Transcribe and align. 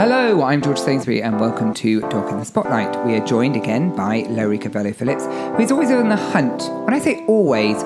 Hello, 0.00 0.42
I'm 0.44 0.62
George 0.62 0.78
Sainsbury, 0.78 1.22
and 1.22 1.38
welcome 1.38 1.74
to 1.74 2.00
Dog 2.00 2.32
in 2.32 2.38
the 2.38 2.44
Spotlight. 2.46 3.04
We 3.04 3.16
are 3.16 3.26
joined 3.26 3.54
again 3.54 3.94
by 3.94 4.22
Lowry 4.30 4.58
Cavello 4.58 4.96
Phillips, 4.96 5.26
who's 5.58 5.70
always 5.70 5.90
on 5.90 6.08
the 6.08 6.16
hunt. 6.16 6.62
When 6.86 6.94
I 6.94 6.98
say 6.98 7.22
always, 7.26 7.82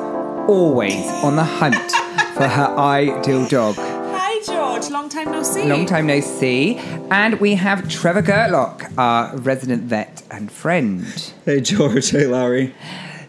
always 0.47 1.09
on 1.25 1.35
the 1.35 1.43
hunt 1.43 1.75
for 2.37 2.47
her 2.47 2.73
ideal 2.79 3.49
dog. 3.49 3.75
Hi, 3.75 4.41
George. 4.47 4.93
Long 4.93 5.09
time 5.09 5.33
no 5.33 5.43
see. 5.43 5.65
Long 5.65 5.87
time 5.87 6.07
no 6.07 6.21
see. 6.21 6.77
And 7.11 7.41
we 7.41 7.57
have 7.57 7.89
Trevor 7.89 8.23
Gertlock, 8.23 8.97
our 8.97 9.37
resident 9.39 9.83
vet 9.83 10.23
and 10.31 10.53
friend. 10.53 11.33
Hey 11.45 11.61
George, 11.63 12.11
hey 12.11 12.29
Larry. 12.29 12.77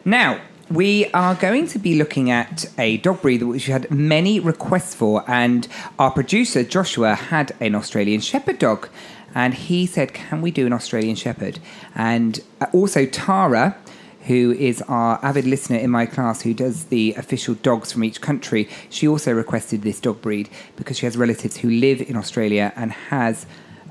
Now, 0.05 0.41
we 0.69 1.05
are 1.11 1.35
going 1.35 1.67
to 1.67 1.79
be 1.79 1.95
looking 1.95 2.31
at 2.31 2.65
a 2.77 2.97
dog 2.97 3.21
breed 3.21 3.43
which 3.43 3.67
we 3.67 3.73
had 3.73 3.89
many 3.91 4.39
requests 4.39 4.95
for, 4.95 5.23
and 5.27 5.67
our 5.99 6.11
producer 6.11 6.63
Joshua 6.63 7.15
had 7.15 7.53
an 7.59 7.75
Australian 7.75 8.21
Shepherd 8.21 8.59
dog, 8.59 8.89
and 9.33 9.53
he 9.53 9.85
said, 9.85 10.13
"Can 10.13 10.41
we 10.41 10.51
do 10.51 10.65
an 10.65 10.73
Australian 10.73 11.15
Shepherd?" 11.15 11.59
And 11.93 12.39
uh, 12.59 12.65
also 12.73 13.05
Tara, 13.05 13.77
who 14.21 14.53
is 14.53 14.81
our 14.83 15.19
avid 15.23 15.45
listener 15.45 15.77
in 15.77 15.91
my 15.91 16.07
class, 16.07 16.41
who 16.41 16.53
does 16.53 16.85
the 16.85 17.13
official 17.15 17.53
dogs 17.55 17.91
from 17.91 18.03
each 18.03 18.21
country, 18.21 18.67
she 18.89 19.07
also 19.07 19.33
requested 19.33 19.83
this 19.83 19.99
dog 19.99 20.21
breed 20.21 20.49
because 20.77 20.97
she 20.97 21.05
has 21.05 21.15
relatives 21.15 21.57
who 21.57 21.69
live 21.69 22.01
in 22.01 22.15
Australia 22.15 22.73
and 22.75 22.91
has 22.91 23.45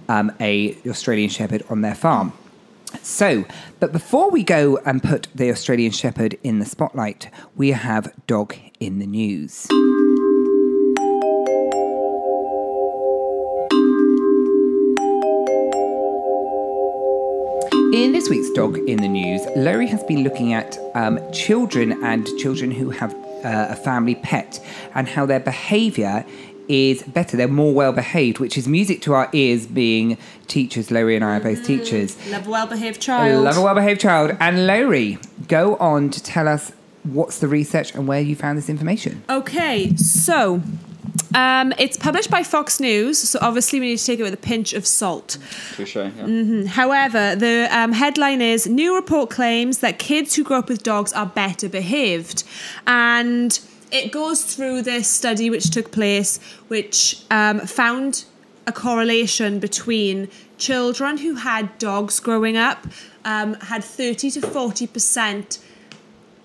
um, 0.08 0.32
a 0.40 0.76
Australian 0.88 1.30
Shepherd 1.30 1.62
on 1.70 1.82
their 1.82 1.94
farm. 1.94 2.32
So, 3.02 3.44
but 3.80 3.92
before 3.92 4.30
we 4.30 4.42
go 4.42 4.78
and 4.84 5.02
put 5.02 5.28
the 5.34 5.50
Australian 5.50 5.92
Shepherd 5.92 6.38
in 6.42 6.58
the 6.58 6.64
spotlight, 6.64 7.30
we 7.54 7.70
have 7.70 8.12
Dog 8.26 8.56
in 8.80 8.98
the 8.98 9.06
News. 9.06 9.66
In 17.94 18.12
this 18.12 18.28
week's 18.28 18.50
Dog 18.50 18.78
in 18.78 18.96
the 18.96 19.08
News, 19.08 19.42
Lowry 19.54 19.86
has 19.86 20.02
been 20.02 20.24
looking 20.24 20.52
at 20.52 20.78
um, 20.94 21.20
children 21.32 22.02
and 22.02 22.26
children 22.38 22.70
who 22.70 22.90
have 22.90 23.14
uh, 23.44 23.68
a 23.70 23.76
family 23.76 24.16
pet 24.16 24.58
and 24.94 25.06
how 25.06 25.26
their 25.26 25.40
behaviour 25.40 26.24
is 26.68 27.02
better. 27.02 27.36
They're 27.36 27.48
more 27.48 27.72
well 27.72 27.92
behaved, 27.92 28.38
which 28.38 28.56
is 28.56 28.66
music 28.66 29.02
to 29.02 29.14
our 29.14 29.28
ears, 29.32 29.66
being 29.66 30.18
teachers. 30.46 30.90
Lowry 30.90 31.16
and 31.16 31.24
I 31.24 31.36
are 31.36 31.40
both 31.40 31.64
teachers. 31.64 32.16
Love 32.30 32.46
a 32.46 32.50
well-behaved 32.50 33.00
child. 33.00 33.44
love 33.44 33.56
a 33.56 33.62
well 33.62 33.74
behaved 33.74 34.00
child. 34.00 34.36
And 34.40 34.66
Lowry, 34.66 35.18
go 35.48 35.76
on 35.76 36.10
to 36.10 36.22
tell 36.22 36.48
us 36.48 36.72
what's 37.04 37.38
the 37.38 37.48
research 37.48 37.94
and 37.94 38.08
where 38.08 38.20
you 38.20 38.34
found 38.34 38.56
this 38.58 38.68
information. 38.68 39.22
Okay, 39.28 39.94
so 39.96 40.62
um, 41.34 41.72
it's 41.78 41.96
published 41.96 42.30
by 42.30 42.42
Fox 42.42 42.80
News, 42.80 43.18
so 43.18 43.38
obviously 43.42 43.80
we 43.80 43.86
need 43.86 43.98
to 43.98 44.04
take 44.04 44.20
it 44.20 44.22
with 44.22 44.34
a 44.34 44.38
pinch 44.38 44.72
of 44.72 44.86
salt. 44.86 45.38
Touche. 45.74 45.96
Yeah. 45.96 46.10
Mm-hmm. 46.10 46.66
However, 46.66 47.36
the 47.36 47.68
um, 47.70 47.92
headline 47.92 48.40
is 48.40 48.66
New 48.66 48.94
report 48.94 49.30
claims 49.30 49.78
that 49.78 49.98
kids 49.98 50.34
who 50.34 50.44
grow 50.44 50.58
up 50.58 50.68
with 50.68 50.82
dogs 50.82 51.12
are 51.12 51.26
better 51.26 51.68
behaved. 51.68 52.44
And 52.86 53.58
it 53.94 54.10
goes 54.10 54.42
through 54.44 54.82
this 54.82 55.08
study 55.08 55.48
which 55.48 55.70
took 55.70 55.92
place, 55.92 56.40
which 56.66 57.22
um, 57.30 57.60
found 57.60 58.24
a 58.66 58.72
correlation 58.72 59.60
between 59.60 60.28
children 60.58 61.18
who 61.18 61.36
had 61.36 61.78
dogs 61.78 62.18
growing 62.18 62.56
up 62.56 62.86
um, 63.24 63.54
had 63.54 63.84
30 63.84 64.32
to 64.32 64.40
40% 64.40 65.58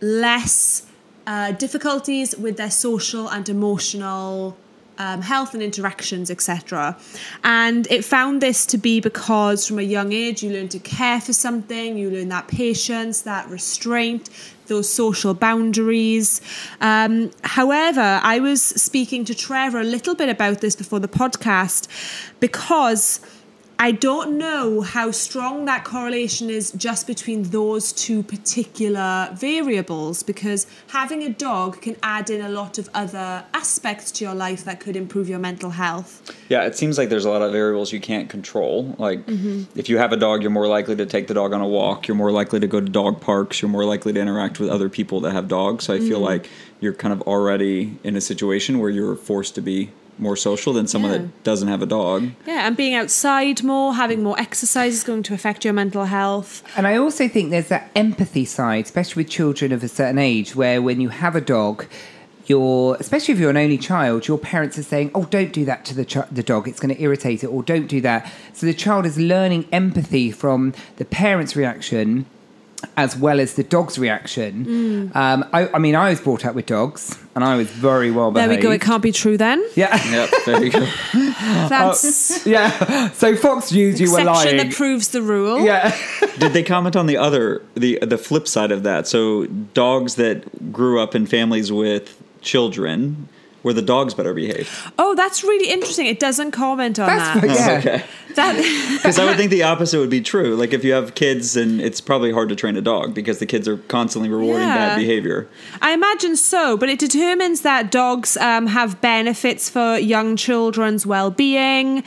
less 0.02 0.86
uh, 1.26 1.52
difficulties 1.54 2.38
with 2.38 2.58
their 2.58 2.70
social 2.70 3.28
and 3.30 3.50
emotional 3.50 4.56
um, 5.00 5.22
health 5.22 5.54
and 5.54 5.64
interactions, 5.64 6.30
etc. 6.30 6.98
And 7.44 7.88
it 7.90 8.04
found 8.04 8.42
this 8.42 8.66
to 8.68 8.78
be 8.78 9.00
because 9.00 9.66
from 9.66 9.80
a 9.80 9.84
young 9.84 10.12
age 10.12 10.44
you 10.44 10.52
learn 10.52 10.68
to 10.70 10.80
care 10.80 11.22
for 11.22 11.34
something, 11.34 11.98
you 11.98 12.12
learn 12.12 12.28
that 12.30 12.48
patience, 12.48 13.22
that 13.22 13.50
restraint, 13.50 14.30
those 14.70 14.88
social 14.88 15.34
boundaries. 15.34 16.42
Um, 16.80 17.32
however, 17.44 18.22
I 18.24 18.40
was 18.40 18.62
speaking 18.62 19.26
to 19.26 19.36
Trevor 19.36 19.82
a 19.82 19.84
little 19.84 20.16
bit 20.16 20.30
about 20.30 20.62
this 20.62 20.76
before 20.76 21.00
the 21.00 21.10
podcast 21.10 21.88
because. 22.40 23.20
I 23.82 23.92
don't 23.94 24.38
know 24.38 24.82
how 24.82 25.12
strong 25.12 25.64
that 25.66 25.86
correlation 25.86 26.50
is 26.50 26.72
just 26.74 27.08
between 27.08 27.44
those 27.44 27.94
two 27.94 28.24
particular 28.24 29.30
variables 29.34 30.22
because 30.22 30.68
having 30.88 31.24
a 31.24 31.30
dog 31.30 31.82
can 31.82 31.96
add 32.04 32.30
in 32.30 32.42
a 32.42 32.50
lot 32.50 32.78
of 32.78 32.90
other 32.94 33.46
aspects 33.54 34.12
to 34.12 34.26
your 34.26 34.36
life 34.36 34.66
that 34.66 34.82
could 34.82 34.98
improve 34.98 35.30
your 35.30 35.40
mental 35.40 35.70
health. 35.70 36.30
Yeah, 36.50 36.64
it 36.66 36.76
seems 36.76 36.98
like 36.98 37.08
there's 37.08 37.24
a 37.24 37.30
lot 37.30 37.42
of 37.42 37.54
variables 37.54 37.94
you 37.94 38.02
can't 38.02 38.30
control. 38.30 38.96
Like, 39.00 39.26
Mm-hmm. 39.26 39.80
if 39.80 39.88
you 39.88 39.98
have 39.98 40.12
a 40.12 40.18
dog, 40.18 40.42
you're 40.42 40.52
more 40.52 40.68
likely 40.68 40.98
to 40.98 41.06
take 41.06 41.28
the 41.28 41.34
dog 41.34 41.54
on 41.54 41.62
a 41.62 41.68
walk. 41.68 42.06
You're 42.08 42.18
more 42.18 42.32
likely 42.32 42.60
to 42.60 42.68
go 42.68 42.82
to 42.82 42.90
dog 42.90 43.22
parks. 43.22 43.62
You're 43.62 43.70
more 43.70 43.86
likely 43.86 44.12
to 44.12 44.20
interact 44.20 44.60
with 44.60 44.70
other 44.70 44.90
people 44.90 45.22
that 45.22 45.32
have 45.32 45.48
dogs. 45.48 45.86
So 45.86 45.94
I 45.94 46.00
Mm. 46.00 46.08
feel 46.10 46.20
like 46.20 46.50
you're 46.82 46.94
kind 46.94 47.14
of 47.14 47.22
already 47.22 47.98
in 48.04 48.18
a 48.18 48.22
situation 48.22 48.80
where 48.80 48.90
you're 48.90 49.16
forced 49.16 49.56
to 49.56 49.62
be 49.62 49.92
more 50.20 50.36
social 50.36 50.74
than 50.74 50.88
someone 50.88 51.12
Yeah. 51.12 51.18
that 51.20 51.44
doesn't 51.44 51.68
have 51.68 51.82
a 51.82 51.86
dog. 51.86 52.30
Yeah, 52.46 52.68
and 52.68 52.76
being 52.76 52.94
outside 52.96 53.64
more, 53.64 53.94
having 53.96 54.22
more 54.24 54.40
exercise 54.40 54.94
is 54.94 55.04
going 55.04 55.24
to 55.24 55.34
affect 55.34 55.64
your 55.64 55.74
mental 55.74 56.06
health. 56.06 56.62
And 56.78 56.86
I 56.88 56.98
also 56.98 57.28
think 57.28 57.50
there's 57.52 57.68
that 57.70 57.90
empathy 57.96 58.46
side, 58.46 58.86
especially 58.86 59.24
with 59.24 59.32
children 59.32 59.72
of 59.72 59.84
a 59.84 59.88
certain 59.88 60.18
age, 60.18 60.56
where 60.56 60.82
when 60.82 61.00
you 61.02 61.10
have 61.10 61.36
a 61.36 61.42
dog, 61.42 61.86
you're, 62.48 62.98
especially 63.00 63.34
if 63.36 63.40
you're 63.40 63.52
an 63.52 63.58
only 63.58 63.78
child, 63.78 64.28
your 64.28 64.40
parents 64.40 64.78
are 64.80 64.84
saying, 64.84 65.12
"Oh, 65.14 65.26
don't 65.30 65.54
do 65.54 65.66
that 65.66 65.86
to 65.86 65.94
the 65.96 66.04
ch- 66.04 66.18
the 66.32 66.42
dog; 66.42 66.68
it's 66.68 66.80
going 66.80 66.96
to 66.96 67.00
irritate 67.02 67.44
it," 67.44 67.48
or 67.48 67.62
"Don't 67.62 67.88
do 67.88 68.02
that." 68.02 68.32
So 68.54 68.66
the 68.66 68.74
child 68.74 69.06
is 69.06 69.20
learning 69.20 69.66
empathy 69.72 70.32
from 70.32 70.74
the 70.98 71.06
parents' 71.06 71.56
reaction 71.56 72.26
as 72.98 73.16
well 73.18 73.40
as 73.40 73.56
the 73.56 73.64
dog's 73.64 74.00
reaction. 74.00 75.12
Um, 75.14 75.46
I, 75.54 75.68
I 75.74 75.80
mean, 75.80 75.96
I 75.96 76.10
was 76.10 76.22
brought 76.22 76.46
up 76.46 76.56
with 76.56 76.66
dogs, 76.66 77.18
and 77.36 77.44
I 77.44 77.56
was 77.56 77.70
very 77.70 78.12
well 78.12 78.32
behaved. 78.32 78.52
There 78.52 78.58
we 78.58 78.62
go. 78.64 78.72
It 78.72 78.82
can't 78.82 79.04
be 79.04 79.12
true 79.12 79.38
then. 79.38 79.64
Yeah, 79.76 79.96
Yep, 80.12 80.30
there 80.46 80.64
you 80.64 80.72
go. 80.72 80.88
That's 81.70 82.46
yeah. 82.46 83.10
So 83.12 83.36
Fox 83.36 83.72
News, 83.72 84.00
you 84.00 84.12
were 84.12 84.20
exception 84.20 84.58
lying. 84.58 84.70
that 84.70 84.76
proves 84.76 85.10
the 85.10 85.22
rule. 85.22 85.60
yeah. 85.62 85.96
Did 86.40 86.54
they 86.54 86.64
comment 86.64 86.96
on 86.96 87.06
the 87.06 87.18
other 87.18 87.62
the 87.76 88.00
the 88.02 88.18
flip 88.18 88.48
side 88.48 88.72
of 88.72 88.84
that? 88.84 89.08
So 89.08 89.46
dogs 89.74 90.16
that 90.16 90.72
grew 90.72 91.02
up 91.02 91.16
in 91.16 91.26
families 91.26 91.72
with 91.72 92.22
children 92.42 93.28
were 93.64 93.74
the 93.74 93.82
dogs 93.82 94.14
better 94.14 94.34
behave. 94.34 94.92
Oh, 94.98 95.16
that's 95.16 95.44
really 95.44 95.70
interesting. 95.70 96.06
It 96.06 96.20
doesn't 96.20 96.52
comment 96.52 96.98
on 97.00 97.08
That's 97.08 97.42
that. 97.42 97.84
yeah. 97.84 97.94
Okay. 97.96 98.06
Because 98.30 99.20
I 99.20 99.26
would 99.26 99.36
think 99.38 99.50
the 99.52 99.64
opposite 99.64 100.00
would 100.00 100.10
be 100.12 100.22
true. 100.22 100.56
Like 100.56 100.72
if 100.72 100.84
you 100.86 100.94
have 100.94 101.14
kids, 101.16 101.58
and 101.58 101.82
it's 101.82 102.00
probably 102.00 102.32
hard 102.32 102.48
to 102.50 102.56
train 102.56 102.78
a 102.78 102.82
dog 102.82 103.14
because 103.14 103.40
the 103.40 103.46
kids 103.46 103.68
are 103.68 103.78
constantly 103.90 104.30
rewarding 104.30 104.68
Yeah. 104.68 104.90
bad 104.90 104.98
behavior. 104.98 105.50
I 105.82 105.92
imagine 105.94 106.36
so, 106.38 106.78
but 106.78 106.88
it 106.90 107.00
determines 107.00 107.62
that 107.62 107.92
dogs 107.92 108.38
um, 108.38 108.68
have 108.68 109.02
benefits 109.02 109.70
for 109.70 109.98
young 109.98 110.36
children's 110.38 111.06
well-being. 111.06 112.04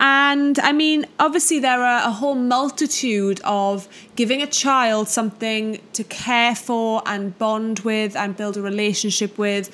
And 0.00 0.58
I 0.60 0.72
mean, 0.72 1.06
obviously, 1.18 1.58
there 1.58 1.82
are 1.82 2.06
a 2.08 2.12
whole 2.12 2.34
multitude 2.36 3.40
of 3.44 3.88
giving 4.16 4.40
a 4.42 4.46
child 4.46 5.08
something 5.08 5.80
to 5.92 6.04
care 6.04 6.54
for 6.54 7.02
and 7.04 7.36
bond 7.38 7.80
with 7.80 8.16
and 8.16 8.36
build 8.36 8.56
a 8.56 8.62
relationship 8.62 9.36
with 9.38 9.70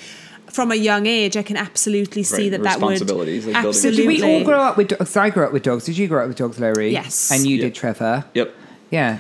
from 0.50 0.71
a 0.72 0.75
young 0.75 1.06
age. 1.06 1.37
I 1.37 1.43
can 1.43 1.56
absolutely 1.56 2.22
see 2.22 2.43
Right, 2.44 2.50
that 2.53 2.62
that 2.65 2.81
would 2.81 2.99
like 3.00 3.06
building 3.06 3.38
a 3.38 3.41
Did 3.41 3.56
absolutely. 3.56 4.06
we 4.06 4.22
all 4.22 4.44
grow 4.44 4.61
up 4.61 4.77
with 4.77 4.88
dogs? 4.88 5.16
I 5.16 5.31
grew 5.31 5.44
up 5.44 5.53
with 5.53 5.62
dogs. 5.62 5.84
Did 5.84 5.97
you 5.99 6.09
grow 6.09 6.22
up 6.22 6.28
with 6.28 6.37
dogs, 6.37 6.59
Larry? 6.59 6.91
Yes. 6.93 7.31
And 7.31 7.47
you 7.47 7.56
Yeah. 7.56 7.62
did, 7.65 7.75
Trevor. 7.75 8.25
Yep. 8.34 8.55
Yeah. 8.91 9.19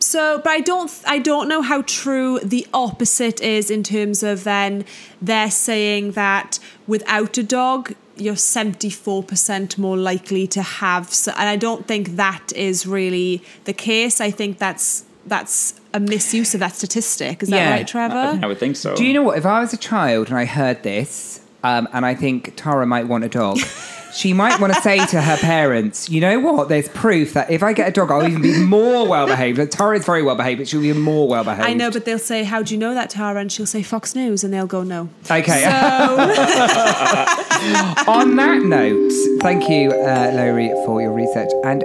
So, 0.00 0.40
but 0.44 0.50
I 0.50 0.60
don't, 0.60 0.90
I 1.06 1.18
don't 1.18 1.48
know 1.48 1.60
how 1.60 1.82
true 1.82 2.38
the 2.42 2.66
opposite 2.72 3.40
is 3.42 3.70
in 3.70 3.82
terms 3.82 4.22
of 4.22 4.44
then 4.44 4.84
they're 5.20 5.50
saying 5.50 6.12
that 6.12 6.58
without 6.86 7.36
a 7.36 7.42
dog, 7.42 7.94
you're 8.16 8.34
74% 8.34 9.78
more 9.78 9.96
likely 9.96 10.46
to 10.48 10.62
have, 10.62 11.12
so, 11.12 11.32
and 11.36 11.48
I 11.48 11.56
don't 11.56 11.86
think 11.86 12.16
that 12.16 12.52
is 12.54 12.86
really 12.86 13.42
the 13.64 13.72
case. 13.72 14.20
I 14.20 14.30
think 14.30 14.58
that's, 14.58 15.04
that's 15.28 15.74
a 15.94 16.00
misuse 16.00 16.54
of 16.54 16.60
that 16.60 16.74
statistic. 16.74 17.42
Is 17.42 17.48
that 17.50 17.56
Yeah. 17.56 17.70
right, 17.70 17.86
Trevor? 17.86 18.38
I 18.42 18.46
would 18.46 18.58
think 18.58 18.76
so. 18.76 18.94
Do 18.94 19.04
you 19.04 19.12
know 19.14 19.22
what? 19.22 19.38
If 19.38 19.46
I 19.46 19.60
was 19.60 19.72
a 19.72 19.76
child 19.78 20.28
and 20.28 20.38
I 20.38 20.44
heard 20.44 20.82
this, 20.82 21.40
um, 21.64 21.88
and 21.92 22.04
I 22.06 22.14
think 22.14 22.52
Tara 22.56 22.86
might 22.86 23.08
want 23.08 23.24
a 23.24 23.28
dog, 23.28 23.58
she 24.14 24.32
might 24.32 24.60
want 24.60 24.72
to 24.74 24.80
say 24.80 25.04
to 25.06 25.20
her 25.20 25.36
parents, 25.38 26.08
you 26.08 26.20
know 26.20 26.38
what? 26.40 26.68
There's 26.68 26.88
proof 26.88 27.34
that 27.34 27.50
if 27.50 27.62
I 27.62 27.72
get 27.72 27.88
a 27.88 27.92
dog, 27.92 28.10
I'll 28.10 28.26
even 28.26 28.42
be 28.42 28.58
more 28.58 29.06
well 29.08 29.26
behaved. 29.26 29.58
Like, 29.58 29.70
Tara 29.70 29.98
is 29.98 30.04
very 30.06 30.22
well 30.22 30.36
behaved, 30.36 30.58
but 30.60 30.68
she'll 30.68 30.80
be 30.80 30.92
more 30.92 31.28
well 31.28 31.44
behaved. 31.44 31.68
I 31.68 31.74
know, 31.74 31.90
but 31.90 32.04
they'll 32.04 32.18
say, 32.18 32.44
"How 32.44 32.62
do 32.62 32.74
you 32.74 32.80
know 32.80 32.94
that, 32.94 33.10
Tara?" 33.10 33.40
And 33.40 33.50
she'll 33.52 33.66
say, 33.66 33.82
"Fox 33.82 34.14
News," 34.14 34.44
and 34.44 34.52
they'll 34.54 34.66
go, 34.66 34.82
"No." 34.82 35.08
Okay. 35.30 35.62
So, 35.62 35.68
On 38.08 38.36
that 38.36 38.62
note, 38.64 39.12
thank 39.42 39.68
you, 39.68 39.90
uh, 39.90 40.30
Lowry, 40.32 40.68
for 40.86 41.02
your 41.02 41.12
research. 41.12 41.50
And 41.64 41.84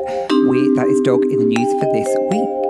we 0.49 0.73
that 0.75 0.87
is 0.87 1.01
Dog 1.01 1.23
in 1.23 1.39
the 1.39 1.45
News 1.45 1.81
for 1.81 1.91
this 1.91 2.07
week. 2.31 2.62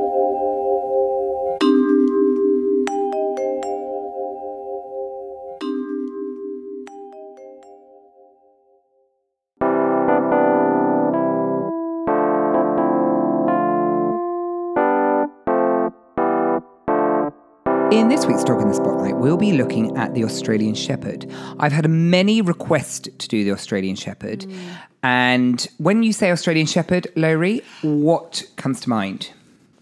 In 17.93 18.09
this 18.09 18.25
week's 18.25 18.43
Dog 18.43 18.59
in 18.59 18.67
the 18.67 18.73
Spotlight, 18.73 19.17
we'll 19.17 19.37
be 19.37 19.51
looking 19.51 19.95
at 19.97 20.15
the 20.15 20.23
Australian 20.23 20.73
Shepherd. 20.73 21.31
I've 21.59 21.71
had 21.71 21.87
many 21.87 22.41
requests 22.41 23.01
to 23.01 23.27
do 23.27 23.43
the 23.43 23.51
Australian 23.51 23.95
Shepherd. 23.95 24.47
And 25.03 25.67
when 25.77 26.01
you 26.01 26.11
say 26.11 26.31
Australian 26.31 26.65
Shepherd, 26.65 27.07
Lowry, 27.15 27.61
what 27.83 28.45
comes 28.55 28.79
to 28.81 28.89
mind? 28.89 29.29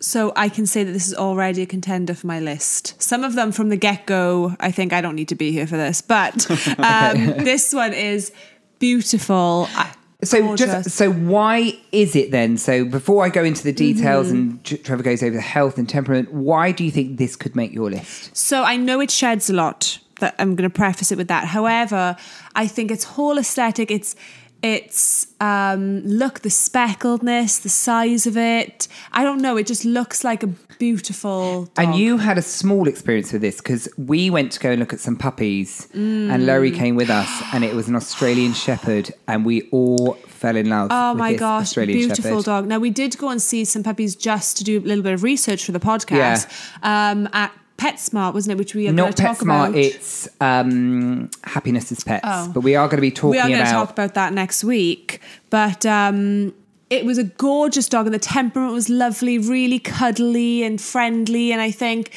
So 0.01 0.33
I 0.35 0.49
can 0.49 0.65
say 0.65 0.83
that 0.83 0.91
this 0.91 1.07
is 1.07 1.15
already 1.15 1.61
a 1.61 1.65
contender 1.65 2.13
for 2.13 2.27
my 2.27 2.41
list. 2.41 3.01
Some 3.01 3.23
of 3.23 3.35
them 3.35 3.53
from 3.53 3.69
the 3.69 3.77
get 3.77 4.05
go, 4.07 4.57
I 4.59 4.71
think 4.71 4.91
I 4.91 4.99
don't 4.99 5.15
need 5.15 5.29
to 5.29 5.35
be 5.35 5.53
here 5.53 5.65
for 5.65 5.77
this, 5.77 6.01
but 6.01 6.51
um, 6.79 7.15
this 7.45 7.71
one 7.71 7.93
is 7.93 8.33
beautiful. 8.77 9.69
I- 9.73 9.93
So, 10.23 10.41
gorgeous. 10.41 10.67
just 10.85 10.91
so 10.91 11.11
why 11.11 11.73
is 11.91 12.15
it 12.15 12.31
then? 12.31 12.57
So, 12.57 12.85
before 12.85 13.25
I 13.25 13.29
go 13.29 13.43
into 13.43 13.63
the 13.63 13.73
details 13.73 14.27
Mm-hmm. 14.27 14.35
and 14.35 14.83
Trevor 14.85 15.03
goes 15.03 15.23
over 15.23 15.35
the 15.35 15.41
health 15.41 15.77
and 15.77 15.89
temperament, 15.89 16.31
why 16.31 16.71
do 16.71 16.83
you 16.83 16.91
think 16.91 17.17
this 17.17 17.35
could 17.35 17.55
make 17.55 17.73
your 17.73 17.89
list? 17.89 18.35
So 18.37 18.63
I 18.63 18.77
know 18.77 18.99
it 19.01 19.09
sheds 19.11 19.49
a 19.49 19.53
lot. 19.53 19.99
That 20.19 20.35
I'm 20.37 20.55
going 20.55 20.69
to 20.69 20.75
preface 20.75 21.11
it 21.11 21.17
with 21.17 21.29
that. 21.29 21.45
However, 21.45 22.15
I 22.53 22.67
think 22.67 22.91
its 22.91 23.03
whole 23.05 23.39
aesthetic, 23.39 23.89
its 23.89 24.15
its 24.63 25.27
um, 25.39 26.01
look, 26.01 26.41
the 26.41 26.49
speckledness, 26.49 27.61
the 27.61 27.69
size 27.69 28.27
of 28.27 28.37
it. 28.37 28.87
I 29.11 29.23
don't 29.23 29.41
know. 29.41 29.57
It 29.57 29.67
just 29.67 29.85
looks 29.85 30.23
like 30.23 30.43
a 30.43 30.47
beautiful. 30.79 31.65
Dog. 31.65 31.71
And 31.77 31.95
you 31.95 32.17
had 32.17 32.37
a 32.37 32.41
small 32.41 32.87
experience 32.87 33.31
with 33.33 33.41
this 33.41 33.57
because 33.57 33.87
we 33.97 34.29
went 34.29 34.51
to 34.53 34.59
go 34.59 34.71
and 34.71 34.79
look 34.79 34.93
at 34.93 34.99
some 34.99 35.15
puppies, 35.15 35.87
and 35.93 36.45
Lowry 36.45 36.71
Mm. 36.71 36.75
came 36.75 36.95
with 36.95 37.09
us, 37.09 37.29
and 37.53 37.63
it 37.63 37.73
was 37.75 37.87
an 37.87 37.95
Australian 37.95 38.53
Shepherd, 38.65 39.11
and 39.27 39.45
we 39.45 39.63
all 39.71 40.13
fell 40.27 40.55
in 40.55 40.69
love. 40.69 40.89
Oh 40.91 41.11
with 41.13 41.19
my 41.19 41.33
gosh, 41.35 41.63
Australian 41.63 41.97
beautiful 41.99 42.31
Shepherd. 42.31 42.45
dog. 42.45 42.67
Now 42.67 42.79
we 42.79 42.89
did 42.89 43.17
go 43.17 43.29
and 43.29 43.41
see 43.41 43.63
some 43.65 43.83
puppies 43.83 44.15
just 44.15 44.57
to 44.57 44.63
do 44.63 44.79
a 44.79 44.81
little 44.81 45.03
bit 45.03 45.13
of 45.13 45.23
research 45.23 45.65
for 45.65 45.71
the 45.71 45.79
podcast 45.79 46.47
um, 46.83 47.29
at 47.33 47.51
PetSmart, 47.81 48.33
wasn't 48.33 48.51
it? 48.53 48.57
Which 48.57 48.75
we 48.75 48.83
are 48.87 48.93
going 48.93 48.95
Not 48.95 49.15
to 49.17 49.23
talk 49.23 49.37
PetSmart, 49.37 49.69
about. 49.69 49.75
it's 49.75 50.27
um, 50.39 51.29
Happiness 51.43 51.91
is 51.91 52.03
Pets, 52.03 52.21
Oh. 52.25 52.51
but 52.53 52.61
we 52.61 52.75
are 52.75 52.87
going 52.87 52.97
to 52.97 53.01
be 53.01 53.11
talking 53.11 53.31
we 53.31 53.39
are 53.39 53.47
going 53.47 53.59
to 53.63 53.69
about. 53.69 53.71
talk 53.87 53.89
about 53.91 54.13
that 54.15 54.33
next 54.33 54.63
week. 54.63 55.19
But 55.49 55.85
um, 55.85 56.53
it 56.89 57.05
was 57.05 57.17
a 57.17 57.23
gorgeous 57.23 57.87
dog, 57.89 58.05
and 58.05 58.13
the 58.13 58.19
temperament 58.19 58.73
was 58.73 58.89
lovely, 58.89 59.37
really 59.37 59.79
cuddly 59.79 60.63
and 60.63 60.79
friendly. 60.79 61.51
And 61.51 61.61
I 61.61 61.71
think 61.71 62.11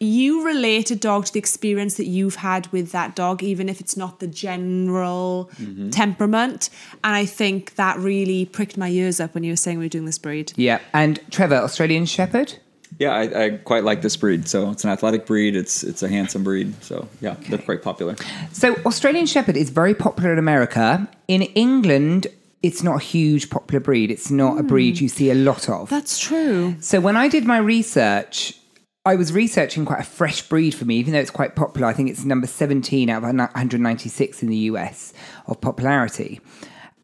you 0.00 0.44
relate 0.44 0.90
a 0.90 0.96
dog 0.96 1.26
to 1.26 1.32
the 1.32 1.38
experience 1.38 1.94
that 1.94 2.06
you've 2.06 2.34
had 2.36 2.66
with 2.72 2.90
that 2.90 3.14
dog, 3.14 3.42
even 3.42 3.68
if 3.68 3.80
it's 3.80 3.96
not 3.96 4.18
the 4.18 4.26
general 4.26 5.50
Mm-hmm. 5.60 5.90
temperament. 5.90 6.70
And 7.04 7.14
I 7.14 7.24
think 7.26 7.74
that 7.76 7.98
really 7.98 8.44
pricked 8.46 8.76
my 8.76 8.88
ears 8.88 9.20
up 9.20 9.34
when 9.34 9.44
you 9.44 9.52
were 9.52 9.56
saying 9.56 9.78
we 9.78 9.84
were 9.84 9.88
doing 9.88 10.06
this 10.06 10.18
breed. 10.18 10.52
yeah, 10.56 10.80
and 10.92 11.20
Trevor, 11.30 11.56
Australian 11.56 12.06
Shepherd. 12.06 12.54
Yeah, 12.98 13.10
I, 13.10 13.44
I 13.44 13.50
quite 13.50 13.84
like 13.84 14.02
this 14.02 14.16
breed. 14.16 14.48
So 14.48 14.70
it's 14.70 14.84
an 14.84 14.90
athletic 14.90 15.26
breed. 15.26 15.56
It's 15.56 15.82
it's 15.82 16.02
a 16.02 16.08
handsome 16.08 16.44
breed. 16.44 16.74
So 16.82 17.08
yeah, 17.20 17.36
they're 17.48 17.58
quite 17.58 17.82
popular. 17.82 18.16
So, 18.52 18.74
Australian 18.86 19.26
Shepherd 19.26 19.56
is 19.56 19.70
very 19.70 19.94
popular 19.94 20.32
in 20.32 20.38
America. 20.38 21.08
In 21.28 21.42
England, 21.42 22.26
it's 22.62 22.82
not 22.82 22.96
a 22.96 23.04
huge 23.04 23.50
popular 23.50 23.80
breed. 23.80 24.10
It's 24.10 24.30
not 24.30 24.58
a 24.58 24.62
breed 24.62 24.98
hmm. 24.98 25.04
you 25.04 25.08
see 25.08 25.30
a 25.30 25.34
lot 25.34 25.68
of. 25.68 25.90
That's 25.90 26.18
true. 26.18 26.76
So 26.80 27.00
when 27.00 27.16
I 27.16 27.28
did 27.28 27.44
my 27.44 27.58
research, 27.58 28.58
I 29.04 29.16
was 29.16 29.32
researching 29.32 29.84
quite 29.84 30.00
a 30.00 30.04
fresh 30.04 30.42
breed 30.48 30.74
for 30.74 30.84
me, 30.84 30.96
even 30.96 31.12
though 31.12 31.18
it's 31.18 31.30
quite 31.30 31.56
popular. 31.56 31.88
I 31.88 31.92
think 31.92 32.08
it's 32.08 32.24
number 32.24 32.46
17 32.46 33.10
out 33.10 33.18
of 33.18 33.22
196 33.24 34.42
in 34.42 34.48
the 34.48 34.56
US 34.56 35.12
of 35.46 35.60
popularity. 35.60 36.40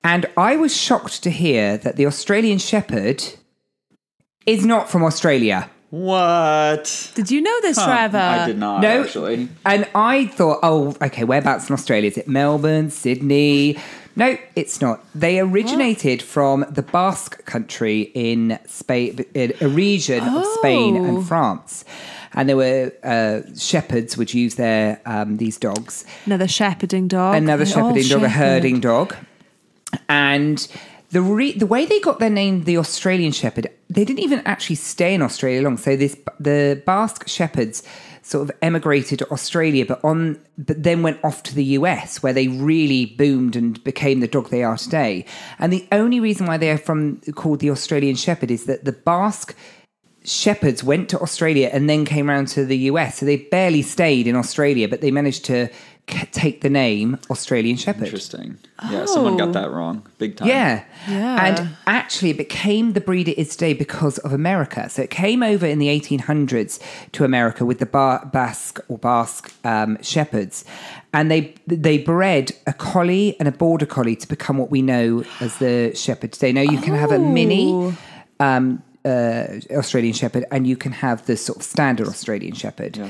And 0.05 0.27
I 0.37 0.57
was 0.57 0.77
shocked 0.77 1.25
to 1.25 1.31
hear 1.31 1.77
that 1.79 1.97
the 1.97 2.07
Australian 2.07 2.59
Shepherd 2.59 3.25
is 4.47 4.65
not 4.65 4.89
from 4.89 5.03
Australia. 5.03 5.69
What? 5.91 7.11
Did 7.15 7.31
you 7.31 7.41
know 7.41 7.61
this, 7.63 7.83
Trevor? 7.83 8.19
I 8.19 8.47
did 8.47 8.59
not 8.59 8.83
No. 8.83 9.03
actually. 9.03 9.49
And 9.65 9.89
I 9.95 10.27
thought, 10.27 10.61
oh, 10.63 10.95
okay, 11.01 11.25
whereabouts 11.25 11.69
in 11.69 11.73
Australia? 11.75 12.09
Is 12.09 12.19
it 12.19 12.29
Melbourne, 12.29 12.91
Sydney? 12.91 13.79
No, 14.15 14.37
it's 14.57 14.81
not. 14.81 15.05
They 15.15 15.39
originated 15.39 16.21
from 16.23 16.67
the 16.71 16.83
Basque 16.83 17.45
country 17.47 18.11
in 18.15 18.59
Spain, 18.67 19.25
in 19.33 19.55
a 19.61 19.69
region 19.69 20.25
of 20.25 20.45
Spain 20.59 20.97
Oh. 20.97 21.05
and 21.05 21.27
France. 21.27 21.85
And 22.35 22.49
there 22.49 22.57
were 22.57 22.93
uh, 23.03 23.41
shepherds 23.57 24.17
would 24.19 24.35
use 24.35 24.57
their 24.57 25.01
um, 25.07 25.39
these 25.39 25.57
dogs. 25.57 26.05
Another 26.27 26.49
shepherding 26.49 27.09
dog. 27.09 27.37
Another 27.37 27.65
shepherding 27.65 28.09
dog, 28.09 28.23
a 28.25 28.29
herding 28.29 28.81
dog. 28.81 29.15
And 30.09 30.69
the 31.11 31.23
re- 31.23 31.53
the 31.53 31.67
way 31.67 31.87
they 31.87 32.01
got 32.01 32.19
their 32.19 32.31
name, 32.31 32.65
the 32.65 32.77
Australian 32.77 33.33
Shepherd, 33.33 33.71
they 33.89 34.05
didn't 34.05 34.21
even 34.21 34.41
actually 34.41 34.77
stay 34.77 35.15
in 35.15 35.23
Australia 35.23 35.63
long. 35.63 35.77
So 35.77 35.97
this 35.97 36.17
the 36.39 36.83
Basque 36.85 37.27
shepherds 37.29 37.83
sort 38.23 38.49
of 38.49 38.55
emigrated 38.61 39.21
to 39.21 39.31
Australia, 39.31 39.87
but 39.87 40.05
on 40.05 40.39
but 40.59 40.83
then 40.83 41.03
went 41.03 41.23
off 41.25 41.43
to 41.45 41.55
the 41.55 41.65
US 41.65 42.23
where 42.23 42.35
they 42.35 42.49
really 42.49 43.07
boomed 43.07 43.57
and 43.57 43.83
became 43.85 44.21
the 44.21 44.29
dog 44.29 44.51
they 44.51 44.63
are 44.63 44.77
today. 44.77 45.25
And 45.59 45.73
the 45.73 45.87
only 45.93 46.21
reason 46.21 46.47
why 46.47 46.59
they 46.59 46.71
are 46.71 46.79
from 46.79 47.21
called 47.35 47.61
the 47.61 47.71
Australian 47.71 48.17
Shepherd 48.17 48.51
is 48.51 48.67
that 48.67 48.85
the 48.85 48.93
Basque 48.93 49.57
shepherds 50.25 50.85
went 50.85 51.09
to 51.09 51.19
Australia 51.21 51.71
and 51.73 51.89
then 51.89 52.05
came 52.05 52.29
round 52.29 52.49
to 52.49 52.67
the 52.67 52.77
US. 52.91 53.19
So 53.19 53.27
they 53.27 53.37
barely 53.37 53.81
stayed 53.81 54.27
in 54.27 54.37
Australia, 54.37 54.89
but 54.89 55.01
they 55.01 55.11
managed 55.11 55.47
to 55.47 55.71
take 56.09 56.61
the 56.61 56.71
name 56.71 57.19
Australian 57.31 57.77
Shepherd. 57.77 58.05
Interesting. 58.05 58.59
Yeah, 58.91 59.05
someone 59.07 59.37
got 59.37 59.49
Oh. 59.49 59.53
that 59.53 59.71
wrong, 59.71 60.03
big 60.19 60.37
time. 60.37 60.49
Yeah. 60.49 60.85
Yeah. 61.09 61.45
And 61.47 61.69
actually, 61.87 62.31
it 62.31 62.37
became 62.39 62.93
the 62.93 63.01
breed 63.01 63.29
it 63.29 63.39
is 63.41 63.51
today 63.57 63.73
because 63.75 64.19
of 64.19 64.33
America. 64.33 64.89
So 64.89 65.03
it 65.03 65.11
came 65.11 65.43
over 65.43 65.67
in 65.67 65.79
the 65.79 65.89
1800s 65.89 66.79
to 67.13 67.25
America 67.25 67.65
with 67.65 67.79
the 67.79 67.87
Ba- 67.87 68.29
Basque 68.33 68.81
or 68.89 68.99
Basque 68.99 69.53
um, 69.65 69.99
shepherds. 70.03 70.65
And 71.13 71.31
they 71.31 71.55
they 71.67 71.99
bred 71.99 72.53
a 72.67 72.73
collie 72.73 73.37
and 73.39 73.49
a 73.49 73.53
border 73.53 73.87
collie 73.87 74.17
to 74.17 74.29
become 74.29 74.59
what 74.59 74.71
we 74.71 74.83
know 74.83 75.25
as 75.41 75.57
the 75.59 75.93
shepherd 75.95 76.33
today. 76.33 76.53
Now 76.53 76.63
you 76.63 76.81
can 76.81 76.95
have 76.95 77.11
a 77.13 77.19
mini 77.19 77.73
Oh. 77.73 77.97
um, 78.41 78.83
uh, 79.05 79.61
Australian 79.71 80.13
Shepherd, 80.13 80.45
and 80.51 80.67
you 80.67 80.77
can 80.77 80.93
have 80.93 81.25
the 81.27 81.37
sort 81.37 81.59
of 81.59 81.63
standard 81.65 82.07
Australian 82.09 82.53
Shepherd. 82.55 83.01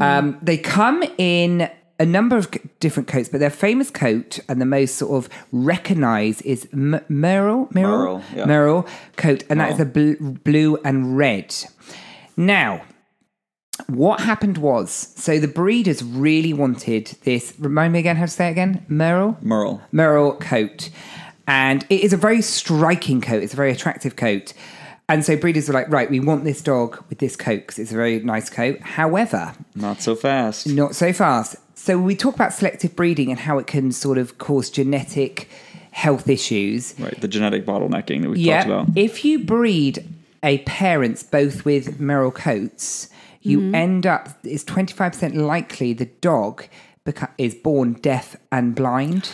Um, 0.00 0.36
they 0.42 0.58
come 0.58 1.02
in 1.18 1.70
a 2.00 2.06
number 2.06 2.36
of 2.36 2.48
different 2.80 3.08
coats, 3.08 3.28
but 3.28 3.38
their 3.38 3.50
famous 3.50 3.90
coat 3.90 4.40
and 4.48 4.60
the 4.60 4.66
most 4.66 4.96
sort 4.96 5.12
of 5.24 5.30
recognised 5.52 6.42
is 6.44 6.66
M- 6.72 7.00
Merle, 7.08 7.68
Merle, 7.72 7.98
Merle, 7.98 8.22
yeah. 8.34 8.44
Merle 8.46 8.86
coat, 9.16 9.44
and 9.48 9.60
that 9.60 9.72
is 9.72 9.78
a 9.80 9.84
bl- 9.84 10.14
blue 10.42 10.76
and 10.84 11.16
red. 11.16 11.54
Now, 12.36 12.82
what 13.86 14.20
happened 14.20 14.58
was, 14.58 14.90
so 15.16 15.38
the 15.38 15.48
breeders 15.48 16.02
really 16.02 16.52
wanted 16.52 17.06
this. 17.24 17.54
Remind 17.58 17.92
me 17.92 17.98
again 18.00 18.16
how 18.16 18.24
to 18.24 18.30
say 18.30 18.48
it 18.48 18.52
again. 18.52 18.84
Merle. 18.88 19.38
Merle. 19.40 19.80
Merle 19.92 20.36
coat. 20.36 20.90
And 21.46 21.84
it 21.90 22.00
is 22.02 22.12
a 22.12 22.16
very 22.16 22.42
striking 22.42 23.20
coat. 23.20 23.42
It's 23.42 23.52
a 23.52 23.56
very 23.56 23.72
attractive 23.72 24.16
coat. 24.16 24.52
And 25.08 25.24
so 25.24 25.36
breeders 25.36 25.66
were 25.66 25.74
like, 25.74 25.88
right, 25.90 26.08
we 26.08 26.20
want 26.20 26.44
this 26.44 26.62
dog 26.62 27.02
with 27.08 27.18
this 27.18 27.34
coat 27.34 27.62
because 27.62 27.78
it's 27.80 27.90
a 27.90 27.96
very 27.96 28.20
nice 28.20 28.48
coat. 28.48 28.80
However, 28.80 29.54
Not 29.74 30.00
so 30.02 30.14
fast. 30.14 30.66
not 30.68 30.94
so 30.94 31.12
fast. 31.12 31.56
So 31.82 31.96
we 31.98 32.14
talk 32.14 32.34
about 32.34 32.52
selective 32.52 32.94
breeding 32.94 33.30
and 33.30 33.40
how 33.40 33.56
it 33.58 33.66
can 33.66 33.90
sort 33.90 34.18
of 34.18 34.36
cause 34.36 34.68
genetic 34.68 35.48
health 35.92 36.28
issues. 36.28 36.94
Right, 36.98 37.18
the 37.18 37.26
genetic 37.26 37.64
bottlenecking 37.64 38.20
that 38.22 38.28
we 38.30 38.40
Yeah. 38.40 38.64
talked 38.64 38.66
about. 38.88 38.98
If 38.98 39.24
you 39.24 39.38
breed 39.38 40.04
a 40.42 40.58
parents 40.58 41.22
both 41.22 41.64
with 41.64 41.98
Merle 41.98 42.32
coats, 42.32 43.08
you 43.40 43.60
Mm-hmm. 43.60 43.74
end 43.74 44.06
up, 44.06 44.28
it's 44.44 44.62
25% 44.64 45.34
likely 45.36 45.94
the 45.94 46.04
dog 46.20 46.64
beca- 47.06 47.30
is 47.38 47.54
born 47.54 47.94
deaf 47.94 48.36
and 48.52 48.74
blind. 48.74 49.30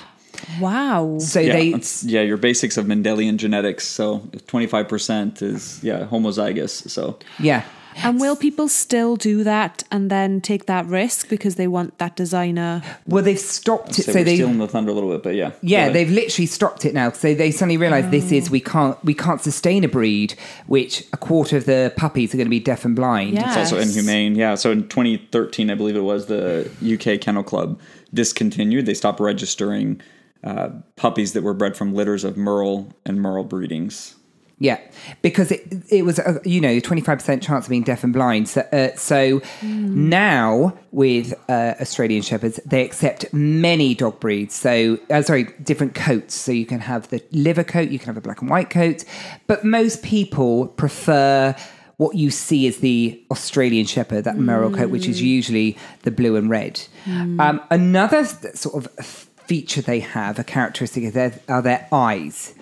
Wow. 0.61 1.17
So 1.19 1.41
yeah, 1.41 1.53
they 1.53 1.69
it's- 1.71 2.05
yeah, 2.05 2.23
your 2.23 2.37
basics 2.37 2.77
of 2.77 2.87
Mendelian 2.87 3.39
genetics. 3.39 3.87
So 3.89 4.23
twenty 4.47 4.67
five 4.69 4.87
percent 4.87 5.43
is 5.43 5.81
yeah 5.83 6.07
homozygous. 6.11 6.89
So 6.91 7.19
Yeah. 7.41 7.63
And 8.03 8.21
will 8.21 8.37
people 8.37 8.69
still 8.69 9.17
do 9.17 9.45
that 9.45 9.83
and 9.91 10.11
then 10.11 10.41
take 10.41 10.67
that 10.67 10.87
risk 10.87 11.29
because 11.29 11.57
they 11.57 11.67
want 11.67 11.99
that 11.99 12.17
designer? 12.17 12.83
Well, 13.07 13.23
they've 13.23 13.39
stopped 13.39 13.99
it. 13.99 14.05
so, 14.05 14.13
So 14.13 14.19
we're 14.19 14.25
they, 14.25 14.37
stealing 14.37 14.59
the 14.59 14.69
thunder 14.69 14.91
a 14.91 14.95
little 14.95 15.11
bit, 15.11 15.23
but 15.23 15.35
yeah, 15.35 15.53
yeah, 15.63 15.89
they've 15.89 16.11
literally 16.11 16.47
stopped 16.47 16.85
it 16.85 16.95
now. 16.95 17.11
So 17.13 17.35
they 17.35 17.51
suddenly 17.51 17.77
realise 17.77 18.07
this 18.11 18.33
is 18.33 18.51
we 18.51 18.61
can't 18.61 19.03
we 19.05 19.15
can't 19.15 19.41
sustain 19.41 19.85
a 19.85 19.89
breed 19.89 20.35
which 20.67 21.05
a 21.13 21.17
quarter 21.17 21.57
of 21.57 21.67
the 21.67 21.93
puppies 21.97 22.35
are 22.35 22.37
going 22.37 22.47
to 22.47 22.51
be 22.51 22.61
deaf 22.61 22.85
and 22.85 22.97
blind. 22.97 23.35
Yeah. 23.35 23.49
It's 23.49 23.73
also 23.73 23.79
inhumane. 23.79 24.35
Yeah. 24.35 24.55
So 24.57 24.71
in 24.71 24.89
2013, 24.89 25.71
I 25.71 25.75
believe 25.75 25.97
it 25.97 26.01
was, 26.01 26.27
the 26.27 26.71
UK 26.83 27.21
Kennel 27.21 27.43
Club 27.43 27.81
discontinued. 28.13 28.87
They 28.87 28.95
stopped 28.95 29.21
registering 29.21 30.01
uh, 30.45 30.71
puppies 30.97 31.33
that 31.33 31.43
were 31.43 31.55
bred 31.55 31.77
from 31.77 31.95
litters 31.95 32.25
of 32.25 32.37
Merle 32.37 32.93
and 33.05 33.21
Merle 33.21 33.45
breedings. 33.45 34.16
Yeah, 34.59 34.81
because 35.21 35.53
it 35.53 35.67
it 35.91 36.07
was 36.07 36.19
a, 36.19 36.41
you 36.45 36.63
know 36.63 36.81
twenty 36.81 37.03
five 37.03 37.19
percent 37.19 37.43
chance 37.43 37.67
of 37.67 37.71
being 37.71 37.83
deaf 37.83 38.03
and 38.03 38.13
blind. 38.13 38.49
So, 38.49 38.63
uh, 38.73 38.97
so 38.97 39.43
now 39.63 40.79
with 40.93 41.35
uh, 41.51 41.75
Australian 41.79 42.23
shepherds, 42.23 42.59
they 42.65 42.83
accept 42.83 43.31
many 43.35 43.95
dog 43.95 44.19
breeds. 44.19 44.55
So 44.55 44.99
uh, 45.11 45.21
sorry, 45.21 45.45
different 45.63 45.95
coats. 45.95 46.35
So 46.35 46.53
you 46.53 46.65
can 46.65 46.81
have 46.81 47.09
the 47.09 47.23
liver 47.33 47.65
coat, 47.65 47.91
you 47.91 47.99
can 47.99 48.07
have 48.07 48.17
a 48.17 48.23
black 48.23 48.41
and 48.41 48.49
white 48.49 48.71
coat, 48.71 49.05
but 49.47 49.63
most 49.63 50.03
people 50.03 50.69
prefer 50.69 51.55
what 51.99 52.17
you 52.17 52.31
see 52.31 52.67
is 52.67 52.79
the 52.79 53.23
Australian 53.31 53.87
Shepherd, 53.87 54.25
that 54.25 54.37
Merle 54.37 54.71
coat, 54.71 54.91
which 54.91 55.07
is 55.07 55.21
usually 55.23 55.77
the 56.03 56.11
blue 56.11 56.37
and 56.37 56.49
red. 56.51 56.81
Um, 57.07 57.61
another 57.71 58.25
sort 58.25 58.75
of 58.85 59.29
feature 59.47 59.83
they 59.83 60.01
have, 60.01 60.39
a 60.39 60.45
characteristic, 60.45 61.05
of 61.05 61.13
their, 61.13 61.41
are 61.49 61.63
their 61.63 61.89
eyes. 61.93 62.55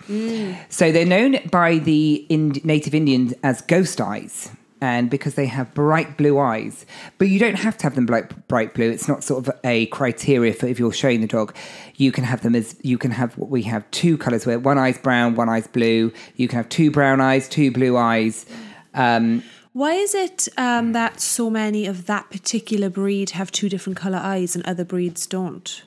So 0.69 0.93
they're 0.93 1.07
known 1.07 1.38
by 1.50 1.79
the 1.79 2.26
native 2.31 2.95
Indians 2.95 3.35
as 3.43 3.61
ghost 3.62 4.00
eyes. 4.00 4.50
And 4.81 5.09
because 5.09 5.35
they 5.35 5.47
have 5.47 5.73
bright 5.73 6.19
blue 6.19 6.38
eyes, 6.38 6.85
but 7.17 7.29
you 7.29 7.38
don't 7.38 7.55
have 7.55 7.79
to 7.79 7.85
have 7.85 7.95
them 7.95 8.05
bright, 8.05 8.49
bright 8.49 8.75
blue. 8.75 8.91
It's 8.91 9.09
not 9.09 9.25
sort 9.25 9.49
of 9.49 9.55
a 9.64 9.87
criteria 9.87 10.53
for 10.53 10.67
if 10.67 10.79
you're 10.79 10.93
showing 10.93 11.23
the 11.23 11.26
dog. 11.26 11.57
You 11.97 12.12
can 12.12 12.23
have 12.25 12.43
them 12.43 12.55
as 12.55 12.76
you 12.83 12.99
can 12.99 13.11
have 13.11 13.38
what 13.38 13.49
we 13.49 13.62
have 13.62 13.91
two 13.93 14.19
colors 14.19 14.45
where 14.45 14.59
one 14.59 14.76
eye's 14.76 14.99
brown, 14.99 15.37
one 15.37 15.49
eye's 15.49 15.69
blue. 15.69 16.12
You 16.37 16.49
can 16.49 16.59
have 16.59 16.69
two 16.69 16.91
brown 16.91 17.23
eyes, 17.23 17.49
two 17.49 17.71
blue 17.71 17.97
eyes. 17.97 18.45
Um, 18.93 19.43
Why 19.73 19.95
is 19.95 20.14
it 20.14 20.49
um, 20.59 20.93
that 20.93 21.19
so 21.19 21.49
many 21.49 21.87
of 21.87 22.05
that 22.05 22.29
particular 22.29 22.91
breed 22.91 23.31
have 23.31 23.50
two 23.50 23.71
different 23.71 23.97
color 23.97 24.19
eyes 24.19 24.55
and 24.55 24.67
other 24.67 24.85
breeds 24.85 25.26
don't? 25.26 25.83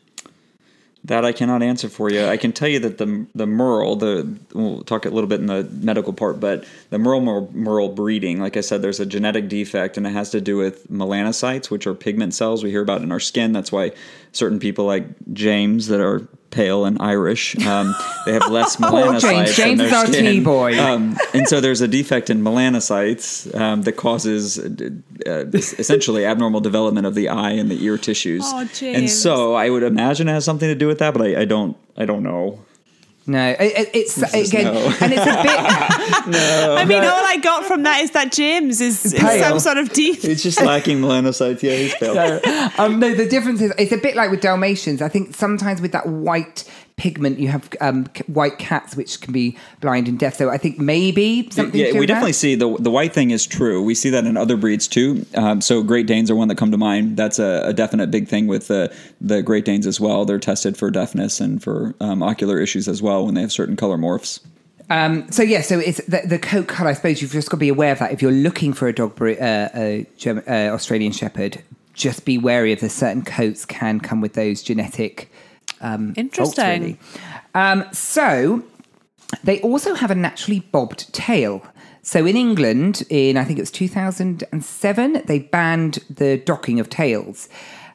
That 1.07 1.23
I 1.23 1.31
cannot 1.31 1.63
answer 1.63 1.87
for 1.87 2.11
you. 2.11 2.25
I 2.25 2.35
can 2.35 2.51
tell 2.51 2.67
you 2.67 2.79
that 2.79 2.97
the 2.97 3.25
the 3.33 3.47
Merle, 3.47 3.95
the 3.95 4.37
we'll 4.53 4.83
talk 4.83 5.05
a 5.05 5.09
little 5.09 5.29
bit 5.29 5.39
in 5.39 5.45
the 5.45 5.63
medical 5.63 6.11
part, 6.11 6.41
but 6.41 6.65
the 6.89 6.99
Merle 6.99 7.49
Merle, 7.53 7.89
breeding, 7.89 8.41
like 8.41 8.57
I 8.57 8.61
said, 8.61 8.81
there's 8.81 8.99
a 8.99 9.05
genetic 9.05 9.47
defect, 9.47 9.95
and 9.95 10.05
it 10.05 10.11
has 10.11 10.31
to 10.31 10.41
do 10.41 10.57
with 10.57 10.91
melanocytes, 10.91 11.71
which 11.71 11.87
are 11.87 11.93
pigment 11.93 12.33
cells 12.33 12.61
we 12.61 12.71
hear 12.71 12.81
about 12.81 13.01
in 13.01 13.13
our 13.13 13.21
skin. 13.21 13.53
That's 13.53 13.71
why 13.71 13.93
certain 14.37 14.59
people 14.59 14.85
like 14.85 15.05
James 15.33 15.87
that 15.87 15.99
are 15.99 16.27
pale 16.49 16.85
and 16.85 16.97
Irish, 17.01 17.57
um, 17.65 17.93
they 18.25 18.33
have 18.33 18.49
less 18.49 18.75
melanocytes. 18.77 19.21
James. 19.21 19.49
in 19.49 19.55
James 19.55 19.77
their 19.79 19.87
is 19.87 19.93
our 19.93 20.05
skin. 20.07 20.25
T-boy. 20.25 20.79
Um, 20.79 21.17
and 21.33 21.47
so 21.47 21.59
there's 21.59 21.81
a 21.81 21.87
defect 21.87 22.29
in 22.29 22.41
melanocytes 22.41 23.53
um, 23.59 23.81
that 23.83 23.93
causes 23.93 24.57
uh, 24.59 25.45
essentially 25.53 26.25
abnormal 26.25 26.61
development 26.61 27.05
of 27.05 27.15
the 27.15 27.29
eye 27.29 27.51
and 27.51 27.69
the 27.69 27.83
ear 27.83 27.97
tissues. 27.97 28.43
Oh, 28.45 28.67
And 28.81 29.09
so 29.09 29.55
I 29.55 29.69
would 29.69 29.83
imagine 29.83 30.29
it 30.29 30.33
has 30.33 30.45
something 30.45 30.69
to 30.69 30.75
do 30.75 30.87
with 30.87 30.99
that, 30.99 31.13
but 31.13 31.21
I, 31.21 31.41
I 31.41 31.45
don't 31.45 31.75
I 31.97 32.05
don't 32.05 32.23
know. 32.23 32.63
No, 33.27 33.49
it, 33.49 33.59
it- 33.61 33.89
it's 33.93 34.17
is 34.17 34.49
again, 34.49 34.73
no. 34.73 34.79
and 35.01 35.13
it's 35.13 35.21
a 35.21 35.43
bit. 35.43 35.59
I 36.29 36.85
mean, 36.85 37.03
all 37.03 37.25
I 37.25 37.37
got 37.37 37.65
from 37.65 37.83
that 37.83 38.01
is 38.01 38.11
that 38.11 38.31
James 38.31 38.81
is, 38.81 39.05
is 39.13 39.39
some 39.41 39.59
sort 39.59 39.77
of 39.77 39.91
deep. 39.93 40.23
It's 40.23 40.43
just 40.43 40.61
lacking 40.61 40.99
melanocytes. 40.99 41.61
Yeah, 41.61 41.75
he's 41.75 41.93
pale. 41.95 42.17
um, 42.79 42.99
no, 42.99 43.13
the 43.13 43.27
difference 43.27 43.61
is 43.61 43.73
it's 43.77 43.91
a 43.91 43.97
bit 43.97 44.15
like 44.15 44.31
with 44.31 44.41
Dalmatians. 44.41 45.01
I 45.01 45.09
think 45.09 45.35
sometimes 45.35 45.81
with 45.81 45.91
that 45.91 46.07
white 46.07 46.63
pigment, 46.97 47.39
you 47.39 47.47
have 47.47 47.69
um, 47.79 48.07
white 48.25 48.57
cats 48.57 48.95
which 48.95 49.21
can 49.21 49.31
be 49.31 49.55
blind 49.79 50.07
and 50.07 50.19
deaf. 50.19 50.35
So 50.35 50.49
I 50.49 50.57
think 50.57 50.79
maybe 50.79 51.49
something. 51.51 51.79
Yeah, 51.79 51.97
we 51.97 52.05
definitely 52.05 52.31
that. 52.31 52.37
see 52.37 52.55
the 52.55 52.75
the 52.79 52.91
white 52.91 53.13
thing 53.13 53.31
is 53.31 53.45
true. 53.45 53.81
We 53.81 53.95
see 53.95 54.09
that 54.09 54.25
in 54.25 54.35
other 54.35 54.57
breeds 54.57 54.87
too. 54.87 55.25
Um, 55.35 55.61
so 55.61 55.81
Great 55.83 56.07
Danes 56.07 56.29
are 56.29 56.35
one 56.35 56.49
that 56.49 56.57
come 56.57 56.71
to 56.71 56.77
mind. 56.77 57.15
That's 57.15 57.39
a, 57.39 57.61
a 57.65 57.73
definite 57.73 58.11
big 58.11 58.27
thing 58.27 58.47
with 58.47 58.67
the 58.67 58.93
the 59.21 59.41
Great 59.41 59.63
Danes 59.63 59.87
as 59.87 59.99
well. 59.99 60.25
They're 60.25 60.39
tested 60.39 60.75
for 60.75 60.91
deafness 60.91 61.39
and 61.39 61.63
for 61.63 61.95
um, 62.01 62.21
ocular 62.21 62.59
issues 62.59 62.87
as 62.87 63.01
well 63.01 63.25
when 63.25 63.35
they 63.35 63.41
have 63.41 63.51
certain 63.51 63.75
color 63.75 63.97
morphs. 63.97 64.39
Um, 64.89 65.29
so 65.31 65.43
yeah, 65.43 65.61
so 65.61 65.79
it's 65.79 66.03
the, 66.05 66.21
the 66.25 66.39
coat 66.39 66.67
color. 66.67 66.89
I 66.89 66.93
suppose 66.93 67.21
you've 67.21 67.31
just 67.31 67.49
got 67.49 67.57
to 67.57 67.59
be 67.59 67.69
aware 67.69 67.91
of 67.91 67.99
that. 67.99 68.11
If 68.11 68.21
you're 68.21 68.31
looking 68.31 68.73
for 68.73 68.87
a 68.87 68.93
dog, 68.93 69.21
uh, 69.21 69.35
a 69.75 70.07
German, 70.17 70.45
uh, 70.47 70.73
Australian 70.73 71.11
Shepherd, 71.11 71.61
just 71.93 72.25
be 72.25 72.37
wary 72.37 72.71
of 72.71 72.79
the 72.79 72.89
certain 72.89 73.23
coats 73.23 73.65
can 73.65 73.99
come 73.99 74.21
with 74.21 74.33
those 74.33 74.63
genetic. 74.63 75.29
Um, 75.81 76.13
Interesting. 76.17 76.81
really. 76.81 76.99
Um, 77.55 77.85
so 77.91 78.63
they 79.43 79.59
also 79.61 79.93
have 79.93 80.11
a 80.11 80.15
naturally 80.15 80.59
bobbed 80.59 81.13
tail. 81.13 81.65
So 82.01 82.25
in 82.25 82.37
England, 82.37 83.03
in 83.09 83.37
I 83.37 83.43
think 83.43 83.59
it 83.59 83.61
was 83.61 83.71
2007, 83.71 85.23
they 85.25 85.39
banned 85.39 85.99
the 86.09 86.37
docking 86.37 86.79
of 86.79 86.89
tails. 86.89 87.49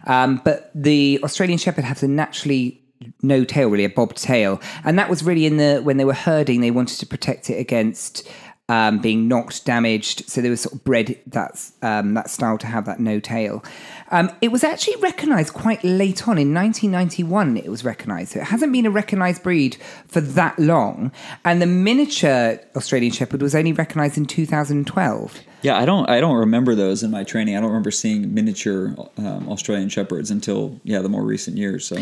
Um, 0.07 0.41
but 0.45 0.71
the 0.75 1.21
Australian 1.23 1.59
Shepherd 1.59 1.85
has 1.85 2.03
a 2.03 2.09
naturally 2.09 2.83
no 3.23 3.45
tail, 3.45 3.69
really, 3.69 3.85
a 3.85 3.89
bobbed 3.89 4.17
tail. 4.17 4.61
And 4.85 4.99
that 4.99 5.09
was 5.09 5.23
really 5.25 5.47
in 5.47 5.57
the 5.57 5.81
when 5.83 5.97
they 5.97 6.05
were 6.05 6.15
herding, 6.15 6.61
they 6.61 6.71
wanted 6.71 6.99
to 7.01 7.07
protect 7.07 7.51
it 7.51 7.59
against 7.59 8.29
um, 8.73 8.99
being 9.01 9.29
knocked, 9.29 9.67
damaged. 9.67 10.27
So 10.31 10.41
they 10.41 10.49
were 10.49 10.57
sort 10.57 10.75
of 10.75 10.83
bred 10.83 11.19
that, 11.27 11.71
um, 11.83 12.15
that 12.15 12.31
style 12.31 12.57
to 12.57 12.67
have 12.67 12.87
that 12.87 13.01
no 13.01 13.21
tail. 13.21 13.63
Um, 14.11 14.31
it 14.41 14.49
was 14.49 14.65
actually 14.65 14.97
recognised 14.97 15.53
quite 15.53 15.85
late 15.85 16.27
on 16.27 16.39
in 16.39 16.55
1991. 16.55 17.59
It 17.59 17.69
was 17.69 17.85
recognised, 17.85 18.33
so 18.33 18.41
it 18.41 18.47
hasn't 18.47 18.73
been 18.73 18.87
a 18.87 18.91
recognised 18.91 19.43
breed 19.43 19.77
for 20.07 20.23
that 20.23 20.59
long. 20.59 21.13
And 21.45 21.61
the 21.61 21.67
miniature 21.67 22.61
Australian 22.75 23.13
Shepherd 23.13 23.43
was 23.43 23.55
only 23.55 23.75
recognised 23.75 24.17
in 24.17 24.25
2012. 24.25 25.41
Yeah, 25.63 25.79
I 25.79 25.85
don't 25.85 26.09
I 26.11 26.21
don't 26.21 26.37
remember 26.37 26.75
those 26.75 27.03
in 27.03 27.11
my 27.11 27.25
training. 27.25 27.57
I 27.57 27.61
don't 27.61 27.71
remember 27.71 27.91
seeing 27.91 28.35
miniature 28.35 28.95
um, 29.19 29.49
Australian 29.49 29.89
shepherds 29.89 30.31
until 30.31 30.81
yeah 30.85 31.01
the 31.01 31.09
more 31.09 31.23
recent 31.23 31.57
years. 31.57 31.87
So 31.87 31.97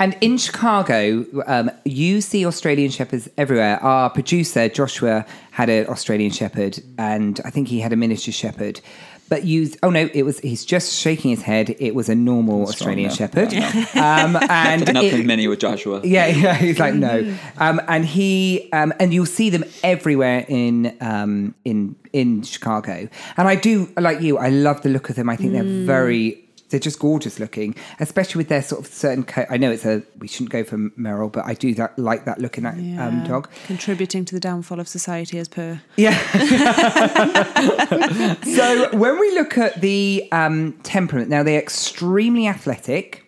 And 0.00 0.16
in 0.20 0.38
Chicago, 0.38 1.24
um, 1.46 1.70
you 1.84 2.20
see 2.20 2.44
Australian 2.44 2.90
Shepherds 2.90 3.28
everywhere. 3.38 3.80
Our 3.82 4.10
producer, 4.10 4.68
Joshua, 4.68 5.24
had 5.52 5.70
an 5.70 5.86
Australian 5.86 6.32
Shepherd, 6.32 6.80
and 6.98 7.40
I 7.44 7.50
think 7.50 7.68
he 7.68 7.80
had 7.80 7.92
a 7.92 7.96
miniature 7.96 8.32
Shepherd. 8.32 8.80
But 9.28 9.44
you, 9.44 9.70
oh 9.82 9.88
no, 9.90 10.08
it 10.12 10.22
was, 10.22 10.38
he's 10.40 10.64
just 10.64 10.92
shaking 10.92 11.30
his 11.30 11.42
head. 11.42 11.74
It 11.78 11.94
was 11.94 12.08
a 12.10 12.14
normal 12.14 12.62
Australian 12.68 13.06
enough. 13.10 13.16
Shepherd. 13.16 13.52
Um, 13.96 14.36
and 14.50 14.92
nothing 14.92 15.20
it- 15.20 15.26
many 15.26 15.48
with 15.48 15.60
Joshua. 15.60 16.00
yeah, 16.04 16.26
yeah, 16.44 16.54
he's 16.54 16.78
like 16.78 16.94
no, 16.94 17.34
um, 17.58 17.80
and 17.88 18.04
he 18.04 18.68
um, 18.72 18.92
and 19.00 19.14
you'll 19.14 19.24
see 19.26 19.50
them 19.50 19.64
everywhere 19.82 20.44
in 20.48 20.94
um, 21.00 21.54
in 21.64 21.96
in 22.12 22.42
Chicago. 22.42 23.08
And 23.36 23.48
I 23.48 23.54
do 23.56 23.88
like 23.96 24.20
you. 24.20 24.36
I 24.38 24.50
love 24.50 24.82
the 24.82 24.90
look 24.90 25.08
of 25.10 25.16
them. 25.16 25.28
I 25.30 25.36
think 25.36 25.52
they're 25.52 25.64
very. 25.86 26.43
They're 26.70 26.80
just 26.80 26.98
gorgeous 26.98 27.38
looking, 27.38 27.76
especially 28.00 28.40
with 28.40 28.48
their 28.48 28.62
sort 28.62 28.80
of 28.80 28.92
certain 28.92 29.24
coat. 29.24 29.46
I 29.50 29.58
know 29.58 29.70
it's 29.70 29.84
a 29.84 30.02
we 30.18 30.26
shouldn't 30.26 30.50
go 30.50 30.64
for 30.64 30.78
Merle, 30.96 31.28
but 31.28 31.44
I 31.44 31.54
do 31.54 31.74
that 31.74 31.96
like 31.98 32.24
that 32.24 32.40
look 32.40 32.58
in 32.58 32.64
that 32.64 32.74
um, 32.74 33.24
dog. 33.24 33.48
Contributing 33.66 34.24
to 34.24 34.34
the 34.34 34.40
downfall 34.40 34.80
of 34.80 34.88
society 34.88 35.38
as 35.38 35.48
per. 35.48 35.80
Yeah. 35.96 36.18
so 38.42 38.96
when 38.96 39.20
we 39.20 39.34
look 39.34 39.58
at 39.58 39.80
the 39.80 40.28
um, 40.32 40.72
temperament, 40.82 41.28
now 41.28 41.42
they're 41.42 41.60
extremely 41.60 42.48
athletic. 42.48 43.24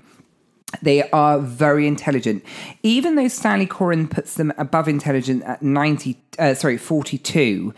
They 0.83 1.09
are 1.11 1.39
very 1.39 1.87
intelligent. 1.87 2.45
Even 2.83 3.15
though 3.15 3.29
Stanley 3.29 3.67
Coren 3.67 4.11
puts 4.11 4.35
them 4.35 4.53
above 4.59 4.89
intelligent 4.89 5.45
at 5.45 5.63
90, 5.63 6.19
uh, 6.39 6.55
sorry, 6.55 6.77
42, 6.77 7.73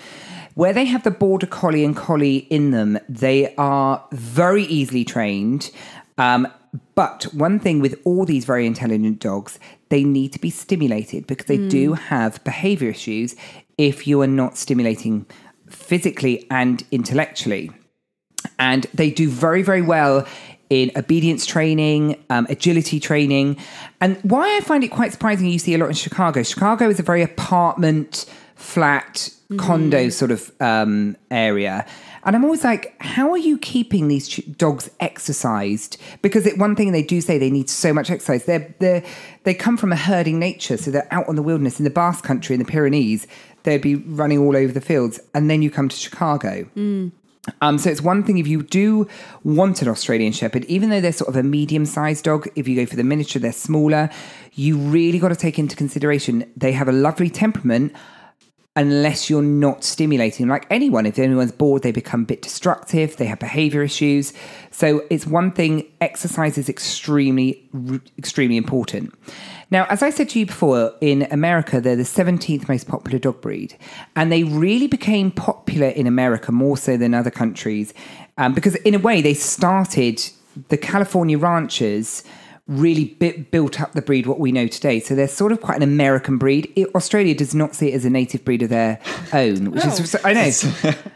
where 0.59 0.73
they 0.73 0.87
have 0.87 1.05
the 1.05 1.11
border 1.12 1.47
collie 1.47 1.85
and 1.85 1.95
collie 1.95 2.38
in 2.50 2.73
them, 2.73 2.99
they 3.09 3.55
are 3.55 4.05
very 4.11 4.65
easily 4.65 5.05
trained. 5.05 5.71
Um, 6.19 6.49
but 6.97 7.29
one 7.33 7.61
thing 7.61 7.79
with 7.79 7.95
all 8.05 8.25
these 8.25 8.45
very 8.45 8.67
intelligent 8.67 9.21
dogs, 9.21 9.61
they 9.91 10.03
need 10.03 10.33
to 10.33 10.41
be 10.41 10.50
stimulated 10.50 11.29
because 11.29 11.47
they 11.47 11.59
do 11.69 11.93
have 11.93 12.43
behavior 12.43 12.91
issues 12.91 13.37
if 13.79 14.09
you 14.09 14.21
are 14.21 14.27
not 14.27 14.59
stimulating 14.59 15.27
physically 15.71 16.45
and 16.50 16.83
intellectually. 16.91 17.71
And 18.59 18.85
they 18.93 19.12
do 19.12 19.29
very 19.29 19.62
very 19.62 19.83
well 19.83 20.27
in 20.71 20.91
obedience 20.97 21.47
training 21.47 22.21
um, 22.31 22.49
agility 22.50 22.99
training. 22.99 23.59
And 24.00 24.19
why 24.23 24.57
i 24.57 24.61
find 24.61 24.83
it 24.83 24.88
quite 24.88 25.12
surprising 25.12 25.47
you 25.47 25.61
see 25.61 25.75
a 25.75 25.79
lot 25.79 25.88
in 25.88 25.95
chicago. 25.95 26.43
Chicago 26.43 26.88
is 26.88 26.99
a 26.99 27.05
very 27.05 27.23
apartment 27.23 28.27
flat 28.59 29.31
condo 29.57 30.11
sort 30.11 30.31
of 30.31 30.53
um, 30.61 31.17
area. 31.31 31.87
And 32.25 32.37
i'm 32.37 32.45
always 32.45 32.65
like 32.65 32.95
how 33.00 33.31
are 33.31 33.38
you 33.38 33.57
keeping 33.57 34.09
these 34.09 34.29
ch- 34.29 34.43
dogs 34.59 34.91
exercised? 35.00 35.97
Because 36.21 36.45
it, 36.45 36.59
one 36.59 36.77
thing 36.77 36.93
they 36.93 37.03
do 37.03 37.21
say 37.21 37.38
they 37.38 37.50
need 37.50 37.71
so 37.71 37.95
much 37.95 38.11
exercise. 38.11 38.45
They're, 38.45 38.75
they're, 38.81 39.03
they 39.45 39.55
come 39.55 39.77
from 39.77 39.93
a 39.93 39.97
herding 39.97 40.38
nature 40.38 40.77
so 40.77 40.91
they're 40.91 41.09
out 41.11 41.29
on 41.29 41.37
the 41.37 41.43
wilderness 41.43 41.79
in 41.79 41.85
the 41.85 41.91
basque 41.91 42.25
country 42.25 42.55
in 42.55 42.59
the 42.59 42.67
pyrenees. 42.67 43.27
They'd 43.62 43.81
be 43.81 43.95
running 43.95 44.38
all 44.38 44.57
over 44.57 44.73
the 44.73 44.81
fields 44.83 45.19
and 45.35 45.49
then 45.49 45.62
you 45.62 45.71
come 45.71 45.88
to 45.88 45.97
chicago. 45.97 46.69
Um, 47.62 47.79
so 47.79 47.88
it's 47.91 48.03
one 48.03 48.23
thing 48.25 48.37
if 48.38 48.47
you 48.47 48.62
do 48.62 49.09
want 49.45 49.81
an 49.81 49.88
Australian 49.88 50.33
Shepherd, 50.33 50.65
even 50.67 50.91
though 50.91 51.00
they're 51.00 51.12
sort 51.12 51.29
of 51.29 51.37
a 51.37 51.43
medium-sized 51.43 52.25
dog. 52.25 52.49
If 52.57 52.69
you 52.69 52.77
go 52.77 52.85
for 52.85 52.97
the 52.97 53.05
miniature, 53.05 53.41
they're 53.41 53.53
smaller. 53.53 54.11
You 54.53 54.77
really 54.77 55.19
got 55.19 55.29
to 55.29 55.37
take 55.37 55.59
into 55.59 55.77
consideration 55.77 56.50
they 56.57 56.73
have 56.73 56.88
a 56.88 56.93
lovely 56.93 57.31
temperament, 57.31 57.95
unless 58.78 59.28
you're 59.28 59.42
not 59.42 59.82
stimulating 59.82 60.47
like 60.47 60.64
anyone. 60.70 61.04
If 61.04 61.18
anyone's 61.18 61.50
bored, 61.50 61.82
they 61.82 61.90
become 61.90 62.23
a 62.23 62.26
bit 62.26 62.42
destructive. 62.42 63.16
They 63.16 63.25
have 63.25 63.40
behavior 63.40 63.82
issues. 63.82 64.32
So 64.70 65.04
it's 65.11 65.26
one 65.26 65.50
thing. 65.50 65.85
Exercise 66.00 66.56
is 66.56 66.68
extremely, 66.68 67.68
extremely 68.16 68.56
important. 68.56 69.12
Now, 69.73 69.87
as 69.87 70.00
I 70.00 70.11
said 70.11 70.28
to 70.30 70.38
you 70.38 70.47
before, 70.47 70.94
in 71.00 71.26
America, 71.32 71.80
they're 71.80 71.97
the 71.97 72.04
17th 72.04 72.68
most 72.68 72.87
popular 72.87 73.18
dog 73.18 73.40
breed. 73.40 73.76
And 74.14 74.30
they 74.30 74.44
really 74.44 74.87
became 74.87 75.32
popular 75.32 75.88
in 75.88 76.06
America 76.06 76.52
more 76.52 76.76
so 76.76 76.97
than 76.97 77.14
other 77.14 77.32
countries 77.32 77.92
um, 78.38 78.54
because, 78.54 78.76
in 78.76 78.94
a 78.94 79.00
way, 79.00 79.20
they 79.20 79.35
started 79.35 80.23
the 80.68 80.76
California 80.76 81.37
ranchers 81.37 82.23
really 82.69 83.07
bit, 83.19 83.51
built 83.51 83.81
up 83.81 83.93
the 83.93 84.03
breed 84.03 84.27
what 84.27 84.39
we 84.39 84.53
know 84.53 84.67
today. 84.69 85.01
So 85.01 85.15
they're 85.15 85.27
sort 85.27 85.53
of 85.53 85.61
quite 85.63 85.79
an 85.79 85.83
American 85.83 86.37
breed. 86.37 86.71
It, 86.77 86.95
Australia 86.95 87.35
does 87.35 87.55
not 87.55 87.75
see 87.75 87.91
it 87.91 87.95
as 87.95 88.05
a 88.05 88.11
native 88.11 88.45
breed 88.45 88.63
of 88.63 88.69
their 88.69 89.01
own, 89.33 89.71
which 89.71 89.85
is 89.87 90.17
I 90.25 90.33
know. 90.35 90.51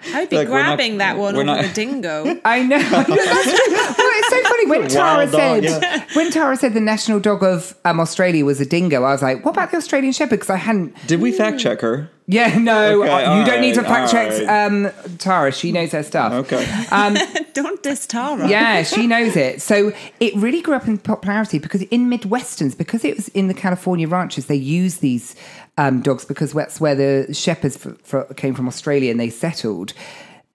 I'd 0.14 0.30
be 0.30 0.36
Like, 0.36 0.48
we're 0.48 0.62
not- 0.62 0.76
grabbing 0.78 0.98
that 0.98 1.18
one 1.18 1.34
we're 1.34 1.42
over 1.42 1.46
not- 1.56 1.64
a 1.64 1.72
dingo. 1.72 2.40
I 2.44 2.62
know. 2.62 2.78
Well, 4.02 4.10
it's 4.18 4.28
so 4.28 4.42
funny 4.42 4.66
when 4.66 4.88
Tara 4.88 5.16
Wild 5.30 5.32
dog, 5.32 5.64
said 5.64 6.06
when 6.14 6.30
Tara 6.30 6.56
said 6.56 6.74
the 6.74 6.80
national 6.80 7.20
dog 7.20 7.42
of 7.42 7.74
um, 7.84 8.00
Australia 8.00 8.44
was 8.44 8.60
a 8.60 8.66
dingo. 8.66 8.98
I 9.04 9.12
was 9.12 9.22
like, 9.22 9.44
what 9.44 9.52
about 9.52 9.70
the 9.70 9.76
Australian 9.76 10.12
Shepherd? 10.12 10.30
Because 10.36 10.50
I 10.50 10.56
hadn't. 10.56 10.94
Did 11.06 11.20
we 11.20 11.32
fact 11.32 11.58
check 11.60 11.80
her? 11.80 12.08
Yeah, 12.32 12.58
no, 12.70 13.02
Okay, 13.02 13.10
uh, 13.24 13.38
you 13.38 13.44
don't 13.44 13.60
need 13.60 13.74
to 13.74 13.82
fact 13.82 14.10
check 14.10 14.30
right. 14.30 14.66
um, 14.66 14.90
Tara. 15.18 15.52
She 15.52 15.70
knows 15.72 15.92
her 15.92 16.02
stuff. 16.02 16.32
Okay. 16.32 16.64
Don't 17.54 17.82
diss 17.82 18.06
Tara. 18.06 18.48
Yeah, 18.48 18.82
she 18.82 19.06
knows 19.06 19.36
it. 19.36 19.60
So 19.60 19.92
it 20.20 20.34
really 20.36 20.62
grew 20.62 20.74
up 20.74 20.88
in 20.88 20.96
popularity 20.98 21.58
because 21.58 21.82
in 21.82 22.08
Midwesterns, 22.08 22.76
because 22.76 23.04
it 23.04 23.16
was 23.16 23.28
in 23.28 23.48
the 23.48 23.54
California 23.54 24.08
ranches, 24.08 24.46
they 24.46 24.54
use 24.56 24.98
these 24.98 25.36
um, 25.76 26.00
dogs 26.00 26.24
because 26.24 26.52
that's 26.52 26.80
where 26.80 26.94
the 26.94 27.32
shepherds 27.34 27.84
f- 27.86 28.14
f- 28.14 28.36
came 28.36 28.54
from 28.54 28.66
Australia 28.68 29.10
and 29.10 29.20
they 29.20 29.28
settled. 29.30 29.92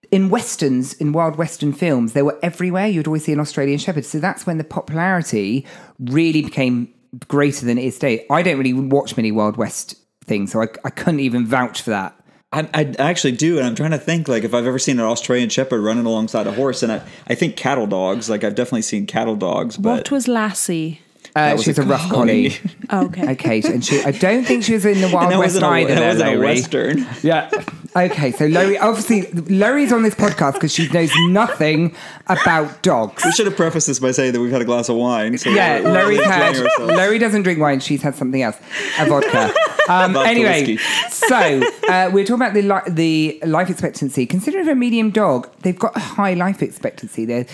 In 0.09 0.29
westerns, 0.29 0.93
in 0.93 1.11
wild 1.11 1.35
western 1.35 1.73
films, 1.73 2.13
they 2.13 2.21
were 2.23 2.39
everywhere. 2.41 2.87
You'd 2.87 3.07
always 3.07 3.25
see 3.25 3.33
an 3.33 3.39
Australian 3.39 3.77
shepherd. 3.77 4.05
So 4.05 4.19
that's 4.19 4.47
when 4.47 4.57
the 4.57 4.63
popularity 4.63 5.65
really 5.99 6.41
became 6.41 6.91
greater 7.27 7.65
than 7.65 7.77
it 7.77 7.83
is 7.85 7.95
today. 7.95 8.25
I 8.31 8.41
don't 8.41 8.57
really 8.57 8.73
watch 8.73 9.17
many 9.17 9.31
Wild 9.31 9.57
West 9.57 9.95
things, 10.27 10.51
so 10.51 10.61
I, 10.61 10.67
I 10.85 10.89
couldn't 10.89 11.21
even 11.21 11.45
vouch 11.45 11.81
for 11.81 11.89
that. 11.91 12.13
I, 12.51 12.61
I 12.73 12.95
actually 12.99 13.33
do, 13.33 13.57
and 13.57 13.67
I'm 13.67 13.75
trying 13.75 13.91
to 13.91 13.97
think 13.97 14.27
like 14.27 14.43
if 14.43 14.53
I've 14.53 14.65
ever 14.65 14.79
seen 14.79 14.99
an 14.99 15.05
Australian 15.05 15.49
Shepherd 15.49 15.81
running 15.81 16.05
alongside 16.05 16.47
a 16.47 16.51
horse, 16.53 16.81
and 16.83 16.91
I, 16.91 17.01
I 17.27 17.35
think 17.35 17.57
cattle 17.57 17.87
dogs. 17.87 18.29
Like 18.29 18.43
I've 18.43 18.55
definitely 18.55 18.83
seen 18.83 19.05
cattle 19.05 19.35
dogs, 19.35 19.75
but 19.77 19.97
What 19.97 20.11
was 20.11 20.27
Lassie? 20.27 21.01
Uh, 21.35 21.51
was 21.55 21.63
she's 21.65 21.77
a 21.77 21.81
a 21.81 21.85
rough 21.85 22.09
collie. 22.09 22.51
collie. 22.51 22.71
Oh, 22.89 23.05
okay. 23.07 23.31
Okay, 23.31 23.61
and 23.65 23.83
she, 23.83 24.01
I 24.01 24.11
don't 24.11 24.45
think 24.45 24.63
she 24.63 24.71
was 24.73 24.85
in 24.85 25.01
the 25.01 25.09
Wild 25.13 25.29
West 25.37 25.55
wasn't 25.61 25.65
a, 25.65 25.67
either. 25.67 25.95
that 25.95 26.07
wasn't 26.13 26.35
a 26.35 26.39
western. 26.39 27.07
Yeah. 27.21 27.49
Okay, 27.97 28.31
so 28.31 28.45
Lowry, 28.45 28.77
obviously, 28.77 29.23
Lowry's 29.53 29.91
on 29.91 30.03
this 30.03 30.13
podcast 30.15 30.53
because 30.53 30.71
she 30.73 30.87
knows 30.89 31.11
nothing 31.29 31.93
about 32.27 32.81
dogs. 32.83 33.25
We 33.25 33.31
should 33.33 33.47
have 33.47 33.55
prefaced 33.57 33.87
this 33.87 33.99
by 33.99 34.11
saying 34.11 34.33
that 34.33 34.39
we've 34.39 34.51
had 34.51 34.61
a 34.61 34.65
glass 34.65 34.87
of 34.87 34.95
wine. 34.95 35.37
So 35.37 35.49
Yeah, 35.49 35.79
we're- 35.79 35.83
we're 35.85 35.93
Lowry's 35.93 36.23
had. 36.23 36.55
enjoying. 36.55 36.95
Lowry 36.97 37.17
doesn't 37.19 37.41
drink 37.41 37.59
wine. 37.59 37.79
She's 37.81 38.01
had 38.03 38.15
something 38.15 38.41
else, 38.41 38.57
a 38.99 39.05
vodka. 39.07 39.53
Um, 39.89 40.15
anyway, 40.15 40.77
so 41.09 41.61
uh, 41.89 42.09
we're 42.13 42.25
talking 42.25 42.35
about 42.35 42.53
the 42.53 42.61
li- 42.61 43.39
the 43.39 43.39
life 43.47 43.69
expectancy. 43.69 44.25
Considering 44.25 44.65
for 44.65 44.71
a 44.71 44.75
medium 44.75 45.11
dog, 45.11 45.49
they've 45.61 45.77
got 45.77 45.95
a 45.95 45.99
high 45.99 46.33
life 46.33 46.61
expectancy. 46.61 47.25
They're 47.25 47.45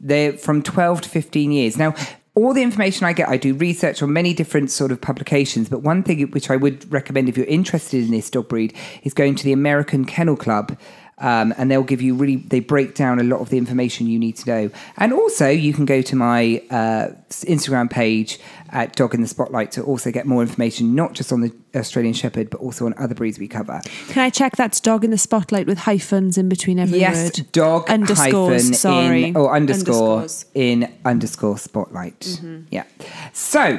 they're 0.00 0.32
from 0.32 0.62
twelve 0.62 1.00
to 1.02 1.08
fifteen 1.08 1.52
years 1.52 1.76
now. 1.76 1.94
All 2.34 2.54
the 2.54 2.62
information 2.62 3.04
I 3.04 3.12
get, 3.12 3.28
I 3.28 3.36
do 3.36 3.52
research 3.52 4.02
on 4.02 4.10
many 4.14 4.32
different 4.32 4.70
sort 4.70 4.90
of 4.90 5.02
publications. 5.02 5.68
But 5.68 5.82
one 5.82 6.02
thing 6.02 6.30
which 6.30 6.48
I 6.48 6.56
would 6.56 6.90
recommend 6.90 7.28
if 7.28 7.36
you're 7.36 7.46
interested 7.46 8.02
in 8.02 8.10
this 8.10 8.30
dog 8.30 8.48
breed 8.48 8.74
is 9.02 9.12
going 9.12 9.34
to 9.34 9.44
the 9.44 9.52
American 9.52 10.06
Kennel 10.06 10.36
Club. 10.36 10.78
Um, 11.18 11.54
and 11.56 11.70
they'll 11.70 11.84
give 11.84 12.00
you 12.00 12.14
really 12.14 12.36
they 12.36 12.58
break 12.58 12.94
down 12.94 13.20
a 13.20 13.22
lot 13.22 13.40
of 13.40 13.50
the 13.50 13.58
information 13.58 14.08
you 14.08 14.18
need 14.18 14.36
to 14.38 14.48
know 14.48 14.70
and 14.96 15.12
also 15.12 15.48
you 15.48 15.72
can 15.72 15.84
go 15.84 16.02
to 16.02 16.16
my 16.16 16.60
uh, 16.68 17.10
instagram 17.44 17.88
page 17.88 18.40
at 18.72 18.96
dog 18.96 19.14
in 19.14 19.20
the 19.20 19.28
spotlight 19.28 19.70
to 19.72 19.82
also 19.82 20.10
get 20.10 20.26
more 20.26 20.42
information 20.42 20.94
not 20.94 21.12
just 21.12 21.32
on 21.32 21.40
the 21.40 21.52
australian 21.74 22.14
shepherd 22.14 22.48
but 22.50 22.58
also 22.60 22.86
on 22.86 22.94
other 22.98 23.14
breeds 23.14 23.38
we 23.38 23.46
cover 23.46 23.80
Can 24.08 24.22
I 24.24 24.30
check 24.30 24.56
that's 24.56 24.80
dog 24.80 25.04
in 25.04 25.10
the 25.10 25.18
spotlight 25.18 25.66
with 25.66 25.78
hyphens 25.78 26.38
in 26.38 26.48
between 26.48 26.78
every 26.78 26.98
yes 26.98 27.38
word? 27.38 27.52
dog 27.52 27.88
Underscores, 27.90 28.62
hyphen 28.62 28.74
sorry. 28.74 29.24
in 29.24 29.36
or 29.36 29.54
underscore 29.54 30.16
Underscores. 30.18 30.46
in 30.54 30.92
underscore 31.04 31.58
spotlight 31.58 32.40
yeah 32.70 32.84
so 33.32 33.78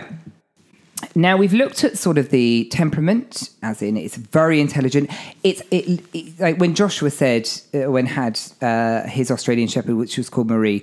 now 1.16 1.36
we've 1.38 1.54
looked 1.54 1.84
at 1.84 1.98
sort 1.98 2.18
of 2.18 2.30
the 2.30 2.66
temperament, 2.72 3.50
as 3.62 3.82
in 3.82 3.98
it's 3.98 4.16
very 4.16 4.62
intelligent. 4.62 5.10
It's 5.44 5.62
it, 5.70 6.02
it 6.14 6.40
like 6.40 6.58
when 6.60 6.76
Joshua 6.76 7.10
said 7.12 7.50
uh, 7.74 7.92
when 7.92 8.06
had 8.06 8.40
uh, 8.62 9.04
his 9.08 9.30
Australian 9.30 9.68
Shepherd, 9.68 9.96
which 9.96 10.18
was 10.18 10.30
called 10.30 10.50
Marie, 10.50 10.82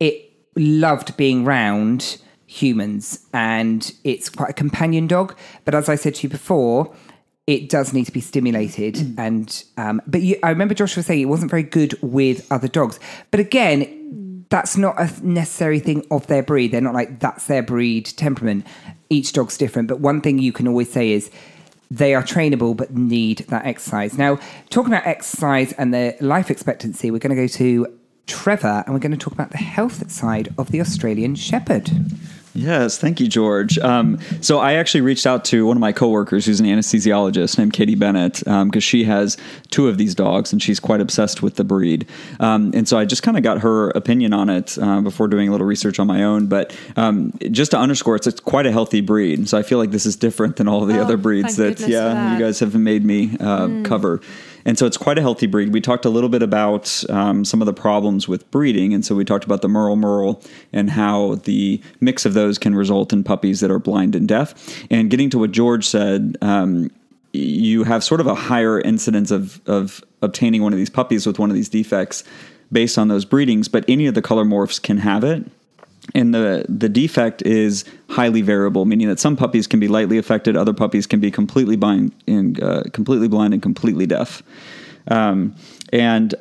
it 0.00 0.28
loved 0.56 1.16
being 1.16 1.44
round 1.44 2.18
humans, 2.50 3.26
and 3.32 3.92
it's 4.02 4.28
quite 4.28 4.50
a 4.50 4.52
companion 4.52 5.06
dog. 5.06 5.36
But 5.64 5.74
as 5.74 5.88
I 5.88 5.94
said 5.94 6.16
to 6.16 6.22
you 6.24 6.28
before, 6.28 6.92
it 7.46 7.68
does 7.68 7.92
need 7.92 8.06
to 8.06 8.12
be 8.12 8.20
stimulated, 8.20 9.14
and 9.18 9.64
um, 9.76 10.02
but 10.06 10.22
you, 10.22 10.36
I 10.42 10.50
remember 10.50 10.74
Joshua 10.74 11.02
saying 11.02 11.20
it 11.20 11.26
wasn't 11.26 11.50
very 11.50 11.62
good 11.62 11.96
with 12.02 12.50
other 12.50 12.68
dogs. 12.68 12.98
But 13.30 13.38
again, 13.38 14.46
that's 14.50 14.76
not 14.76 15.00
a 15.00 15.08
necessary 15.24 15.78
thing 15.78 16.04
of 16.10 16.26
their 16.26 16.42
breed. 16.42 16.72
They're 16.72 16.80
not 16.80 16.94
like 16.94 17.20
that's 17.20 17.46
their 17.46 17.62
breed 17.62 18.06
temperament. 18.06 18.66
Each 19.08 19.32
dog's 19.32 19.56
different. 19.56 19.86
But 19.86 20.00
one 20.00 20.20
thing 20.20 20.38
you 20.38 20.52
can 20.52 20.66
always 20.66 20.92
say 20.92 21.12
is 21.12 21.30
they 21.88 22.14
are 22.14 22.22
trainable 22.22 22.76
but 22.76 22.94
need 22.94 23.38
that 23.48 23.64
exercise. 23.64 24.18
Now, 24.18 24.40
talking 24.70 24.92
about 24.92 25.06
exercise 25.06 25.72
and 25.72 25.94
their 25.94 26.16
life 26.20 26.50
expectancy, 26.50 27.12
we're 27.12 27.18
going 27.18 27.34
to 27.34 27.42
go 27.42 27.48
to 27.48 27.98
Trevor 28.26 28.84
and 28.86 28.94
we're 28.94 29.00
going 29.00 29.12
to 29.12 29.18
talk 29.18 29.32
about 29.32 29.50
the 29.50 29.58
health 29.58 30.10
side 30.10 30.54
of 30.58 30.70
the 30.70 30.80
Australian 30.80 31.34
Shepherd. 31.34 31.90
Yes, 32.52 32.98
thank 32.98 33.20
you, 33.20 33.28
George. 33.28 33.78
Um, 33.78 34.18
so 34.40 34.58
I 34.58 34.72
actually 34.74 35.02
reached 35.02 35.24
out 35.26 35.44
to 35.46 35.66
one 35.66 35.76
of 35.76 35.80
my 35.80 35.92
coworkers 35.92 36.46
who's 36.46 36.58
an 36.58 36.66
anesthesiologist 36.66 37.56
named 37.56 37.72
Katie 37.72 37.94
Bennett 37.94 38.42
because 38.44 38.82
she 38.82 39.04
has 39.04 39.36
two 39.70 39.86
of 39.88 39.98
these 39.98 40.14
dogs 40.16 40.52
and 40.52 40.60
she's 40.60 40.80
quite 40.80 41.00
obsessed 41.00 41.42
with 41.42 41.54
the 41.56 41.64
breed. 41.64 42.08
Um, 42.40 42.72
and 42.74 42.88
so 42.88 42.98
I 42.98 43.04
just 43.04 43.22
kind 43.22 43.36
of 43.36 43.44
got 43.44 43.58
her 43.60 43.90
opinion 43.90 44.32
on 44.32 44.50
it 44.50 44.76
uh, 44.80 45.00
before 45.00 45.28
doing 45.28 45.48
a 45.48 45.52
little 45.52 45.66
research 45.66 46.00
on 46.00 46.06
my 46.08 46.24
own. 46.24 46.46
But 46.48 46.76
um, 46.96 47.32
just 47.52 47.70
to 47.70 47.78
underscore, 47.78 48.16
it's, 48.16 48.26
it's 48.26 48.40
quite 48.40 48.66
a 48.66 48.72
healthy 48.72 49.00
breed. 49.00 49.48
So 49.48 49.56
I 49.56 49.62
feel 49.62 49.78
like 49.78 49.92
this 49.92 50.04
is 50.06 50.16
different 50.16 50.56
than 50.56 50.66
all 50.66 50.84
the 50.86 50.98
Oh, 50.98 51.02
other 51.02 51.16
breeds 51.16 51.54
that, 51.56 51.78
yeah, 51.80 52.08
that. 52.14 52.32
you 52.38 52.44
guys 52.44 52.58
have 52.58 52.74
made 52.74 53.04
me 53.04 53.36
uh, 53.38 53.82
cover. 53.84 54.20
And 54.64 54.78
so 54.78 54.86
it's 54.86 54.96
quite 54.96 55.18
a 55.18 55.20
healthy 55.20 55.46
breed. 55.46 55.72
We 55.72 55.80
talked 55.80 56.04
a 56.04 56.10
little 56.10 56.28
bit 56.28 56.42
about 56.42 57.04
um, 57.10 57.44
some 57.44 57.62
of 57.62 57.66
the 57.66 57.72
problems 57.72 58.28
with 58.28 58.50
breeding. 58.50 58.94
And 58.94 59.04
so 59.04 59.14
we 59.14 59.24
talked 59.24 59.44
about 59.44 59.62
the 59.62 59.68
Merle 59.68 59.96
Merle 59.96 60.42
and 60.72 60.90
how 60.90 61.36
the 61.36 61.80
mix 62.00 62.26
of 62.26 62.34
those 62.34 62.58
can 62.58 62.74
result 62.74 63.12
in 63.12 63.24
puppies 63.24 63.60
that 63.60 63.70
are 63.70 63.78
blind 63.78 64.14
and 64.14 64.28
deaf. 64.28 64.54
And 64.90 65.10
getting 65.10 65.30
to 65.30 65.38
what 65.38 65.52
George 65.52 65.86
said, 65.86 66.36
um, 66.42 66.90
you 67.32 67.84
have 67.84 68.02
sort 68.02 68.20
of 68.20 68.26
a 68.26 68.34
higher 68.34 68.80
incidence 68.80 69.30
of, 69.30 69.60
of 69.68 70.02
obtaining 70.22 70.62
one 70.62 70.72
of 70.72 70.78
these 70.78 70.90
puppies 70.90 71.26
with 71.26 71.38
one 71.38 71.50
of 71.50 71.54
these 71.54 71.68
defects 71.68 72.24
based 72.72 72.98
on 72.98 73.08
those 73.08 73.24
breedings, 73.24 73.68
but 73.68 73.84
any 73.88 74.06
of 74.06 74.14
the 74.14 74.22
color 74.22 74.44
morphs 74.44 74.80
can 74.80 74.98
have 74.98 75.24
it 75.24 75.44
and 76.14 76.34
the 76.34 76.64
the 76.68 76.88
defect 76.88 77.42
is 77.42 77.84
highly 78.08 78.42
variable, 78.42 78.84
meaning 78.84 79.08
that 79.08 79.20
some 79.20 79.36
puppies 79.36 79.66
can 79.66 79.80
be 79.80 79.88
lightly 79.88 80.18
affected, 80.18 80.56
other 80.56 80.72
puppies 80.72 81.06
can 81.06 81.20
be 81.20 81.30
completely 81.30 81.76
blind 81.76 82.12
and 82.26 82.62
uh, 82.62 82.82
completely 82.92 83.28
blind 83.28 83.52
and 83.54 83.62
completely 83.62 84.06
deaf, 84.06 84.42
um, 85.08 85.54
and 85.92 86.34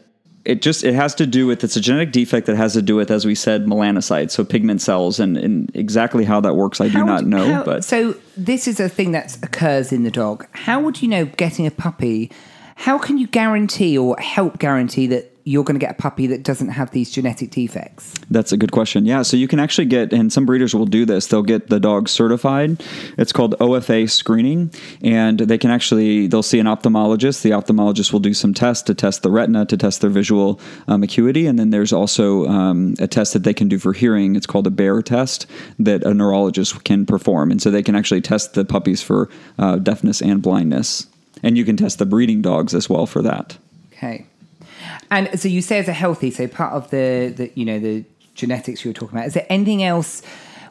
it 0.45 0.61
just 0.61 0.83
it 0.83 0.93
has 0.95 1.13
to 1.15 1.27
do 1.27 1.45
with 1.45 1.63
it's 1.63 1.75
a 1.75 1.81
genetic 1.81 2.11
defect 2.11 2.47
that 2.47 2.55
has 2.55 2.73
to 2.73 2.81
do 2.81 2.95
with 2.95 3.11
as 3.11 3.25
we 3.25 3.35
said 3.35 3.65
melanocytes, 3.65 4.31
so 4.31 4.43
pigment 4.43 4.81
cells, 4.81 5.19
and, 5.19 5.37
and 5.37 5.69
exactly 5.75 6.23
how 6.23 6.39
that 6.39 6.55
works 6.55 6.79
I 6.81 6.87
do 6.87 7.03
not 7.03 7.25
know, 7.25 7.53
how- 7.55 7.63
but 7.63 7.83
so 7.83 8.15
this 8.37 8.67
is 8.67 8.79
a 8.79 8.89
thing 8.89 9.11
that 9.11 9.37
occurs 9.43 9.91
in 9.91 10.03
the 10.03 10.11
dog. 10.11 10.47
How 10.53 10.79
would 10.81 11.01
you 11.01 11.07
know 11.09 11.25
getting 11.25 11.67
a 11.67 11.71
puppy? 11.71 12.31
How 12.79 12.97
can 12.97 13.17
you 13.17 13.27
guarantee 13.27 13.97
or 13.97 14.17
help 14.19 14.57
guarantee 14.57 15.07
that 15.07 15.35
you're 15.43 15.65
going 15.65 15.77
to 15.77 15.85
get 15.85 15.91
a 15.91 16.01
puppy 16.01 16.27
that 16.27 16.43
doesn't 16.43 16.69
have 16.69 16.91
these 16.91 17.11
genetic 17.11 17.51
defects? 17.51 18.13
That's 18.29 18.53
a 18.53 18.57
good 18.57 18.71
question. 18.71 19.05
Yeah, 19.05 19.23
so 19.23 19.35
you 19.35 19.49
can 19.49 19.59
actually 19.59 19.87
get, 19.87 20.13
and 20.13 20.31
some 20.31 20.45
breeders 20.45 20.73
will 20.73 20.85
do 20.85 21.05
this. 21.05 21.27
They'll 21.27 21.43
get 21.43 21.67
the 21.67 21.81
dog 21.81 22.07
certified. 22.07 22.81
It's 23.17 23.33
called 23.33 23.59
OFA 23.59 24.09
screening, 24.09 24.71
and 25.03 25.39
they 25.41 25.57
can 25.57 25.71
actually 25.71 26.27
they'll 26.27 26.41
see 26.41 26.57
an 26.57 26.67
ophthalmologist. 26.67 27.41
The 27.41 27.49
ophthalmologist 27.49 28.13
will 28.13 28.21
do 28.21 28.33
some 28.33 28.53
tests 28.53 28.83
to 28.83 28.93
test 28.93 29.23
the 29.23 29.29
retina, 29.29 29.65
to 29.65 29.75
test 29.75 29.99
their 29.99 30.09
visual 30.09 30.61
um, 30.87 31.03
acuity, 31.03 31.47
and 31.47 31.59
then 31.59 31.71
there's 31.71 31.91
also 31.91 32.45
um, 32.45 32.95
a 32.99 33.07
test 33.07 33.33
that 33.33 33.43
they 33.43 33.53
can 33.53 33.67
do 33.67 33.77
for 33.77 33.91
hearing. 33.91 34.37
It's 34.37 34.47
called 34.47 34.67
a 34.67 34.71
BAER 34.71 35.01
test 35.01 35.47
that 35.79 36.05
a 36.05 36.13
neurologist 36.13 36.81
can 36.85 37.05
perform, 37.05 37.51
and 37.51 37.61
so 37.61 37.71
they 37.71 37.83
can 37.83 37.95
actually 37.95 38.21
test 38.21 38.53
the 38.53 38.63
puppies 38.63 39.03
for 39.03 39.29
uh, 39.57 39.75
deafness 39.79 40.21
and 40.21 40.41
blindness, 40.41 41.07
and 41.43 41.57
you 41.57 41.65
can 41.65 41.77
test 41.77 41.99
the 41.99 42.05
breeding 42.05 42.41
dogs 42.41 42.73
as 42.73 42.89
well 42.89 43.05
for 43.05 43.21
that. 43.21 43.57
Okay. 43.93 44.25
And 45.11 45.39
so 45.39 45.47
you 45.47 45.61
say 45.61 45.79
as 45.79 45.87
a 45.87 45.93
healthy, 45.93 46.31
so 46.31 46.47
part 46.47 46.73
of 46.73 46.89
the, 46.91 47.33
the 47.35 47.51
you 47.55 47.65
know 47.65 47.79
the 47.79 48.05
genetics 48.35 48.83
you 48.85 48.89
were 48.89 48.93
talking 48.93 49.17
about. 49.17 49.27
Is 49.27 49.33
there 49.33 49.45
anything 49.49 49.83
else 49.83 50.21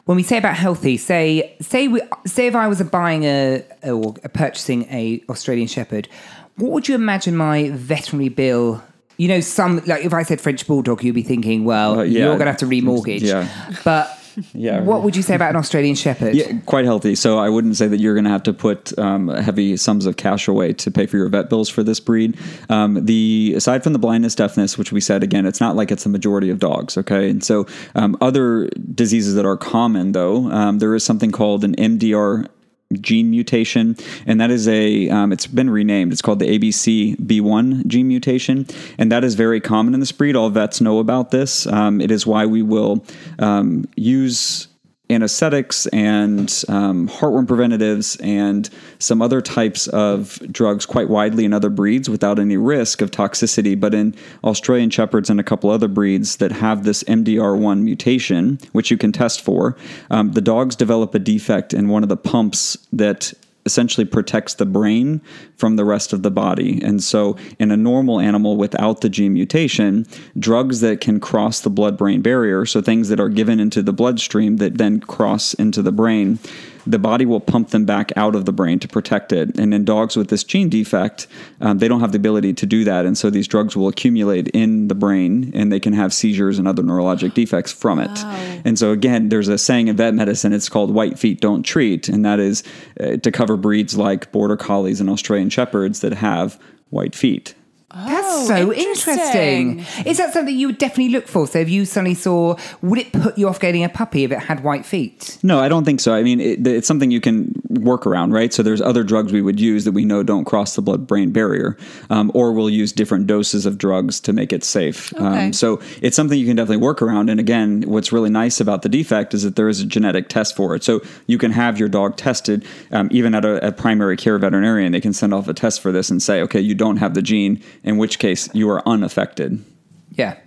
when 0.05 0.15
we 0.15 0.23
say 0.23 0.37
about 0.37 0.55
healthy? 0.55 0.97
Say 0.97 1.55
say 1.61 1.87
we 1.87 2.01
say 2.25 2.47
if 2.47 2.55
I 2.55 2.67
was 2.67 2.81
a 2.81 2.85
buying 2.85 3.23
a 3.25 3.63
or 3.83 4.15
a 4.23 4.29
purchasing 4.29 4.83
a 4.85 5.21
Australian 5.29 5.67
Shepherd, 5.67 6.07
what 6.55 6.71
would 6.71 6.87
you 6.87 6.95
imagine 6.95 7.35
my 7.35 7.69
veterinary 7.71 8.29
bill? 8.29 8.81
You 9.17 9.27
know, 9.27 9.41
some 9.41 9.81
like 9.85 10.03
if 10.05 10.13
I 10.13 10.23
said 10.23 10.39
French 10.41 10.65
Bulldog, 10.65 11.03
you'd 11.03 11.13
be 11.15 11.23
thinking, 11.23 11.65
well, 11.65 11.99
Uh, 11.99 12.03
yeah. 12.03 12.19
you're 12.19 12.27
going 12.37 12.39
to 12.39 12.45
have 12.45 12.57
to 12.57 12.65
remortgage. 12.65 13.21
Yeah. 13.21 13.47
But 13.83 14.18
Yeah. 14.53 14.81
What 14.81 15.03
would 15.03 15.15
you 15.15 15.21
say 15.21 15.35
about 15.35 15.51
an 15.51 15.55
Australian 15.55 15.95
Shepherd? 15.95 16.35
Yeah, 16.35 16.51
quite 16.65 16.83
healthy. 16.83 17.15
So 17.15 17.37
I 17.37 17.49
wouldn't 17.49 17.77
say 17.77 17.87
that 17.87 17.99
you're 17.99 18.13
going 18.13 18.25
to 18.25 18.29
have 18.29 18.43
to 18.43 18.53
put 18.53 18.97
um, 18.97 19.29
heavy 19.29 19.77
sums 19.77 20.05
of 20.05 20.17
cash 20.17 20.47
away 20.47 20.73
to 20.73 20.91
pay 20.91 21.05
for 21.05 21.17
your 21.17 21.29
vet 21.29 21.49
bills 21.49 21.69
for 21.69 21.83
this 21.83 21.99
breed. 21.99 22.37
Um, 22.69 23.05
the 23.05 23.53
aside 23.55 23.83
from 23.83 23.93
the 23.93 23.99
blindness, 23.99 24.35
deafness, 24.35 24.77
which 24.77 24.91
we 24.91 25.01
said 25.01 25.23
again, 25.23 25.45
it's 25.45 25.61
not 25.61 25.75
like 25.75 25.91
it's 25.91 26.03
the 26.03 26.09
majority 26.09 26.49
of 26.49 26.59
dogs. 26.59 26.97
Okay, 26.97 27.29
and 27.29 27.43
so 27.43 27.67
um, 27.95 28.17
other 28.21 28.67
diseases 28.93 29.35
that 29.35 29.45
are 29.45 29.57
common 29.57 30.11
though, 30.11 30.51
um, 30.51 30.79
there 30.79 30.93
is 30.95 31.03
something 31.03 31.31
called 31.31 31.63
an 31.63 31.75
MDR 31.75 32.47
gene 32.93 33.29
mutation, 33.29 33.95
and 34.25 34.41
that 34.41 34.49
is 34.49 34.67
a 34.67 35.09
um, 35.09 35.31
it's 35.31 35.45
been 35.45 35.69
renamed. 35.69 36.11
It's 36.11 36.21
called 36.21 36.39
the 36.39 36.57
ABCB1 36.57 37.85
gene 37.85 38.07
mutation, 38.07 38.65
and 38.97 39.11
that 39.11 39.23
is 39.23 39.35
very 39.35 39.61
common 39.61 39.93
in 39.93 39.99
this 39.99 40.11
breed. 40.11 40.35
All 40.35 40.49
vets 40.49 40.81
know 40.81 40.99
about 40.99 41.31
this. 41.31 41.67
Um, 41.67 42.01
it 42.01 42.09
is 42.09 42.25
why 42.25 42.45
we 42.45 42.61
will 42.61 43.03
um, 43.37 43.87
use 43.95 44.68
anesthetics 45.09 45.87
and 45.87 46.63
um, 46.67 47.09
heartworm 47.09 47.47
preventatives 47.47 48.15
and 48.17 48.69
some 48.99 49.21
other 49.21 49.41
types 49.41 49.87
of 49.87 50.39
drugs 50.51 50.85
quite 50.85 51.09
widely 51.09 51.45
in 51.45 51.53
other 51.53 51.69
breeds 51.69 52.09
without 52.09 52.37
any 52.37 52.57
risk 52.57 53.01
of 53.01 53.09
toxicity. 53.09 53.79
But 53.79 53.93
in 53.93 54.15
Australian 54.43 54.89
Shepherds 54.89 55.29
and 55.29 55.39
a 55.39 55.43
couple 55.43 55.69
other 55.69 55.87
breeds 55.87 56.37
that 56.37 56.51
have 56.51 56.83
this 56.83 57.03
MDR1 57.03 57.81
mutation, 57.81 58.59
which 58.71 58.91
you 58.91 58.97
can 58.97 59.11
test 59.11 59.41
for, 59.41 59.75
um, 60.11 60.33
the 60.33 60.41
dogs 60.41 60.75
develop 60.75 61.15
a 61.15 61.19
defect 61.19 61.73
in 61.73 61.89
one 61.89 62.03
of 62.03 62.09
the 62.09 62.17
pumps 62.17 62.77
that 62.93 63.33
essentially 63.69 64.03
protects 64.03 64.55
the 64.55 64.65
brain 64.65 65.21
from 65.55 65.75
the 65.75 65.85
rest 65.85 66.11
of 66.11 66.23
the 66.23 66.31
body. 66.31 66.81
And 66.83 67.03
so, 67.03 67.37
in 67.59 67.69
a 67.69 67.77
normal 67.77 68.19
animal 68.19 68.57
without 68.57 69.01
the 69.01 69.09
gene 69.09 69.33
mutation, 69.33 70.07
drugs 70.39 70.79
that 70.79 71.01
can 71.01 71.19
cross 71.19 71.59
the 71.59 71.69
blood 71.69 71.95
brain 71.95 72.23
barrier, 72.23 72.65
so 72.65 72.81
things 72.81 73.09
that 73.09 73.19
are 73.19 73.29
given 73.29 73.59
into 73.59 73.83
the 73.83 73.93
bloodstream 73.93 74.57
that 74.57 74.79
then 74.79 75.01
cross 75.01 75.53
into 75.53 75.83
the 75.83 75.91
brain, 75.91 76.39
the 76.85 76.99
body 76.99 77.25
will 77.25 77.39
pump 77.39 77.69
them 77.69 77.85
back 77.85 78.11
out 78.15 78.35
of 78.35 78.45
the 78.45 78.51
brain 78.51 78.79
to 78.79 78.87
protect 78.87 79.31
it. 79.31 79.57
And 79.59 79.73
in 79.73 79.85
dogs 79.85 80.15
with 80.15 80.29
this 80.29 80.43
gene 80.43 80.69
defect, 80.69 81.27
um, 81.61 81.79
they 81.79 81.87
don't 81.87 81.99
have 81.99 82.11
the 82.11 82.17
ability 82.17 82.53
to 82.53 82.65
do 82.65 82.83
that. 82.83 83.05
And 83.05 83.17
so 83.17 83.29
these 83.29 83.47
drugs 83.47 83.75
will 83.75 83.87
accumulate 83.87 84.47
in 84.49 84.87
the 84.87 84.95
brain 84.95 85.51
and 85.53 85.71
they 85.71 85.79
can 85.79 85.93
have 85.93 86.13
seizures 86.13 86.59
and 86.59 86.67
other 86.67 86.83
neurologic 86.83 87.33
defects 87.33 87.71
from 87.71 87.99
it. 87.99 88.19
And 88.65 88.77
so, 88.77 88.91
again, 88.91 89.29
there's 89.29 89.47
a 89.47 89.57
saying 89.57 89.87
in 89.87 89.97
vet 89.97 90.13
medicine, 90.13 90.53
it's 90.53 90.69
called 90.69 90.93
white 90.93 91.19
feet 91.19 91.41
don't 91.41 91.63
treat. 91.63 92.09
And 92.09 92.25
that 92.25 92.39
is 92.39 92.63
uh, 92.99 93.17
to 93.17 93.31
cover 93.31 93.57
breeds 93.57 93.97
like 93.97 94.31
border 94.31 94.57
collies 94.57 94.99
and 95.01 95.09
Australian 95.09 95.49
shepherds 95.49 96.01
that 96.01 96.13
have 96.13 96.59
white 96.89 97.15
feet. 97.15 97.55
That's 97.93 98.27
Oh, 98.27 98.45
so 98.45 98.73
interesting. 98.73 99.79
interesting. 99.79 100.05
Is 100.05 100.17
that 100.17 100.31
something 100.31 100.55
you 100.55 100.67
would 100.67 100.77
definitely 100.77 101.09
look 101.09 101.27
for? 101.27 101.47
So 101.47 101.57
if 101.57 101.69
you 101.69 101.85
suddenly 101.85 102.13
saw, 102.13 102.55
would 102.83 102.99
it 102.99 103.11
put 103.11 103.37
you 103.37 103.47
off 103.47 103.59
getting 103.59 103.83
a 103.83 103.89
puppy 103.89 104.23
if 104.23 104.31
it 104.31 104.39
had 104.39 104.63
white 104.63 104.85
feet? 104.85 105.39
No, 105.41 105.59
I 105.59 105.69
don't 105.69 105.85
think 105.85 105.99
so. 105.99 106.13
I 106.13 106.21
mean, 106.21 106.39
it, 106.39 106.65
it's 106.67 106.87
something 106.87 107.09
you 107.09 107.19
can 107.19 107.51
work 107.69 108.05
around, 108.05 108.31
right? 108.31 108.53
So 108.53 108.61
there's 108.61 108.81
other 108.81 109.03
drugs 109.03 109.33
we 109.33 109.41
would 109.41 109.59
use 109.59 109.85
that 109.85 109.93
we 109.93 110.05
know 110.05 110.21
don't 110.21 110.45
cross 110.45 110.75
the 110.75 110.83
blood-brain 110.83 111.31
barrier, 111.31 111.77
um, 112.11 112.31
or 112.35 112.51
we'll 112.53 112.69
use 112.69 112.91
different 112.91 113.25
doses 113.25 113.65
of 113.65 113.79
drugs 113.79 114.19
to 114.21 114.33
make 114.33 114.53
it 114.53 114.63
safe. 114.63 115.11
Okay. 115.13 115.45
Um, 115.47 115.53
so 115.53 115.81
it's 116.01 116.15
something 116.15 116.37
you 116.37 116.45
can 116.45 116.57
definitely 116.57 116.83
work 116.83 117.01
around. 117.01 117.29
And 117.29 117.39
again, 117.39 117.83
what's 117.87 118.11
really 118.11 118.29
nice 118.29 118.59
about 118.61 118.83
the 118.83 118.89
defect 118.89 119.33
is 119.33 119.41
that 119.41 119.55
there 119.55 119.67
is 119.67 119.81
a 119.81 119.85
genetic 119.85 120.29
test 120.29 120.55
for 120.55 120.75
it. 120.75 120.83
So 120.83 121.01
you 121.25 121.39
can 121.39 121.51
have 121.51 121.79
your 121.79 121.89
dog 121.89 122.17
tested, 122.17 122.65
um, 122.91 123.09
even 123.11 123.33
at 123.33 123.45
a, 123.45 123.67
a 123.67 123.71
primary 123.71 124.15
care 124.15 124.37
veterinarian. 124.37 124.91
They 124.91 125.01
can 125.01 125.13
send 125.13 125.33
off 125.33 125.47
a 125.47 125.55
test 125.55 125.81
for 125.81 125.91
this 125.91 126.11
and 126.11 126.21
say, 126.21 126.41
okay, 126.41 126.59
you 126.59 126.75
don't 126.75 126.97
have 126.97 127.15
the 127.15 127.21
gene, 127.23 127.61
in 127.83 127.97
which 127.97 128.19
case 128.19 128.49
you 128.53 128.69
are 128.69 128.87
unaffected. 128.87 129.63
Yeah. 130.11 130.37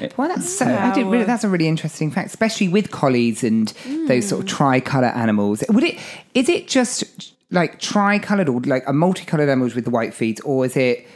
Eh. 0.00 0.08
Well, 0.16 0.28
that's 0.28 0.48
so. 0.48 0.66
I 0.66 0.92
did. 0.94 1.06
Really, 1.06 1.24
that's 1.24 1.44
a 1.44 1.48
really 1.48 1.68
interesting 1.68 2.10
fact, 2.10 2.28
especially 2.28 2.68
with 2.68 2.90
collies 2.90 3.44
and 3.44 3.68
those 4.08 4.28
sort 4.28 4.42
of 4.42 4.48
tricolour 4.48 5.08
animals. 5.08 5.62
Would 5.68 5.84
it? 5.84 5.98
Is 6.34 6.48
it 6.48 6.68
just 6.68 7.34
like 7.50 7.80
tricoloured 7.80 8.48
or 8.48 8.60
like 8.68 8.84
a 8.86 8.92
multicolored 8.92 9.48
animals 9.48 9.74
with 9.74 9.84
the 9.84 9.90
white 9.90 10.14
feet, 10.14 10.40
or 10.44 10.64
is 10.64 10.76
it? 10.76 11.06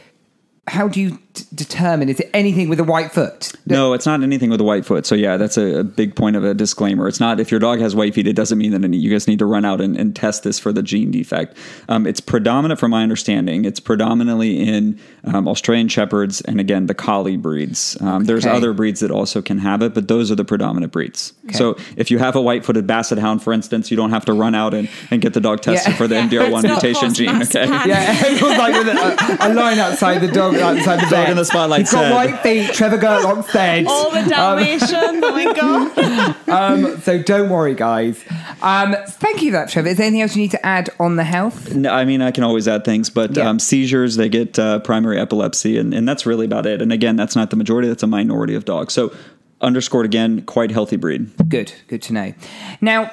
How 0.71 0.87
do 0.87 1.01
you 1.01 1.19
d- 1.33 1.43
determine? 1.53 2.07
Is 2.07 2.21
it 2.21 2.29
anything 2.33 2.69
with 2.69 2.79
a 2.79 2.83
white 2.85 3.11
foot? 3.11 3.51
No, 3.65 3.91
it's 3.91 4.05
not 4.05 4.23
anything 4.23 4.49
with 4.49 4.61
a 4.61 4.63
white 4.63 4.85
foot. 4.85 5.05
So 5.05 5.15
yeah, 5.15 5.35
that's 5.35 5.57
a, 5.57 5.79
a 5.79 5.83
big 5.83 6.15
point 6.15 6.37
of 6.37 6.45
a 6.45 6.53
disclaimer. 6.53 7.09
It's 7.09 7.19
not 7.19 7.41
if 7.41 7.51
your 7.51 7.59
dog 7.59 7.79
has 7.81 7.93
white 7.93 8.13
feet, 8.13 8.25
it 8.25 8.37
doesn't 8.37 8.57
mean 8.57 8.71
that 8.71 8.81
any, 8.83 8.95
you 8.95 9.11
guys 9.11 9.27
need 9.27 9.39
to 9.39 9.45
run 9.45 9.65
out 9.65 9.81
and, 9.81 9.97
and 9.97 10.15
test 10.15 10.43
this 10.43 10.59
for 10.59 10.71
the 10.71 10.81
gene 10.81 11.11
defect. 11.11 11.57
Um, 11.89 12.07
it's 12.07 12.21
predominant, 12.21 12.79
from 12.79 12.91
my 12.91 13.03
understanding, 13.03 13.65
it's 13.65 13.81
predominantly 13.81 14.65
in 14.65 14.97
um, 15.25 15.45
Australian 15.47 15.89
shepherds 15.89 16.39
and 16.41 16.59
again 16.61 16.85
the 16.87 16.93
collie 16.95 17.35
breeds. 17.37 17.97
Um, 18.01 18.23
There's 18.23 18.45
other 18.45 18.71
breeds 18.71 19.01
that 19.01 19.11
also 19.11 19.41
can 19.41 19.57
have 19.59 19.81
it, 19.81 19.93
but 19.93 20.07
those 20.07 20.31
are 20.31 20.35
the 20.35 20.45
predominant 20.45 20.93
breeds. 20.93 21.33
So 21.51 21.75
if 21.97 22.09
you 22.09 22.17
have 22.19 22.37
a 22.37 22.41
white-footed 22.41 22.87
basset 22.87 23.17
hound, 23.17 23.43
for 23.43 23.51
instance, 23.51 23.91
you 23.91 23.97
don't 23.97 24.11
have 24.11 24.23
to 24.25 24.33
run 24.33 24.55
out 24.55 24.73
and, 24.73 24.87
and 25.11 25.21
get 25.21 25.33
the 25.33 25.41
dog 25.41 25.59
tested 25.61 25.91
Yeah. 25.91 25.97
for 25.97 26.07
the 26.07 26.15
MDR1 26.27 26.63
mutation 26.63 27.13
gene. 27.13 27.41
Okay. 27.41 27.67
Yeah, 27.67 28.15
it 28.25 28.41
was 28.41 28.57
like 28.57 28.73
with 28.73 28.87
a, 28.87 29.47
a 29.47 29.53
line 29.53 29.77
outside 29.79 30.19
the 30.19 30.27
dog, 30.29 30.55
outside 30.61 31.05
the 31.05 31.09
Dog 31.09 31.29
in 31.29 31.37
the 31.37 31.45
spotlight 31.45 31.81
He's 31.81 31.91
got 31.91 32.01
said- 32.03 32.13
white 32.13 32.39
feet. 32.41 32.73
Trevor 32.73 32.97
Gerlock 32.97 33.43
said. 33.49 33.85
All 33.87 34.11
the 34.11 34.27
Dalmatians. 34.29 34.91
oh 34.93 35.31
my 35.31 35.53
god. 35.53 36.35
Um, 36.51 36.99
so 37.01 37.21
don't 37.21 37.49
worry, 37.49 37.73
guys. 37.75 38.23
Um, 38.61 38.95
thank 39.07 39.41
you 39.41 39.51
for 39.51 39.57
that, 39.57 39.69
Trevor. 39.69 39.87
Is 39.89 39.97
there 39.97 40.07
anything 40.07 40.21
else 40.21 40.35
you 40.35 40.41
need 40.41 40.51
to 40.51 40.65
add 40.65 40.89
on 40.99 41.15
the 41.15 41.23
health? 41.23 41.73
No, 41.73 41.89
I 41.91 42.03
mean, 42.03 42.21
I 42.21 42.31
can 42.31 42.43
always 42.43 42.67
add 42.67 42.83
things, 42.83 43.09
but 43.09 43.37
Yeah. 43.37 43.49
um, 43.49 43.57
seizures, 43.59 44.17
they 44.17 44.27
get 44.29 44.59
uh, 44.59 44.79
primary 44.79 45.17
epilepsy, 45.19 45.77
and, 45.77 45.93
and 45.93 46.07
that's 46.07 46.25
really 46.25 46.45
about 46.45 46.65
it. 46.65 46.81
And 46.81 46.91
again, 46.91 47.15
that's 47.15 47.35
not 47.35 47.49
the 47.51 47.55
majority, 47.55 47.87
that's 47.87 48.03
a 48.03 48.07
minority 48.07 48.53
of 48.55 48.65
dogs. 48.65 48.93
So, 48.93 49.13
underscored 49.61 50.05
again, 50.05 50.41
quite 50.41 50.71
healthy 50.71 50.97
breed. 50.97 51.29
Good, 51.47 51.71
good 51.87 52.01
to 52.03 52.13
know. 52.13 52.33
Now, 52.81 53.11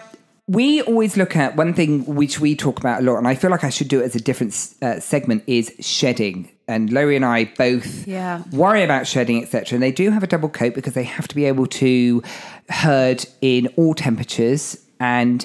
we 0.49 0.83
always 0.83 1.17
look 1.17 1.37
at 1.37 1.57
one 1.57 1.75
thing 1.75 2.05
which 2.07 2.41
we 2.41 2.57
talk 2.57 2.79
about 2.81 3.03
a 3.03 3.05
lot, 3.05 3.19
and 3.19 3.29
I 3.29 3.35
feel 3.37 3.51
like 3.51 3.63
I 3.65 3.71
should 3.71 3.89
do 3.89 4.01
it 4.01 4.05
as 4.05 4.17
a 4.17 4.21
different 4.21 4.53
uh, 4.83 4.99
segment 4.99 5.45
is 5.47 5.73
shedding. 5.81 6.51
And 6.69 6.93
Laurie 6.93 7.17
and 7.17 7.25
I 7.25 7.45
both 7.57 8.07
Yeah. 8.07 8.43
worry 8.53 8.83
about 8.83 9.07
shedding, 9.07 9.43
etc. 9.43 9.77
And 9.77 9.83
they 9.83 9.91
do 9.91 10.11
have 10.11 10.23
a 10.23 10.27
double 10.27 10.51
coat 10.51 10.75
because 10.75 10.93
they 10.93 11.03
have 11.05 11.27
to 11.29 11.35
be 11.35 11.47
able 11.47 11.67
to 11.67 12.23
herd 12.69 13.25
in 13.41 13.69
all 13.77 13.95
temperatures. 13.95 14.79
And 15.01 15.45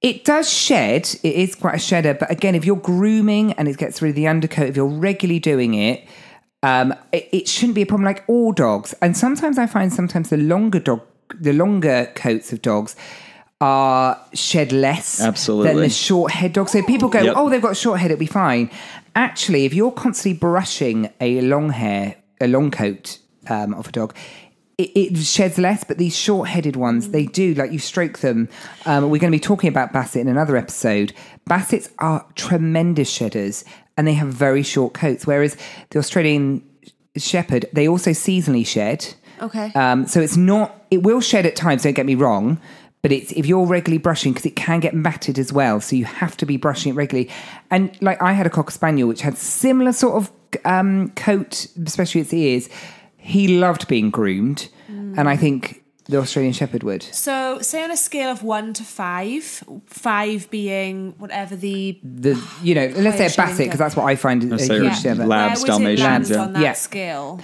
it 0.00 0.24
does 0.24 0.48
shed. 0.50 1.10
It 1.22 1.34
is 1.34 1.54
quite 1.54 1.74
a 1.74 1.78
shedder. 1.78 2.14
But 2.14 2.30
again, 2.30 2.54
if 2.54 2.64
you're 2.64 2.76
grooming 2.76 3.52
and 3.52 3.68
it 3.68 3.76
gets 3.76 4.00
rid 4.00 4.08
of 4.10 4.16
the 4.16 4.26
undercoat, 4.28 4.68
if 4.70 4.76
you're 4.76 4.86
regularly 4.86 5.40
doing 5.40 5.74
it, 5.74 6.04
um, 6.62 6.94
it, 7.12 7.28
it 7.32 7.48
shouldn't 7.48 7.74
be 7.74 7.82
a 7.82 7.86
problem 7.86 8.04
like 8.06 8.24
all 8.26 8.52
dogs. 8.52 8.94
And 9.02 9.14
sometimes 9.16 9.58
I 9.58 9.66
find 9.66 9.92
sometimes 9.92 10.30
the 10.30 10.38
longer 10.38 10.78
dog, 10.78 11.02
the 11.38 11.52
longer 11.52 12.10
coats 12.14 12.50
of 12.52 12.62
dogs 12.62 12.96
are 13.62 14.18
shed 14.32 14.72
less 14.72 15.20
Absolutely. 15.20 15.68
than 15.74 15.82
the 15.82 15.90
short 15.90 16.32
head 16.32 16.54
dogs. 16.54 16.72
So 16.72 16.82
people 16.82 17.10
go, 17.10 17.20
Yep. 17.20 17.34
oh, 17.36 17.50
they've 17.50 17.60
got 17.60 17.76
short 17.76 18.00
head, 18.00 18.10
it'll 18.10 18.18
be 18.20 18.24
fine. 18.24 18.70
Actually, 19.14 19.64
if 19.64 19.74
you're 19.74 19.92
constantly 19.92 20.38
brushing 20.38 21.10
a 21.20 21.40
long 21.40 21.70
hair, 21.70 22.16
a 22.40 22.46
long 22.46 22.70
coat 22.70 23.18
um, 23.48 23.74
of 23.74 23.88
a 23.88 23.92
dog, 23.92 24.14
it, 24.78 24.90
it 24.94 25.16
sheds 25.18 25.58
less, 25.58 25.84
but 25.84 25.98
these 25.98 26.16
short-headed 26.16 26.76
ones, 26.76 27.10
they 27.10 27.26
do. 27.26 27.54
Like 27.54 27.72
you 27.72 27.78
stroke 27.78 28.18
them. 28.20 28.48
Um, 28.86 29.10
we're 29.10 29.18
going 29.18 29.32
to 29.32 29.36
be 29.36 29.40
talking 29.40 29.68
about 29.68 29.92
Basset 29.92 30.22
in 30.22 30.28
another 30.28 30.56
episode. 30.56 31.12
Bassets 31.48 31.90
are 31.98 32.26
tremendous 32.34 33.10
shedders, 33.10 33.64
and 33.96 34.06
they 34.06 34.14
have 34.14 34.28
very 34.28 34.62
short 34.62 34.94
coats. 34.94 35.26
Whereas 35.26 35.56
the 35.90 35.98
Australian 35.98 36.62
Shepherd, 37.16 37.66
they 37.72 37.88
also 37.88 38.10
seasonally 38.12 38.66
shed. 38.66 39.14
Okay. 39.42 39.72
Um, 39.74 40.06
so 40.06 40.20
it's 40.20 40.36
not. 40.36 40.84
It 40.90 41.02
will 41.02 41.20
shed 41.20 41.46
at 41.46 41.56
times. 41.56 41.82
Don't 41.82 41.94
get 41.94 42.06
me 42.06 42.14
wrong. 42.14 42.60
But 43.02 43.12
it's 43.12 43.32
if 43.32 43.46
you're 43.46 43.66
regularly 43.66 43.98
brushing 43.98 44.32
because 44.32 44.44
it 44.46 44.56
can 44.56 44.80
get 44.80 44.94
matted 44.94 45.38
as 45.38 45.52
well, 45.52 45.80
so 45.80 45.96
you 45.96 46.04
have 46.04 46.36
to 46.38 46.46
be 46.46 46.56
brushing 46.56 46.92
it 46.92 46.96
regularly. 46.96 47.30
And 47.70 47.96
like 48.02 48.20
I 48.20 48.32
had 48.32 48.46
a 48.46 48.50
cocker 48.50 48.72
spaniel 48.72 49.08
which 49.08 49.22
had 49.22 49.38
similar 49.38 49.92
sort 49.92 50.16
of 50.16 50.32
um, 50.64 51.10
coat, 51.10 51.66
especially 51.86 52.20
its 52.20 52.34
ears. 52.34 52.68
He 53.16 53.58
loved 53.58 53.88
being 53.88 54.10
groomed, 54.10 54.68
and 55.16 55.28
I 55.28 55.36
think 55.36 55.82
the 56.10 56.18
Australian 56.18 56.52
Shepherd 56.52 56.82
would. 56.82 57.02
So, 57.02 57.60
say 57.62 57.82
on 57.84 57.90
a 57.90 57.96
scale 57.96 58.30
of 58.30 58.42
one 58.42 58.72
to 58.74 58.82
five, 58.84 59.62
five 59.86 60.50
being 60.50 61.14
whatever 61.18 61.56
the 61.56 61.98
The 62.02 62.40
you 62.62 62.74
know 62.74 62.86
let's 62.96 63.16
say 63.16 63.26
a 63.26 63.28
Higher 63.28 63.36
basset 63.48 63.66
because 63.66 63.78
that's 63.78 63.96
what 63.96 64.04
I 64.06 64.16
find 64.16 64.42
a 64.52 64.58
say 64.58 64.74
huge 64.74 64.84
Yeah. 64.84 64.94
shedder. 64.94 65.26
Labs, 65.26 65.62
where 65.62 65.78
would 65.78 65.82
it 65.90 65.96
Dalmatians, 65.96 66.30
yeah. 66.30 66.36
on 66.38 66.52
that 66.54 66.62
Yeah. 66.62 66.72
scale? 66.74 67.40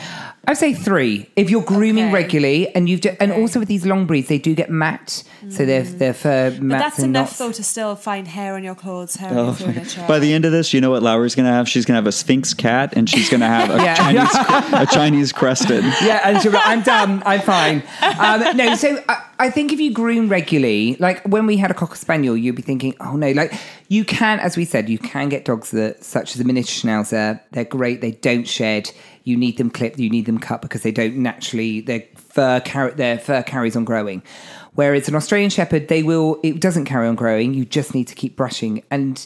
I'd 0.49 0.57
say 0.57 0.75
three. 0.75 1.29
If 1.37 1.51
you're 1.51 1.63
grooming 1.63 2.05
Okay. 2.07 2.13
regularly, 2.15 2.75
and 2.75 2.89
you've 2.89 3.01
d- 3.01 3.11
and 3.21 3.33
also 3.33 3.59
with 3.59 3.69
these 3.69 3.85
long 3.87 4.07
breeds, 4.07 4.29
they 4.29 4.39
do 4.39 4.55
get 4.55 4.71
matte, 4.71 5.23
so 5.49 5.65
they're 5.65 5.83
they're 5.83 6.13
fur 6.15 6.51
mats 6.51 6.61
But 6.61 6.79
that's 6.79 6.99
and 6.99 7.07
enough 7.07 7.29
knots. 7.29 7.39
though 7.39 7.53
to 7.53 7.63
still 7.65 7.97
find 7.97 8.29
hair 8.29 8.55
on 8.55 8.63
your 8.65 8.75
clothes, 8.75 9.17
hair 9.17 9.31
Oh, 9.33 9.39
on 9.39 9.47
your 9.47 9.55
furniture. 9.55 10.05
By 10.07 10.19
the 10.19 10.33
end 10.33 10.45
of 10.45 10.53
this, 10.53 10.73
you 10.73 10.81
know 10.81 10.91
what 10.91 11.03
Lowry's 11.03 11.35
going 11.35 11.47
to 11.47 11.53
have? 11.53 11.69
She's 11.69 11.85
going 11.85 11.95
to 11.95 11.99
have 11.99 12.07
a 12.07 12.13
Sphynx 12.13 12.55
cat, 12.55 12.93
and 12.97 13.09
she's 13.09 13.29
going 13.29 13.41
to 13.41 13.47
have 13.47 13.71
a, 13.71 13.77
Yeah. 13.87 13.95
Chinese, 13.95 14.73
a 14.73 14.87
Chinese 14.87 15.33
crested. 15.33 15.85
yeah, 16.05 16.21
and 16.25 16.41
she'll 16.43 16.53
be 16.53 16.57
like, 16.59 16.67
I'm 16.69 16.83
done, 16.83 17.23
I'm 17.27 17.41
fine. 17.41 17.83
Um, 18.19 18.56
no, 18.57 18.75
so 18.75 19.03
I, 19.09 19.25
I 19.39 19.51
think 19.51 19.73
if 19.73 19.81
you 19.81 19.93
groom 19.93 20.29
regularly, 20.29 20.97
like 20.99 21.23
when 21.25 21.47
we 21.47 21.57
had 21.57 21.71
a 21.71 21.75
cocker 21.75 21.97
spaniel, 21.97 22.37
you'd 22.37 22.57
be 22.57 22.63
thinking, 22.63 22.95
oh 23.01 23.17
no, 23.17 23.31
like 23.33 23.53
you 23.89 24.05
can, 24.05 24.41
as 24.41 24.57
we 24.57 24.65
said, 24.65 24.89
you 24.89 24.99
can 24.99 25.29
get 25.29 25.45
dogs 25.45 25.71
that, 25.71 26.03
such 26.03 26.35
as 26.35 26.41
a 26.41 26.45
miniature 26.45 26.91
schnauzer, 26.91 27.41
they're 27.53 27.65
great, 27.65 28.01
they 28.01 28.13
don't 28.13 28.49
shed. 28.49 28.91
You 29.25 29.37
need 29.37 29.59
them 29.59 29.71
clipped, 29.71 29.99
you 29.99 30.09
need 30.09 30.27
them 30.27 30.39
cut 30.39 30.63
because 30.63 30.83
they 30.83 30.93
don't 30.93 31.17
naturally, 31.17 31.81
their 31.81 32.05
fur, 32.15 32.61
their 32.97 33.19
fur 33.19 33.43
carries 33.43 33.77
on 33.77 33.85
growing. 33.85 34.23
Whereas 34.75 35.09
an 35.09 35.15
Australian 35.15 35.51
Shepherd, 35.51 35.89
they 35.89 36.03
will, 36.03 36.39
it 36.43 36.61
doesn't 36.61 36.85
carry 36.85 37.09
on 37.09 37.15
growing. 37.15 37.55
You 37.55 37.65
just 37.65 37.95
need 37.95 38.09
to 38.09 38.15
keep 38.15 38.37
brushing. 38.37 38.83
And 38.91 39.25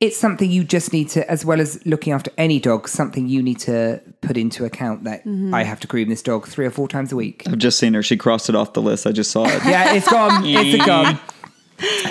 it's 0.00 0.16
something 0.16 0.48
you 0.50 0.62
just 0.62 0.92
need 0.92 1.08
to, 1.10 1.28
as 1.28 1.44
well 1.44 1.60
as 1.60 1.84
looking 1.84 2.12
after 2.12 2.30
any 2.38 2.60
dog, 2.60 2.88
something 2.88 3.26
you 3.26 3.42
need 3.42 3.58
to 3.60 4.00
put 4.20 4.36
into 4.36 4.64
account 4.64 5.04
that 5.04 5.20
mm-hmm. 5.24 5.52
I 5.52 5.64
have 5.64 5.80
to 5.80 5.88
groom 5.88 6.08
this 6.08 6.22
dog 6.22 6.46
three 6.46 6.66
or 6.66 6.70
four 6.70 6.86
times 6.86 7.10
a 7.10 7.16
week. 7.16 7.42
I've 7.46 7.58
just 7.58 7.78
seen 7.78 7.94
her. 7.94 8.02
She 8.02 8.16
crossed 8.16 8.48
it 8.48 8.54
off 8.54 8.74
the 8.74 8.82
list. 8.82 9.06
I 9.06 9.12
just 9.12 9.32
saw 9.32 9.44
it. 9.46 9.64
Yeah, 9.64 9.94
it's 9.94 10.08
gone. 10.08 10.42
it's 10.46 10.86
gone. 10.86 11.18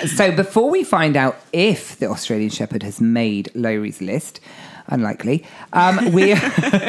So 0.06 0.34
before 0.34 0.70
we 0.70 0.84
find 0.84 1.16
out 1.16 1.38
if 1.52 1.98
the 1.98 2.06
Australian 2.06 2.50
Shepherd 2.50 2.82
has 2.82 3.00
made 3.00 3.50
Lowry's 3.54 4.00
list, 4.02 4.40
unlikely, 4.88 5.44
um, 5.72 6.12
we 6.12 6.34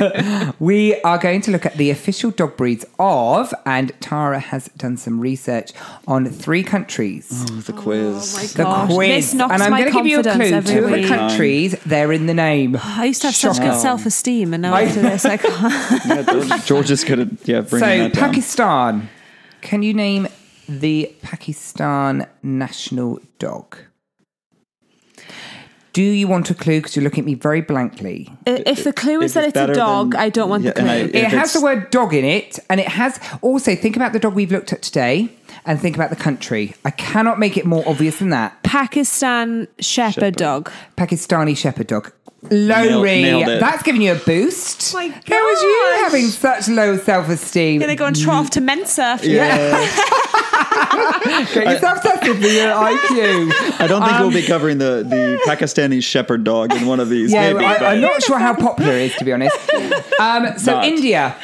we 0.59 0.99
are 1.01 1.17
going 1.17 1.41
to 1.41 1.51
look 1.51 1.65
at 1.65 1.75
the 1.77 1.89
official 1.89 2.31
dog 2.31 2.57
breeds 2.57 2.85
of, 2.97 3.53
and 3.65 3.91
Tara 4.01 4.39
has 4.39 4.67
done 4.77 4.97
some 4.97 5.19
research 5.19 5.71
on 6.07 6.25
three 6.27 6.63
countries. 6.63 7.27
Oh, 7.51 7.55
the 7.61 7.73
quiz. 7.73 8.53
The 8.53 8.63
Gosh, 8.63 8.93
quiz, 8.93 9.09
this 9.09 9.33
knocks 9.33 9.53
and 9.53 9.63
I'm 9.63 9.71
going 9.71 9.85
to 9.85 9.91
give 9.91 10.05
you 10.07 10.19
a 10.19 10.23
clue. 10.23 10.61
Two 10.61 10.85
of 10.85 10.91
the 10.91 11.07
countries, 11.07 11.75
they're 11.85 12.11
in 12.11 12.25
the 12.25 12.33
name. 12.33 12.77
I 12.81 13.05
used 13.05 13.21
to 13.21 13.27
have 13.27 13.35
such 13.35 13.57
Shocking. 13.57 13.71
good 13.71 13.79
self 13.79 14.05
esteem, 14.05 14.53
and 14.53 14.61
now 14.61 14.75
after 14.75 15.01
this, 15.01 15.25
I 15.25 15.37
can't. 15.37 16.05
yeah, 16.05 16.21
George, 16.23 16.65
George 16.65 16.91
is 16.91 17.03
good 17.03 17.19
at 17.19 17.47
yeah 17.47 17.61
bringing 17.61 17.79
So 17.79 17.97
that 18.09 18.13
down. 18.13 18.29
Pakistan, 18.29 19.09
can 19.61 19.83
you 19.83 19.93
name 19.93 20.27
the 20.67 21.13
Pakistan 21.21 22.27
national 22.43 23.19
dog? 23.39 23.77
Do 25.99 26.05
you 26.05 26.29
want 26.29 26.49
a 26.49 26.53
clue? 26.53 26.77
Because 26.77 26.95
you're 26.95 27.03
looking 27.03 27.23
at 27.23 27.25
me 27.25 27.33
very 27.33 27.59
blankly. 27.59 28.29
Uh, 28.47 28.59
if 28.65 28.85
the 28.85 28.93
clue 28.93 29.19
is 29.21 29.31
If 29.31 29.33
that 29.33 29.39
it's 29.39 29.47
it's 29.49 29.57
a 29.57 29.59
better 29.63 29.73
dog, 29.73 30.11
than- 30.13 30.21
I 30.21 30.29
don't 30.29 30.49
want 30.49 30.63
Yeah, 30.63 30.71
the 30.71 30.79
clue. 30.79 30.89
I- 30.89 30.95
It 31.13 31.25
has 31.25 31.51
the 31.51 31.59
word 31.59 31.91
dog 31.91 32.13
in 32.13 32.23
it, 32.23 32.57
and 32.69 32.79
it 32.79 32.87
has 32.87 33.19
also 33.41 33.75
think 33.75 33.97
about 33.97 34.13
the 34.13 34.19
dog 34.19 34.33
we've 34.33 34.49
looked 34.49 34.71
at 34.71 34.81
today, 34.81 35.27
and 35.65 35.77
think 35.77 35.97
about 35.97 36.09
the 36.09 36.15
country. 36.15 36.73
I 36.85 36.91
cannot 36.91 37.37
make 37.37 37.57
it 37.57 37.65
more 37.65 37.83
obvious 37.85 38.19
than 38.19 38.29
that. 38.29 38.63
Pakistan 38.63 39.67
Shepherd, 39.81 40.13
Shepherd. 40.13 40.35
dog. 40.37 40.71
Pakistani 40.95 41.57
Shepherd 41.57 41.87
dog. 41.87 42.13
Lowry, 42.49 43.21
nailed 43.21 43.49
it. 43.49 43.59
that's 43.59 43.83
giving 43.83 44.01
you 44.01 44.13
a 44.13 44.15
boost. 44.15 44.93
My 44.93 45.07
How 45.09 45.45
was 45.51 45.61
you 45.61 45.91
having 46.05 46.27
such 46.27 46.69
low 46.69 46.95
self-esteem? 46.97 47.81
Gonna 47.81 47.97
go 47.97 48.05
and 48.05 48.15
trot 48.17 48.35
off 48.45 48.49
to 48.51 48.61
Mensa. 48.61 49.03
after 49.03 49.27
Yeah, 49.27 49.75
Get 51.53 51.73
yourself 51.73 52.01
tested 52.01 52.37
for 52.37 52.47
your 52.47 52.71
IQ. 52.71 53.79
I 53.79 53.87
don't 53.87 54.03
think 54.03 54.19
we'll 54.19 54.31
be 54.31 54.45
covering 54.45 54.77
the, 54.77 55.03
the 55.07 55.39
Pakistani 55.47 56.03
shepherd 56.03 56.43
dog 56.43 56.73
in 56.73 56.85
one 56.85 56.99
of 56.99 57.09
these. 57.09 57.31
Yeah, 57.31 57.53
maybe, 57.53 57.65
I, 57.65 57.93
I'm 57.93 58.01
not 58.01 58.21
sure 58.23 58.39
how 58.39 58.53
popular 58.55 58.93
it 58.93 59.11
is, 59.11 59.15
to 59.17 59.25
be 59.25 59.33
honest. 59.33 59.55
Um, 60.19 60.57
so 60.57 60.73
Not. 60.73 60.85
India, 60.85 61.35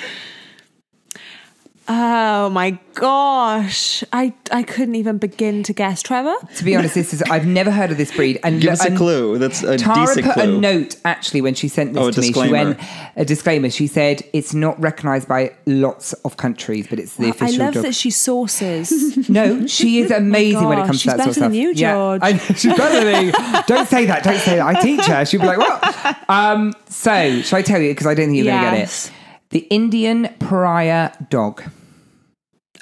Oh 1.88 2.50
my 2.50 2.80
gosh. 2.96 4.04
I, 4.12 4.34
I 4.52 4.64
couldn't 4.64 4.96
even 4.96 5.20
begin 5.20 5.62
to 5.64 5.74
guess, 5.74 6.02
Trevor. 6.02 6.34
to 6.56 6.64
be 6.64 6.76
honest, 6.76 6.96
this 6.96 7.14
is 7.14 7.22
I've 7.24 7.46
never 7.46 7.70
heard 7.70 7.92
of 7.92 7.98
this 7.98 8.12
breed. 8.16 8.40
And 8.44 8.60
Give 8.60 8.72
us 8.72 8.84
a 8.84 8.88
and 8.88 8.98
clue. 8.98 9.38
That's 9.38 9.62
a 9.62 9.78
Tara 9.78 10.08
decent 10.08 10.26
put 10.26 10.34
clue. 10.34 10.44
a 10.58 10.60
note 10.60 10.96
actually 11.06 11.42
when 11.42 11.54
she 11.54 11.68
sent 11.68 11.94
this 11.94 12.02
Oh, 12.02 12.08
a 12.08 12.12
to 12.12 12.22
me. 12.22 12.34
She 12.34 12.50
went 12.50 12.80
a 13.16 13.24
disclaimer. 13.24 13.70
She 13.70 13.86
said 13.86 14.24
it's 14.34 14.56
not 14.56 14.80
recognised 14.82 15.28
by 15.28 15.54
lots 15.68 16.14
of 16.14 16.38
countries, 16.38 16.88
but 16.88 16.98
it's 17.00 17.18
the 17.18 17.28
I 17.28 17.30
official 17.30 17.62
I 17.62 17.66
love 17.66 17.74
dog. 17.76 17.84
that 17.84 17.94
she 17.96 18.10
sources. 18.10 19.30
no, 19.30 19.68
she 19.68 20.00
is 20.00 20.10
amazing 20.12 20.64
when 20.68 20.80
it 20.80 20.86
comes 20.88 21.02
she's 21.02 21.12
to 21.12 21.18
that 21.18 21.24
sort 21.26 21.38
of 21.38 21.42
better 21.44 21.50
than 21.50 21.54
stuff. 21.54 21.62
you, 21.62 21.74
Yeah, 21.76 21.94
George. 21.94 22.22
I 22.24 22.38
she's 22.38 22.76
better 22.78 23.06
than 23.06 23.26
me. 23.28 23.32
Don't 23.68 23.88
say 23.88 24.06
that. 24.06 24.24
Don't 24.24 24.40
say 24.40 24.56
that. 24.56 24.66
I 24.66 24.82
teach 24.82 25.06
her. 25.06 25.24
She'll 25.26 25.42
be 25.42 25.48
like, 25.48 25.60
"What?" 25.60 26.18
Um, 26.30 26.74
so, 26.90 27.42
shall 27.42 27.60
I 27.60 27.62
tell 27.62 27.80
you? 27.80 27.92
Because 27.92 28.08
I 28.08 28.16
don't 28.16 28.26
think 28.28 28.38
you're 28.38 28.46
going 28.46 28.72
to 28.72 28.78
get 28.78 28.90
it. 28.90 29.12
The 29.52 29.60
Indian 29.70 30.30
pariah 30.40 31.12
dog. 31.30 31.62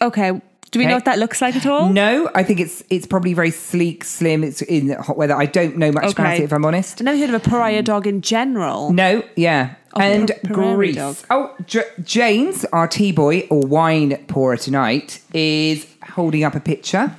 Okay. 0.02 0.32
Do 0.72 0.80
we 0.80 0.86
Okay. 0.86 0.90
know 0.90 0.96
what 0.98 1.06
that 1.06 1.20
looks 1.20 1.40
like 1.40 1.56
at 1.56 1.68
all? 1.68 1.90
No, 1.90 2.32
I 2.34 2.42
think 2.42 2.60
it's 2.60 2.84
it's 2.90 3.06
probably 3.06 3.34
very 3.36 3.52
sleek, 3.52 4.04
slim. 4.04 4.44
It's 4.44 4.64
in 4.64 4.90
hot 4.90 5.18
weather. 5.18 5.36
I 5.36 5.46
don't 5.46 5.78
know 5.78 5.92
much 5.92 6.14
about 6.14 6.34
it, 6.40 6.44
if 6.44 6.52
I'm 6.52 6.66
honest. 6.66 7.00
I've 7.00 7.06
never 7.06 7.18
heard 7.20 7.30
of 7.30 7.36
a 7.36 7.48
pariah 7.48 7.84
dog 7.84 8.08
in 8.08 8.22
general. 8.22 8.92
No, 8.92 9.22
yeah. 9.36 9.76
Oh, 9.96 10.02
and 10.02 10.32
Greece. 10.48 10.96
dog. 10.96 11.16
Oh, 11.30 11.54
J- 11.68 11.84
James, 12.04 12.66
our 12.74 12.88
tea 12.88 13.12
boy 13.12 13.46
or 13.52 13.60
wine 13.62 14.18
pourer 14.28 14.58
tonight, 14.58 15.22
is 15.34 15.86
holding 16.04 16.44
up 16.44 16.56
a 16.56 16.60
picture. 16.60 17.16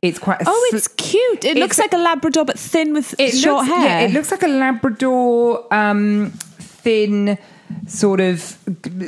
It's 0.00 0.20
quite 0.20 0.40
a 0.40 0.44
Oh, 0.46 0.66
sl- 0.70 0.76
it's 0.76 0.86
cute. 0.86 1.44
It 1.44 1.56
looks 1.56 1.76
It's- 1.78 1.92
like 1.92 1.92
a 1.92 2.02
Labrador 2.02 2.44
but 2.44 2.56
thin 2.56 2.92
with 2.94 3.18
it 3.18 3.32
short 3.32 3.66
looks, 3.66 3.76
hair. 3.76 3.88
Yeah, 4.02 4.06
it 4.06 4.12
looks 4.12 4.30
like 4.30 4.44
a 4.44 4.48
Labrador, 4.48 5.64
um, 5.74 6.32
thin, 6.60 7.36
sort 7.86 8.20
of 8.20 8.56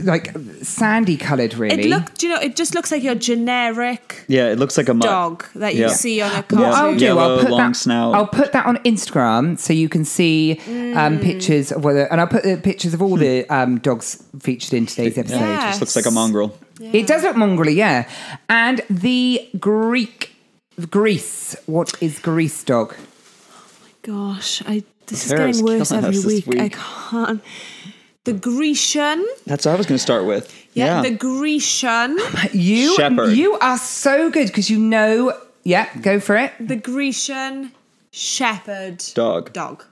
like 0.04 0.34
sandy 0.62 1.16
coloured, 1.16 1.54
really. 1.54 1.84
It 1.84 1.88
look, 1.90 2.14
do 2.14 2.26
you 2.26 2.34
know? 2.34 2.40
It 2.40 2.56
just 2.56 2.74
looks 2.74 2.90
like 2.90 3.02
your 3.02 3.14
generic 3.14 4.24
Yeah, 4.28 4.50
it 4.50 4.58
looks 4.58 4.76
like 4.76 4.88
a 4.88 4.94
mutt. 4.94 5.06
dog 5.06 5.44
that 5.54 5.74
you 5.74 5.82
Yeah. 5.82 5.88
see 5.88 6.20
on 6.20 6.30
a 6.30 6.34
Yeah. 6.34 6.42
cartoon. 6.42 6.58
What 6.68 6.74
I'll 6.74 6.94
do, 6.96 7.04
Yellow, 7.04 7.22
I'll 7.36 7.40
put 7.40 7.50
long 7.50 7.58
that. 7.72 7.76
snout. 7.76 8.14
I'll 8.14 8.26
put 8.26 8.52
that 8.52 8.66
on 8.66 8.76
Instagram 8.78 9.58
so 9.58 9.72
you 9.72 9.88
can 9.88 10.04
see 10.04 10.60
um, 10.94 11.18
Mm. 11.18 11.22
pictures 11.22 11.72
of 11.72 11.84
whether, 11.84 12.10
and 12.12 12.20
I'll 12.20 12.26
put 12.26 12.42
the 12.44 12.56
pictures 12.56 12.92
of 12.94 13.02
all 13.02 13.16
the 13.16 13.46
um, 13.54 13.78
dogs 13.78 14.22
featured 14.40 14.74
in 14.74 14.86
today's 14.86 15.16
episode. 15.18 15.36
Yeah, 15.40 15.64
it 15.66 15.68
just 15.70 15.80
looks 15.80 15.96
like 15.96 16.06
a 16.06 16.10
mongrel. 16.10 16.56
It 16.80 17.06
does 17.06 17.22
look 17.22 17.36
mongrelly, 17.36 17.74
yeah. 17.76 18.08
And 18.48 18.80
the 18.90 19.48
Greek, 19.60 20.34
Greece. 20.90 21.54
What 21.66 21.94
is 22.00 22.18
Greece 22.18 22.62
dog? 22.64 22.94
Oh 22.98 23.62
my 23.84 23.90
gosh, 24.02 24.62
I 24.66 24.82
this 25.06 25.24
is 25.24 25.30
Tara's 25.30 25.60
getting 25.60 25.78
worse 25.78 25.88
killing 25.90 26.04
every 26.04 26.16
us 26.18 26.24
this 26.24 26.46
week. 26.46 26.58
I 26.58 26.62
week. 26.64 26.72
can't. 27.10 27.42
The 28.24 28.32
Grecian, 28.34 29.26
That's 29.46 29.66
what 29.66 29.72
I 29.74 29.76
was 29.76 29.86
going 29.86 29.96
to 29.98 30.02
start 30.02 30.26
with. 30.26 30.54
yeah, 30.74 31.02
the 31.02 31.10
Grecian, 31.10 32.16
You, 32.52 32.94
Shepherd. 32.96 33.32
you 33.32 33.54
are 33.58 33.78
so 33.78 34.30
good 34.30 34.46
because 34.46 34.70
you 34.70 34.78
know. 34.78 35.36
Yeah, 35.64 35.88
go 35.98 36.20
for 36.20 36.36
it. 36.36 36.52
the 36.60 36.76
Grecian 36.76 37.72
Shepherd 38.12 39.02
dog. 39.14 39.52
dog. 39.52 39.84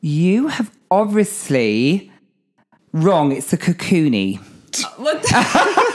You 0.00 0.48
have 0.48 0.70
obviously 0.90 2.10
wrong. 2.92 3.30
It's 3.32 3.50
the 3.50 3.58
Kokoni. 3.58 4.38
What? 4.96 5.24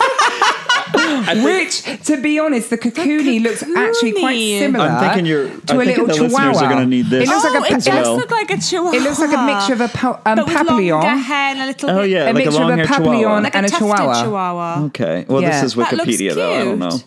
Which, 1.44 1.84
to 2.06 2.22
be 2.22 2.40
honest, 2.40 2.70
the 2.70 2.78
Kokoni 2.78 3.42
looks 3.42 3.64
actually 3.64 4.14
quite 4.14 4.38
similar 4.38 4.86
I'm 4.86 5.00
thinking 5.04 5.26
you're- 5.26 5.50
to 5.68 5.74
I 5.74 5.76
a 5.76 5.80
little 5.86 6.08
the 6.08 6.14
listeners 6.14 6.32
chihuahua. 6.32 6.66
are 6.66 6.70
gonna 6.70 6.86
need 6.86 7.06
this. 7.08 7.24
It 7.24 7.30
looks 7.32 7.46
oh, 7.46 7.54
like 7.60 7.72
a 7.72 7.76
it 7.76 7.84
does 7.84 7.88
well. 7.88 8.18
look 8.18 8.32
like 8.32 8.50
a 8.52 8.58
chihuahua. 8.58 8.98
It 8.98 9.02
looks 9.04 9.20
like 9.20 9.34
a 9.38 9.46
mixture 9.46 9.74
of 9.74 9.82
a, 9.82 9.88
pa- 9.90 10.22
um, 10.26 10.36
but 10.36 10.46
with 10.48 10.56
papillon. 10.56 10.88
longer 10.90 11.08
hair 11.10 11.52
and 11.52 11.62
a 11.62 11.66
little 11.68 11.90
Oh 11.90 12.02
yeah, 12.02 12.24
A 12.24 12.26
like 12.26 12.32
a 12.32 12.38
mixture 12.38 12.64
of 12.64 12.70
a 12.70 12.84
papillon 12.84 13.04
chihuahua. 13.20 13.40
like 13.42 13.56
and 13.56 13.66
a 13.66 13.70
a 13.70 13.72
chihuahua. 13.72 14.24
chihuahua. 14.24 14.84
Okay, 14.86 15.26
well 15.28 15.42
Yeah. 15.42 15.62
this 15.62 15.64
is 15.72 15.76
Wikipedia 15.76 16.34
though. 16.36 16.54
I 16.54 16.64
don't 16.64 16.80
know. 16.80 17.00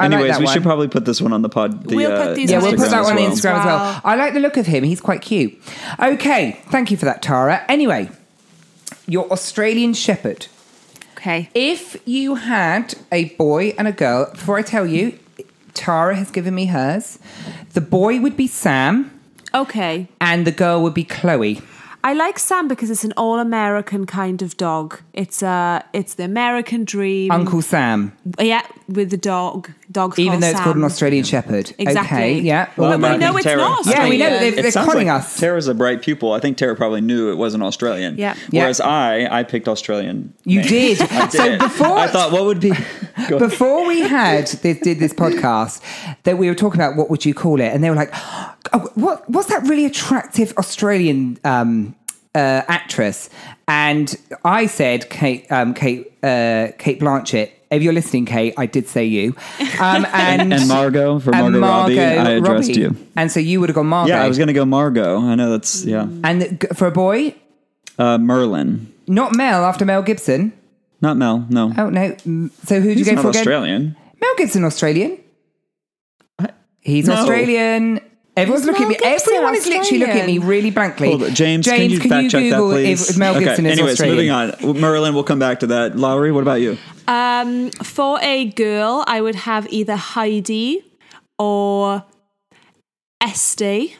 I 0.00 0.08
like 0.08 0.12
Anyways, 0.14 0.32
that 0.32 0.38
we 0.40 0.44
one. 0.46 0.54
should 0.54 0.62
probably 0.64 0.88
put 0.88 1.04
this 1.04 1.20
one 1.22 1.32
on 1.32 1.42
the 1.42 1.48
pod. 1.48 1.84
The, 1.88 1.94
We'll 1.94 2.12
uh, 2.12 2.26
put 2.26 2.34
these 2.36 2.50
Yeah, 2.50 2.60
we'll 2.60 2.72
put 2.72 2.80
that 2.90 2.90
Instagram 2.90 3.04
one 3.04 3.12
on 3.18 3.30
as 3.32 3.38
Instagram 3.40 3.58
as 3.60 3.64
well. 3.64 3.78
well. 3.78 4.00
I 4.04 4.16
like 4.16 4.34
the 4.34 4.40
look 4.40 4.56
of 4.56 4.66
him. 4.66 4.82
He's 4.82 5.00
quite 5.00 5.22
cute. 5.22 5.54
Okay, 6.00 6.60
thank 6.70 6.90
you 6.90 6.96
for 6.96 7.04
that, 7.04 7.22
Tara. 7.22 7.64
Anyway, 7.68 8.10
your 9.06 9.30
Australian 9.30 9.94
Shepherd. 9.94 10.48
Okay. 11.24 11.48
If 11.54 11.96
you 12.06 12.34
had 12.34 12.94
a 13.10 13.30
boy 13.36 13.74
and 13.78 13.88
a 13.88 13.92
girl, 13.92 14.30
before 14.30 14.58
I 14.58 14.62
tell 14.62 14.86
you, 14.86 15.18
Tara 15.72 16.14
has 16.16 16.30
given 16.30 16.54
me 16.54 16.66
hers. 16.66 17.18
The 17.72 17.80
boy 17.80 18.20
would 18.20 18.36
be 18.36 18.46
Sam, 18.46 19.10
Okay. 19.54 20.06
and 20.20 20.46
the 20.46 20.52
girl 20.52 20.82
would 20.82 20.92
be 20.92 21.04
Chloe. 21.04 21.62
I 22.06 22.12
like 22.12 22.38
Sam 22.38 22.68
because 22.68 22.90
it's 22.90 23.02
an 23.02 23.14
all-American 23.16 24.04
kind 24.04 24.42
of 24.42 24.58
dog. 24.58 25.00
It's 25.14 25.42
uh 25.42 25.80
it's 25.94 26.14
the 26.14 26.24
American 26.24 26.84
dream. 26.84 27.30
Uncle 27.30 27.62
Sam, 27.62 28.12
Yeah, 28.38 28.60
with 28.88 29.08
the 29.08 29.16
dog. 29.16 29.70
Dog's 29.90 30.18
even 30.18 30.32
called 30.32 30.42
though 30.42 30.48
it's 30.50 30.60
called 30.60 30.76
an 30.76 30.84
Australian 30.84 31.24
Shepherd. 31.24 31.72
Exactly. 31.78 32.16
Okay, 32.18 32.40
yeah. 32.40 32.68
Well, 32.76 32.90
Well, 32.90 32.98
we 32.98 33.06
I 33.06 33.16
know 33.16 33.36
it's 33.36 33.44
Tara- 33.44 33.56
not. 33.56 33.86
Yeah, 33.86 34.08
we 34.08 34.18
know 34.18 34.24
that 34.28 34.32
Australian. 34.34 34.54
they've- 34.56 34.64
It 34.66 34.72
sounds 34.74 34.90
conning 34.90 35.06
like 35.08 35.20
us. 35.22 35.40
Tara's 35.40 35.66
a 35.68 35.74
bright 35.74 36.02
pupil. 36.02 36.32
I 36.32 36.40
think 36.40 36.58
Tara 36.58 36.76
probably 36.76 37.00
knew 37.00 37.30
it 37.32 37.36
wasn't 37.36 37.62
Australian. 37.62 38.18
Yeah. 38.18 38.34
Yeah. 38.50 38.62
Whereas 38.62 38.80
I, 38.80 39.26
I 39.30 39.42
picked 39.44 39.66
Australian. 39.68 40.34
You 40.44 40.58
names. 40.60 40.68
did. 40.68 41.00
I 41.10 41.28
So 41.28 41.58
before- 41.58 41.96
I 41.98 42.06
thought, 42.08 42.32
what 42.32 42.44
would 42.44 42.60
be? 42.60 42.72
Before 43.38 43.86
we 43.86 44.00
had 44.00 44.48
this, 44.48 44.80
did 44.80 44.98
this 44.98 45.14
podcast, 45.14 45.80
that 46.24 46.36
we 46.36 46.48
were 46.48 46.54
talking 46.54 46.78
about 46.80 46.96
what 46.96 47.08
would 47.10 47.24
you 47.24 47.32
call 47.32 47.60
it, 47.60 47.68
and 47.72 47.82
they 47.82 47.88
were 47.88 47.96
like, 47.96 48.10
oh, 48.72 48.90
"What? 48.96 49.30
What's 49.30 49.48
that 49.48 49.62
really 49.62 49.84
attractive 49.86 50.52
Australian 50.58 51.38
um, 51.44 51.93
uh, 52.34 52.62
actress?" 52.68 53.30
And 53.68 54.14
I 54.44 54.66
said, 54.66 55.08
"Kate, 55.10 55.50
um, 55.50 55.74
Kate, 55.74 56.12
uh, 56.22 56.68
Kate 56.78 57.00
Blanchett." 57.00 57.50
If 57.70 57.82
you're 57.82 57.92
listening, 57.92 58.24
Kate, 58.24 58.54
I 58.56 58.66
did 58.66 58.86
say 58.86 59.04
you. 59.04 59.34
Um, 59.80 60.06
and, 60.12 60.52
And 60.52 60.68
Margot 60.68 61.18
for 61.18 61.34
and 61.34 61.58
Margot, 61.58 61.96
Robbie. 61.96 62.00
I 62.00 62.30
addressed 62.32 62.68
Robbie. 62.68 62.80
you. 62.80 62.96
And 63.16 63.32
so 63.32 63.40
you 63.40 63.58
would 63.58 63.68
have 63.68 63.74
gone 63.74 63.88
Margot. 63.88 64.10
Yeah, 64.14 64.22
I 64.22 64.28
was 64.28 64.38
going 64.38 64.46
to 64.46 64.52
go 64.54 64.64
Margot. 64.64 65.18
I 65.20 65.34
know 65.34 65.50
that's 65.50 65.84
yeah. 65.84 66.06
And 66.22 66.60
g- 66.60 66.68
for 66.74 66.86
a 66.86 66.92
boy, 66.92 67.34
Uh, 67.98 68.18
Merlin, 68.18 68.92
not 69.08 69.34
Mel 69.34 69.64
after 69.64 69.84
Mel 69.84 70.02
Gibson. 70.02 70.52
not 71.00 71.16
Mel. 71.16 71.46
No, 71.50 71.72
Oh 71.76 71.90
no. 71.90 72.10
Mm, 72.12 72.50
So 72.64 72.80
who'd 72.80 72.96
he's 72.96 73.08
you 73.08 73.12
go 73.16 73.16
not 73.16 73.22
for 73.22 73.28
again? 73.30 73.40
Australian. 73.40 73.96
Mel 74.20 74.34
Gibson, 74.36 74.64
Australian. 74.64 75.18
He's 76.80 77.08
No. 77.08 77.14
Australian. 77.14 78.00
Everyone's 78.36 78.64
looking 78.66 78.82
at 78.84 78.88
me. 78.88 78.96
Mel 79.00 79.12
Gibson 79.12 79.34
Everyone 79.34 79.54
is 79.54 79.66
literally 79.66 79.98
looking 79.98 80.20
at 80.20 80.26
me 80.26 80.38
really 80.38 80.70
blankly. 80.72 81.08
Hold 81.08 81.22
on, 81.22 81.34
James, 81.34 81.66
can 81.68 81.88
you 81.88 82.00
fact 82.00 82.30
check 82.30 82.42
that, 82.50 82.56
Google 82.56 82.70
please? 82.72 83.10
if 83.10 83.16
Mel 83.16 83.38
Gibson 83.38 83.64
okay. 83.64 83.72
is 83.72 83.78
Anyways, 83.78 83.92
Australian? 84.00 84.48
moving 84.56 84.74
on. 84.74 84.80
Merlin, 84.80 85.14
we'll 85.14 85.22
come 85.22 85.38
back 85.38 85.60
to 85.60 85.68
that. 85.68 85.96
Lowry, 85.96 86.32
what 86.32 86.40
about 86.42 86.60
you? 86.60 86.76
Um, 87.06 87.70
for 87.70 88.18
a 88.22 88.46
girl, 88.46 89.04
I 89.06 89.20
would 89.20 89.36
have 89.36 89.68
either 89.72 89.94
Heidi 89.94 90.84
or 91.38 92.02
Estee. 93.20 93.96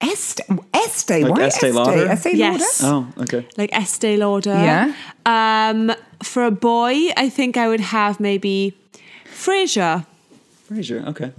Estee, 0.00 0.44
Estee, 0.72 1.24
Like 1.24 1.32
why 1.32 1.42
Estee 1.46 1.72
Lauder? 1.72 2.06
Estee 2.08 2.36
Yes. 2.36 2.80
Lauder? 2.82 3.12
Oh, 3.18 3.22
okay. 3.24 3.46
like 3.56 3.70
Estee 3.72 4.16
Lauder. 4.16 4.50
Yeah. 4.54 4.94
Um, 5.26 5.92
for 6.22 6.44
a 6.44 6.52
boy, 6.52 7.08
I 7.16 7.28
think 7.28 7.56
I 7.56 7.66
would 7.68 7.80
have 7.80 8.20
maybe 8.20 8.74
Frasier. 9.26 10.06
Fraser, 10.68 11.02
okay. 11.08 11.32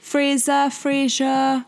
Fraser, 0.00 0.68
Frasier. 0.68 1.64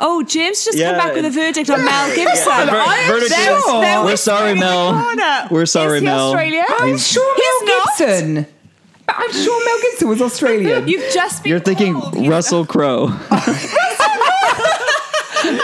Oh, 0.00 0.22
James 0.22 0.64
just 0.64 0.78
Yeah. 0.78 0.90
come 0.92 0.98
back 0.98 1.14
with 1.14 1.24
a 1.24 1.30
verdict 1.30 1.68
on 1.70 1.84
Mel 1.84 2.14
Gibson. 2.14 2.44
Ver- 2.44 2.76
I 2.86 2.98
am 3.04 3.10
verdict 3.12 3.32
so- 3.32 3.56
is- 3.56 3.64
they're 3.82 4.04
We're 4.04 4.16
sorry, 4.16 4.52
whispering 4.52 4.54
in 4.54 4.60
the 4.60 5.16
Mel. 5.16 5.46
We're 5.50 5.66
sorry, 5.66 6.00
Mel. 6.00 6.26
Australian? 6.32 6.64
I'm 6.78 6.88
He's- 6.88 7.06
sure 7.06 7.34
He's 7.36 7.68
Mel 7.68 7.78
not. 7.78 7.98
Gibson. 7.98 8.46
But 9.06 9.16
I'm 9.18 9.32
sure 9.32 9.64
Mel 9.64 9.78
Gibson 9.82 10.08
was 10.08 10.20
Australian. 10.22 10.86
You've 10.90 11.12
just 11.12 11.42
been 11.42 11.50
You're 11.50 11.60
thinking 11.60 11.94
called. 11.94 12.16
He's 12.16 12.28
Russell 12.28 12.64
Crowe. 12.66 13.06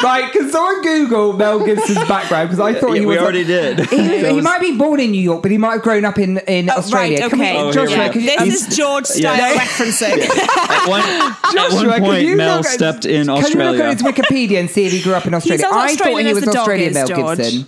right, 0.05 0.31
can 0.33 0.51
someone 0.51 0.83
Google 0.83 1.33
Mel 1.33 1.65
Gibson's 1.65 1.99
background? 2.09 2.51
Because 2.51 2.61
I 2.61 2.79
thought 2.79 2.91
Yeah, 2.95 3.01
he 3.01 3.07
we 3.07 3.15
was. 3.15 3.19
already 3.23 3.45
did. 3.45 3.79
He, 3.91 3.97
That 3.97 4.31
he 4.31 4.35
was- 4.37 4.45
might 4.45 4.61
be 4.61 4.77
born 4.77 5.01
in 5.01 5.11
New 5.11 5.21
York, 5.21 5.43
but 5.43 5.51
he 5.51 5.59
might 5.59 5.73
have 5.73 5.83
grown 5.83 6.05
up 6.05 6.19
in, 6.19 6.39
in 6.47 6.69
Australia. 6.71 7.21
Right, 7.23 7.31
Can 7.31 7.39
we- 7.39 7.45
okay. 7.47 7.59
Oh, 7.61 7.73
Joshua, 7.73 8.05
we 8.05 8.11
can 8.11 8.21
you- 8.21 8.27
This 8.27 8.41
um, 8.41 8.49
is 8.49 8.77
George 8.77 9.07
style 9.07 9.37
Yeah. 9.37 9.55
referencing. 9.61 10.21
At 10.21 10.89
one, 10.89 11.01
at 11.01 11.53
Joshua, 11.53 11.77
one 11.89 11.91
can 11.99 12.03
point, 12.05 12.27
you 12.27 12.37
Mel 12.37 12.59
look 12.59 12.67
at- 12.67 12.73
stepped 12.73 13.05
in 13.07 13.29
Australia. 13.29 13.43
Can 13.51 13.59
you 13.61 13.65
look 13.65 13.81
Australia. 13.81 13.85
at 13.85 14.17
his 14.17 14.27
Wikipedia 14.27 14.61
and 14.61 14.71
see 14.71 14.85
if 14.87 14.93
he 14.93 15.03
grew 15.03 15.15
up 15.15 15.27
in 15.27 15.35
Australia? 15.35 15.65
as 15.67 15.73
I 15.73 15.75
thought 15.77 15.91
Australian 15.91 16.27
he 16.27 16.35
was 16.35 16.45
the 16.45 16.53
dog 16.53 16.57
Australian, 16.59 16.89
is, 16.91 16.95
Mel 16.95 17.07
George. 17.09 17.39
Gibson. 17.39 17.65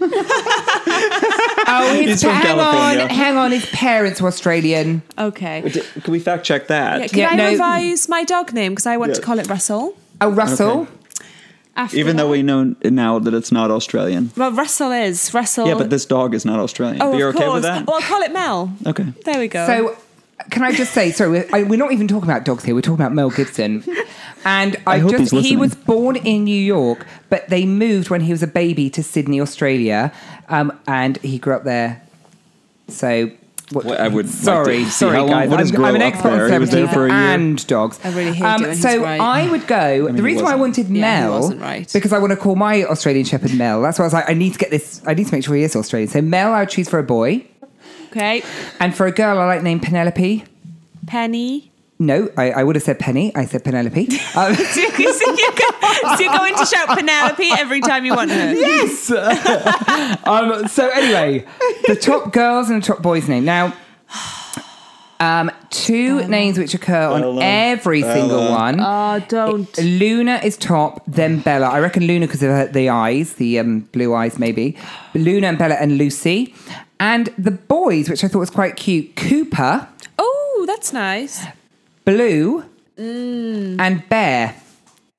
oh, 1.68 1.92
his, 1.96 2.06
He's 2.10 2.22
from 2.22 2.30
hang 2.32 2.42
California. 2.58 3.02
on, 3.04 3.10
hang 3.10 3.36
on. 3.36 3.50
His 3.52 3.66
parents 3.66 4.20
were 4.20 4.28
Australian. 4.28 5.02
okay. 5.18 5.62
Can 6.02 6.12
we 6.12 6.18
fact 6.18 6.44
check 6.44 6.68
that? 6.68 7.00
Yeah, 7.00 7.06
can 7.08 7.18
Yeah, 7.18 7.28
I 7.30 7.34
no. 7.36 7.50
revise 7.50 8.08
my 8.08 8.24
dog 8.24 8.52
name 8.52 8.72
because 8.72 8.86
I 8.86 8.96
want 8.96 9.14
to 9.14 9.20
call 9.22 9.38
it 9.38 9.48
Russell? 9.48 9.94
Oh, 10.20 10.30
Russell. 10.30 10.82
Okay. 10.82 10.90
After 11.76 11.98
Even 11.98 12.16
though 12.16 12.30
we 12.30 12.42
know 12.42 12.74
now 12.84 13.18
that 13.18 13.34
it's 13.34 13.52
not 13.52 13.70
Australian. 13.70 14.30
well, 14.36 14.50
Russell 14.50 14.92
is 14.92 15.34
Russell. 15.34 15.66
Yeah, 15.68 15.74
but 15.74 15.90
this 15.90 16.06
dog 16.06 16.34
is 16.34 16.46
not 16.46 16.58
Australian. 16.58 17.02
oh, 17.02 17.12
but 17.12 17.18
you're 17.18 17.28
of 17.28 17.36
okay 17.36 17.44
course. 17.44 17.54
with 17.56 17.62
that? 17.64 17.86
Well, 17.86 17.96
I'll 17.96 18.02
call 18.02 18.22
it 18.22 18.32
Mel. 18.32 18.72
Okay. 18.86 19.04
There 19.24 19.38
we 19.38 19.48
go. 19.48 19.66
So, 19.66 19.96
can 20.50 20.62
I 20.62 20.72
just 20.72 20.92
say, 20.92 21.10
sorry, 21.10 21.30
we're, 21.30 21.48
I, 21.52 21.62
we're 21.64 21.78
not 21.78 21.92
even 21.92 22.08
talking 22.08 22.28
about 22.28 22.44
dogs 22.44 22.64
here. 22.64 22.74
We're 22.74 22.80
talking 22.80 23.00
about 23.00 23.12
Mel 23.12 23.30
Gibson. 23.30 23.84
And 24.44 24.76
I, 24.86 24.98
hope 25.00 25.10
just, 25.10 25.20
he's 25.20 25.30
he 25.30 25.36
listening. 25.38 25.58
was 25.58 25.74
born 25.74 26.16
in 26.16 26.44
New 26.44 26.54
York, 26.54 27.04
but 27.30 27.48
they 27.48 27.66
moved 27.66 28.10
when 28.10 28.20
he 28.20 28.30
was 28.32 28.42
a 28.42 28.46
baby 28.46 28.88
to 28.90 29.02
Sydney, 29.02 29.40
Australia, 29.40 30.12
um, 30.48 30.78
and 30.86 31.16
he 31.18 31.38
grew 31.38 31.54
up 31.54 31.64
there. 31.64 32.00
So, 32.88 33.30
what, 33.72 33.84
Well, 33.84 34.00
I 34.00 34.08
would 34.08 34.26
like 34.26 34.34
sorry, 34.34 34.78
to 34.78 34.84
see 34.84 34.90
sorry, 34.90 35.16
how 35.16 35.22
long- 35.22 35.30
guys. 35.30 35.48
what 35.50 35.60
I'm, 35.60 35.68
grow 35.70 35.84
I'm 35.86 35.94
an 35.96 36.02
up 36.02 36.12
expert 36.14 36.28
on 36.30 36.38
there. 36.38 36.52
He 36.52 36.58
was 36.58 36.70
there 36.70 36.86
celebrities 36.88 36.94
for 36.94 37.06
a 37.06 37.08
year. 37.08 37.30
and 37.34 37.66
dogs. 37.66 37.98
Um, 38.04 38.12
I 38.12 38.16
really 38.16 38.32
hate 38.32 38.60
it 38.60 38.76
so 38.76 39.02
right. 39.02 39.20
I 39.20 39.50
would 39.50 39.66
go. 39.66 40.04
mean, 40.06 40.16
the 40.16 40.22
reason 40.22 40.44
why 40.44 40.52
I 40.52 40.54
wasn't. 40.56 40.86
wanted 40.86 40.96
Yeah, 40.96 41.20
Mel 41.20 41.32
wasn't 41.40 41.60
right. 41.60 41.90
because 41.92 42.12
I 42.12 42.18
want 42.18 42.30
to 42.30 42.36
call 42.36 42.54
my 42.56 42.84
Australian 42.84 43.24
Shepherd 43.24 43.54
Mel. 43.54 43.82
That's 43.82 43.98
why 43.98 44.04
I 44.04 44.06
was 44.06 44.12
like, 44.12 44.30
I 44.30 44.34
need 44.34 44.52
to 44.52 44.58
get 44.58 44.70
this. 44.70 45.02
I 45.06 45.14
need 45.14 45.26
to 45.26 45.32
make 45.34 45.44
sure 45.44 45.54
he 45.56 45.62
is 45.64 45.74
Australian. 45.74 46.08
So 46.10 46.20
Mel, 46.22 46.52
I 46.52 46.60
would 46.60 46.68
choose 46.70 46.88
for 46.88 46.98
a 46.98 47.02
boy, 47.04 47.44
okay, 48.10 48.42
and 48.80 48.94
for 48.94 49.06
a 49.06 49.12
girl, 49.12 49.38
I 49.38 49.46
like 49.46 49.62
name 49.62 49.80
Penelope. 49.80 50.44
Penny. 51.06 51.70
No, 51.98 52.28
I, 52.36 52.50
I 52.50 52.62
would 52.62 52.76
have 52.76 52.82
said 52.82 52.98
Penny. 52.98 53.34
I 53.34 53.46
said 53.46 53.64
Penelope. 53.64 54.08
Um, 54.36 54.54
so, 54.54 54.80
you're 54.80 54.90
go- 54.90 56.14
so 56.16 56.22
you're 56.22 56.36
going 56.36 56.54
to 56.56 56.66
shout 56.66 56.88
Penelope 56.88 57.48
every 57.58 57.80
time 57.80 58.04
you 58.04 58.14
want 58.14 58.30
her. 58.30 58.52
yes. 58.52 59.10
um, 60.26 60.68
so 60.68 60.88
anyway, 60.90 61.46
the 61.86 61.96
top 61.96 62.32
girls 62.34 62.68
and 62.68 62.82
the 62.82 62.86
top 62.86 63.00
boys 63.02 63.26
name. 63.28 63.46
Now, 63.46 63.72
um, 65.18 65.50
two 65.70 66.26
names 66.28 66.58
which 66.58 66.74
occur 66.74 67.08
on 67.08 67.22
Bella. 67.22 67.40
every 67.42 68.02
single 68.02 68.50
one. 68.50 68.78
Oh, 68.78 69.24
don't. 69.28 69.78
Luna 69.78 70.40
is 70.44 70.58
top, 70.58 71.02
then 71.06 71.40
Bella. 71.40 71.68
I 71.68 71.80
reckon 71.80 72.06
Luna 72.06 72.26
because 72.26 72.42
of 72.42 72.50
her, 72.50 72.66
the 72.66 72.90
eyes, 72.90 73.34
the 73.34 73.58
um, 73.58 73.80
blue 73.92 74.14
eyes, 74.14 74.38
maybe. 74.38 74.76
Luna 75.14 75.46
and 75.48 75.58
Bella 75.58 75.76
and 75.76 75.96
Lucy. 75.96 76.54
And 77.00 77.28
the 77.38 77.52
boys, 77.52 78.10
which 78.10 78.22
I 78.22 78.28
thought 78.28 78.40
was 78.40 78.50
quite 78.50 78.76
cute, 78.76 79.16
Cooper, 79.16 79.88
Oh, 80.18 80.64
that's 80.66 80.92
nice. 80.92 81.44
Blue, 82.06 82.64
Mm. 82.98 83.76
and 83.78 84.08
Bear. 84.08 84.54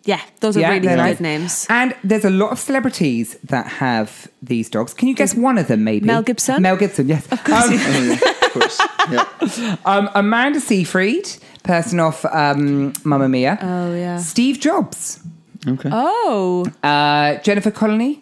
Yeah, 0.04 0.22
those 0.40 0.56
are 0.58 0.62
Yeah, 0.62 0.70
really 0.70 0.88
good 0.88 0.98
nice. 0.98 1.20
names. 1.20 1.68
And 1.70 1.94
there's 2.04 2.24
a 2.26 2.30
lot 2.30 2.52
of 2.52 2.60
celebrities 2.60 3.38
that 3.44 3.68
have 3.68 4.28
these 4.42 4.70
dogs. 4.70 4.94
Can 4.94 5.10
you 5.10 5.14
guess 5.14 5.36
one 5.36 5.58
of 5.60 5.68
them, 5.68 5.84
maybe? 5.84 6.06
Mel 6.08 6.24
Gibson? 6.24 6.62
Mel 6.62 6.78
Gibson, 6.78 7.08
yes. 7.10 7.28
Of 7.30 7.44
course. 7.44 7.66
Um, 7.66 7.74
yeah, 7.74 8.14
of 8.42 8.52
course. 8.54 8.82
Yeah. 9.12 9.76
um, 9.86 10.10
Amanda 10.16 10.60
Seyfried, 10.62 11.28
person 11.64 12.00
off 12.00 12.24
um, 12.26 12.94
Mamma 13.04 13.28
Mia. 13.28 13.60
Oh, 13.62 13.94
yeah. 13.94 14.18
Steve 14.18 14.60
Jobs, 14.60 15.20
Okay. 15.68 15.90
Oh, 15.92 16.66
uh, 16.84 17.36
Jennifer 17.44 17.72
Connelly, 17.72 18.22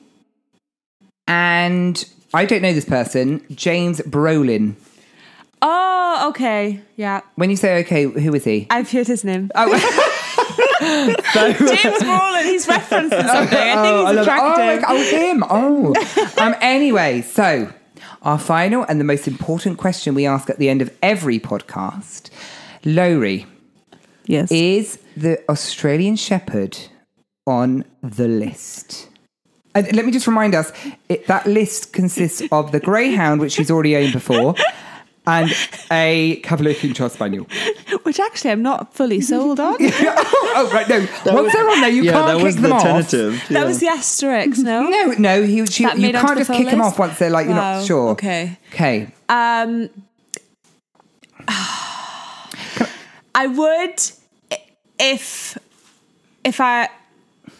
and 1.27 2.03
I 2.33 2.45
don't 2.45 2.61
know 2.63 2.73
this 2.73 2.85
person, 2.85 3.41
James 3.53 4.01
Brolin. 4.01 4.73
Oh, 5.61 6.25
okay. 6.29 6.81
Yeah, 6.95 7.21
When 7.35 7.49
you 7.49 7.55
say 7.55 7.79
okay, 7.81 8.03
who 8.03 8.33
is 8.35 8.43
he? 8.43 8.67
I've 8.69 8.89
heard 8.91 9.07
his 9.07 9.23
name. 9.23 9.51
Oh, 9.55 9.67
James 10.79 12.01
Brolin. 12.03 12.43
He's 12.45 12.65
referencing 12.65 13.09
something. 13.27 13.57
I 13.57 13.75
think 13.75 13.77
Oh, 13.77 14.05
I 14.05 14.07
he's 14.09 14.15
love 14.15 14.17
it. 14.17 14.21
attractive. 14.21 14.83
Oh, 14.87 14.97
oh, 14.97 15.17
him. 15.17 15.43
Oh. 15.49 16.41
um, 16.43 16.55
anyway, 16.61 17.21
so 17.21 17.71
our 18.21 18.39
final 18.39 18.83
and 18.83 18.99
the 18.99 19.03
most 19.03 19.27
important 19.27 19.77
question 19.77 20.13
we 20.15 20.25
ask 20.25 20.49
at 20.49 20.57
the 20.59 20.69
end 20.69 20.81
of 20.81 20.95
every 21.03 21.39
podcast 21.39 22.29
Lowry, 22.83 23.45
Yes. 24.25 24.51
is 24.51 24.99
the 25.15 25.39
Australian 25.49 26.15
Shepherd 26.15 26.77
on 27.47 27.83
the 28.01 28.27
list? 28.27 29.09
And 29.73 29.93
let 29.93 30.05
me 30.05 30.11
just 30.11 30.25
remind 30.27 30.55
us 30.55 30.71
it, 31.09 31.27
that 31.27 31.45
list 31.47 31.91
consists 31.93 32.41
of 32.51 32.71
the 32.71 32.79
Greyhound, 32.79 33.41
which 33.41 33.51
she's 33.53 33.69
already 33.69 33.95
owned 33.97 34.13
before, 34.13 34.55
and 35.27 35.51
a 35.91 36.37
Cavalier 36.43 36.73
King 36.75 36.93
Charles 36.93 37.13
Spaniel. 37.13 37.47
Which 38.03 38.19
actually 38.19 38.51
I'm 38.51 38.61
not 38.61 38.93
fully 38.93 39.21
sold 39.21 39.59
on. 39.59 39.75
oh, 39.79 40.53
oh, 40.55 40.69
right, 40.73 40.87
no. 40.87 40.99
Once 41.33 41.53
they're 41.53 41.69
on 41.69 41.81
there, 41.81 41.89
you 41.89 42.03
yeah, 42.03 42.11
can't 42.13 42.27
that 42.27 42.35
kick 42.37 42.43
was 42.43 42.55
them 42.55 42.63
the 42.63 42.71
off. 42.75 42.81
tentative. 42.83 43.43
That 43.49 43.65
was 43.65 43.79
the 43.79 43.87
asterisk, 43.87 44.59
no? 44.63 44.87
No, 44.89 45.13
no, 45.17 45.43
he, 45.43 45.65
she, 45.65 45.83
you 45.83 45.89
can't 45.89 46.37
just 46.37 46.47
full 46.47 46.57
kick 46.57 46.69
them 46.69 46.81
off 46.81 46.99
once 46.99 47.17
they're 47.19 47.29
like, 47.29 47.45
you're 47.47 47.55
Wow, 47.55 47.79
not 47.79 47.85
sure. 47.87 48.09
okay. 48.11 48.57
Okay. 48.73 49.07
Um, 49.29 49.89
I 53.35 53.47
would 53.47 53.99
if 54.99 55.57
if 56.43 56.61
I 56.61 56.89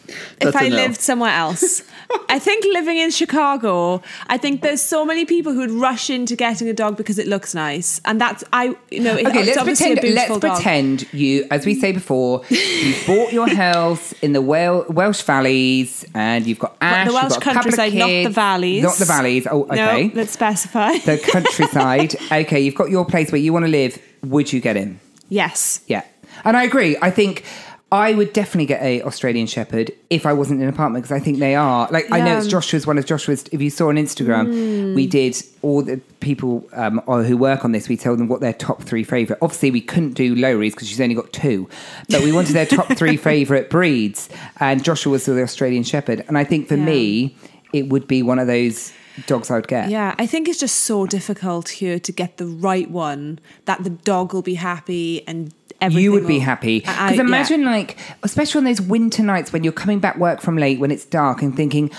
if 0.08 0.38
That's 0.40 0.56
I 0.56 0.64
a 0.64 0.70
no. 0.70 0.76
lived 0.76 1.00
somewhere 1.00 1.32
else. 1.32 1.82
I 2.28 2.38
think 2.38 2.64
living 2.72 2.96
in 2.98 3.10
Chicago, 3.10 4.02
I 4.26 4.36
think 4.38 4.62
there's 4.62 4.82
so 4.82 5.04
many 5.04 5.24
people 5.24 5.52
who'd 5.52 5.70
rush 5.70 6.10
into 6.10 6.36
getting 6.36 6.68
a 6.68 6.72
dog 6.72 6.96
because 6.96 7.18
it 7.18 7.26
looks 7.26 7.54
nice, 7.54 8.00
and 8.04 8.20
that's 8.20 8.44
I 8.52 8.76
you 8.90 9.00
know 9.00 9.16
it, 9.16 9.26
Okay, 9.26 9.38
it's 9.40 9.46
let's 9.48 9.58
obviously 9.58 9.92
pretend. 9.94 10.14
Let's 10.14 10.38
dog. 10.38 10.40
pretend 10.54 11.12
you, 11.12 11.46
as 11.50 11.64
we 11.66 11.74
say 11.74 11.92
before, 11.92 12.42
you 12.50 12.94
bought 13.06 13.32
your 13.32 13.48
house 13.48 14.12
in 14.22 14.32
the 14.32 14.42
Wel- 14.42 14.86
Welsh 14.88 15.22
valleys, 15.22 16.04
and 16.14 16.46
you've 16.46 16.58
got 16.58 16.76
Ash. 16.80 17.06
the 17.06 17.12
you've 17.12 17.22
Welsh 17.22 17.32
got 17.32 17.38
a 17.38 17.40
couple 17.40 17.58
of 17.70 17.76
countryside, 17.76 17.94
not 17.94 18.06
the 18.08 18.28
valleys. 18.30 18.82
Not 18.82 18.96
the 18.96 19.04
valleys. 19.04 19.46
Oh, 19.50 19.62
okay. 19.64 20.08
No, 20.08 20.14
let's 20.14 20.32
specify. 20.32 20.98
the 20.98 21.18
countryside. 21.18 22.14
okay, 22.32 22.60
you've 22.60 22.74
got 22.74 22.90
your 22.90 23.04
place 23.04 23.32
where 23.32 23.40
you 23.40 23.52
want 23.52 23.64
to 23.64 23.70
live. 23.70 23.98
Would 24.24 24.52
you 24.52 24.60
get 24.60 24.76
him? 24.76 25.00
yes. 25.28 25.80
Yeah, 25.86 26.04
and 26.44 26.56
I 26.56 26.64
agree. 26.64 26.96
I 27.00 27.10
think 27.10 27.44
I 27.92 28.14
would 28.14 28.32
definitely 28.32 28.66
get 28.66 28.82
a 28.82 29.00
Australian 29.02 29.46
Shepherd 29.46 29.92
if 30.10 30.26
I 30.26 30.32
wasn't 30.32 30.60
in 30.60 30.66
an 30.66 30.74
apartment 30.74 31.04
because 31.04 31.16
I 31.16 31.22
think 31.22 31.38
they 31.38 31.54
are 31.54 31.86
like 31.92 32.10
I 32.10 32.20
know 32.20 32.36
it's 32.36 32.48
Joshua's 32.48 32.84
one 32.84 32.98
of 32.98 33.06
Joshua's. 33.06 33.44
If 33.52 33.62
you 33.62 33.70
saw 33.70 33.90
on 33.90 33.94
Instagram, 33.94 34.92
we 34.96 35.06
did 35.06 35.40
all 35.62 35.82
the 35.82 35.98
people 36.18 36.68
um, 36.72 36.98
who 36.98 37.36
work 37.36 37.64
on 37.64 37.70
this. 37.70 37.88
We 37.88 37.96
told 37.96 38.18
them 38.18 38.26
what 38.26 38.40
their 38.40 38.52
top 38.52 38.82
three 38.82 39.04
favorite. 39.04 39.38
Obviously, 39.40 39.70
we 39.70 39.80
couldn't 39.80 40.14
do 40.14 40.34
Lowry's 40.34 40.74
because 40.74 40.88
she's 40.88 41.00
only 41.00 41.14
got 41.14 41.32
two, 41.32 41.68
but 42.08 42.22
we 42.22 42.32
wanted 42.32 42.54
their 42.54 42.66
top 42.66 42.88
three 42.96 43.16
favorite 43.30 43.70
breeds, 43.70 44.28
and 44.58 44.82
Joshua 44.82 45.12
was 45.12 45.26
the 45.26 45.40
Australian 45.40 45.84
Shepherd. 45.84 46.24
And 46.26 46.36
I 46.36 46.42
think 46.42 46.66
for 46.66 46.74
Yeah. 46.76 46.84
me, 46.86 47.36
it 47.72 47.88
would 47.88 48.08
be 48.08 48.20
one 48.20 48.40
of 48.40 48.48
those 48.48 48.92
dogs 49.26 49.48
I 49.48 49.54
would 49.54 49.68
get. 49.68 49.90
Yeah, 49.90 50.14
I 50.18 50.26
think 50.26 50.48
it's 50.48 50.58
just 50.58 50.76
so 50.78 51.06
difficult 51.06 51.68
here 51.68 52.00
to 52.00 52.12
get 52.12 52.36
the 52.38 52.46
right 52.46 52.90
one 52.90 53.38
that 53.66 53.84
the 53.84 53.90
dog 53.90 54.34
will 54.34 54.42
be 54.42 54.54
happy 54.54 55.26
and 55.28 55.54
everything. 55.80 56.04
you 56.04 56.12
would 56.12 56.26
be 56.26 56.38
happy 56.38 56.80
because 56.80 57.14
yeah. 57.16 57.20
imagine 57.20 57.64
like 57.64 57.96
especially 58.22 58.58
on 58.58 58.64
those 58.64 58.80
winter 58.80 59.22
nights 59.22 59.52
when 59.52 59.62
you're 59.64 59.72
coming 59.72 59.98
back 59.98 60.16
work 60.16 60.40
from 60.40 60.56
late 60.56 60.78
when 60.80 60.90
it's 60.90 61.04
dark 61.04 61.42
and 61.42 61.54
thinking 61.56 61.90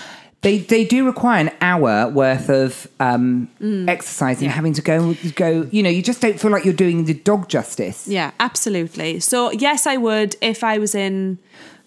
they 0.42 0.58
they 0.58 0.84
do 0.84 1.04
require 1.04 1.40
an 1.40 1.50
hour 1.60 2.08
worth 2.08 2.48
of 2.48 2.86
um, 3.00 3.48
Mm. 3.60 3.88
exercise 3.88 4.40
and 4.40 4.50
having 4.50 4.72
to 4.74 4.82
go 4.82 5.14
go 5.34 5.66
you 5.72 5.82
know 5.82 5.90
you 5.90 6.02
just 6.02 6.20
don't 6.20 6.38
feel 6.40 6.50
like 6.50 6.64
you're 6.64 6.74
doing 6.74 7.04
the 7.06 7.14
dog 7.14 7.48
justice 7.48 8.06
Yeah, 8.06 8.30
absolutely. 8.38 9.18
So 9.20 9.50
yes, 9.50 9.86
I 9.86 9.96
would 9.96 10.36
if 10.40 10.62
I 10.62 10.78
was 10.78 10.94
in 10.94 11.38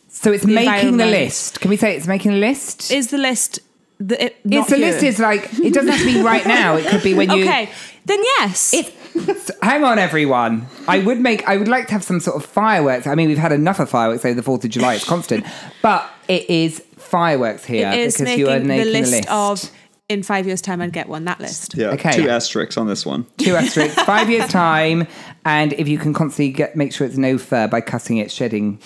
So 0.09 0.31
it's 0.33 0.43
the 0.45 0.53
making 0.53 0.97
the 0.97 1.05
list. 1.05 1.61
Can 1.61 1.69
we 1.69 1.77
say 1.77 1.95
it's 1.95 2.07
making 2.07 2.31
the 2.31 2.37
list? 2.39 2.91
Is 2.91 3.07
the 3.07 3.17
list 3.17 3.59
the 3.99 4.25
it, 4.25 4.45
not 4.45 4.67
the 4.67 4.75
here? 4.77 4.87
list 4.91 5.03
is 5.03 5.19
like, 5.19 5.43
it 5.53 5.73
doesn't 5.73 5.87
have 5.91 5.99
to 5.99 6.05
be 6.05 6.21
right 6.21 6.45
now. 6.59 6.75
It 6.75 6.87
could 6.87 7.03
be 7.03 7.13
when 7.13 7.29
you. 7.29 7.43
okay? 7.43 7.69
Then 8.05 8.19
yes. 8.23 8.73
It's, 8.73 9.51
hang 9.61 9.83
on, 9.83 9.99
everyone. 9.99 10.67
I 10.87 10.99
would 10.99 11.19
make. 11.19 11.47
I 11.47 11.57
would 11.57 11.67
like 11.67 11.87
to 11.87 11.93
have 11.93 12.03
some 12.03 12.19
sort 12.19 12.35
of 12.37 12.45
fireworks. 12.49 13.05
I 13.07 13.15
mean, 13.15 13.27
we've 13.29 13.37
had 13.37 13.51
enough 13.51 13.79
of 13.79 13.89
fireworks 13.89 14.25
over 14.25 14.33
the 14.33 14.43
Fourth 14.43 14.63
of 14.63 14.69
July. 14.71 14.95
It's 14.95 15.05
constant, 15.05 15.45
but 15.81 16.09
it 16.27 16.49
is 16.49 16.79
fireworks 16.97 17.65
here 17.65 17.89
it 17.91 17.99
is 17.99 18.17
because 18.17 18.37
you 18.37 18.49
are 18.49 18.57
the 18.59 18.65
making 18.65 18.93
list, 18.93 19.11
the 19.11 19.17
list 19.17 19.29
of 19.29 19.71
in 20.07 20.23
five 20.23 20.45
years' 20.47 20.61
time 20.61 20.81
I'd 20.81 20.93
get 20.93 21.09
one. 21.09 21.25
That 21.25 21.39
list. 21.39 21.75
Yeah, 21.75 21.89
Okay. 21.89 22.11
two 22.15 22.29
asterisks 22.29 22.77
on 22.77 22.87
this 22.87 23.05
one. 23.05 23.25
two 23.37 23.55
asterisks, 23.55 24.01
five 24.03 24.29
years 24.29 24.49
time, 24.49 25.07
and 25.45 25.73
if 25.73 25.87
you 25.87 25.97
can 25.97 26.13
constantly 26.13 26.51
get 26.53 26.75
make 26.75 26.93
sure 26.93 27.05
it's 27.05 27.17
no 27.17 27.37
fur 27.37 27.67
by 27.67 27.81
cutting 27.81 28.17
it, 28.17 28.31
shedding, 28.31 28.79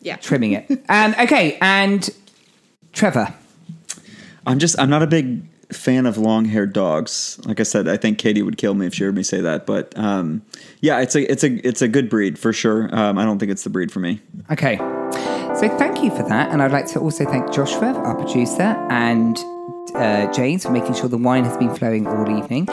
Yeah. 0.00 0.16
trimming 0.16 0.52
it. 0.52 0.70
Um, 0.88 1.14
okay, 1.20 1.56
and 1.60 2.08
Trevor. 2.92 3.32
I'm 4.46 4.58
just 4.58 4.78
I'm 4.78 4.90
not 4.90 5.02
a 5.02 5.06
big 5.06 5.42
fan 5.72 6.06
of 6.06 6.16
long-haired 6.16 6.72
dogs. 6.72 7.38
Like 7.44 7.60
I 7.60 7.62
said, 7.62 7.88
I 7.88 7.96
think 7.96 8.18
Katie 8.18 8.42
would 8.42 8.56
kill 8.56 8.74
me 8.74 8.86
if 8.86 8.94
she 8.94 9.04
heard 9.04 9.14
me 9.14 9.22
say 9.22 9.40
that. 9.40 9.66
But 9.66 9.96
um, 9.98 10.42
yeah, 10.80 11.00
it's 11.00 11.14
a 11.14 11.30
it's 11.30 11.44
a 11.44 11.66
it's 11.66 11.82
a 11.82 11.88
good 11.88 12.08
breed 12.08 12.38
for 12.38 12.52
sure. 12.52 12.94
Um, 12.94 13.18
I 13.18 13.24
don't 13.24 13.38
think 13.38 13.52
it's 13.52 13.64
the 13.64 13.70
breed 13.70 13.92
for 13.92 14.00
me. 14.00 14.20
Okay. 14.50 14.76
So 14.76 15.68
thank 15.76 16.02
you 16.04 16.10
for 16.10 16.22
that. 16.28 16.50
And 16.50 16.62
I'd 16.62 16.72
like 16.72 16.86
to 16.88 17.00
also 17.00 17.24
thank 17.24 17.52
Joshua, 17.52 17.92
our 17.92 18.14
producer, 18.14 18.76
and 18.90 19.36
uh, 19.94 20.32
James 20.32 20.64
for 20.64 20.70
making 20.70 20.94
sure 20.94 21.08
the 21.08 21.18
wine 21.18 21.44
has 21.44 21.56
been 21.56 21.74
flowing 21.74 22.06
all 22.06 22.30
evening. 22.30 22.68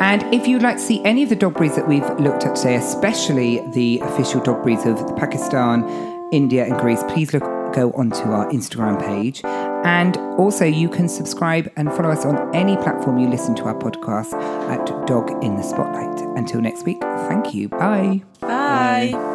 And 0.00 0.22
if 0.34 0.48
you'd 0.48 0.62
like 0.62 0.76
to 0.76 0.82
see 0.82 1.02
any 1.04 1.22
of 1.22 1.28
the 1.28 1.36
dog 1.36 1.54
breeds 1.54 1.76
that 1.76 1.86
we've 1.86 2.08
looked 2.18 2.44
at 2.44 2.56
today, 2.56 2.74
especially 2.74 3.62
the 3.72 4.00
official 4.00 4.40
dog 4.40 4.64
breeds 4.64 4.84
of 4.84 4.98
Pakistan, 5.16 5.84
India, 6.32 6.64
and 6.64 6.76
Greece, 6.78 7.04
please 7.08 7.32
look 7.32 7.44
go 7.74 7.90
onto 7.92 8.22
our 8.30 8.50
Instagram 8.50 8.98
page. 9.04 9.42
And 9.44 10.16
also, 10.38 10.64
you 10.64 10.88
can 10.88 11.08
subscribe 11.08 11.70
and 11.76 11.92
follow 11.92 12.10
us 12.10 12.24
on 12.24 12.54
any 12.54 12.76
platform 12.76 13.18
you 13.18 13.28
listen 13.28 13.54
to 13.56 13.64
our 13.64 13.78
podcast 13.78 14.32
at 14.70 15.06
Dog 15.06 15.30
in 15.44 15.56
the 15.56 15.62
Spotlight. 15.62 16.20
Until 16.38 16.60
next 16.60 16.84
week, 16.84 17.00
thank 17.00 17.54
you. 17.54 17.68
Bye. 17.68 18.22
Bye. 18.40 19.33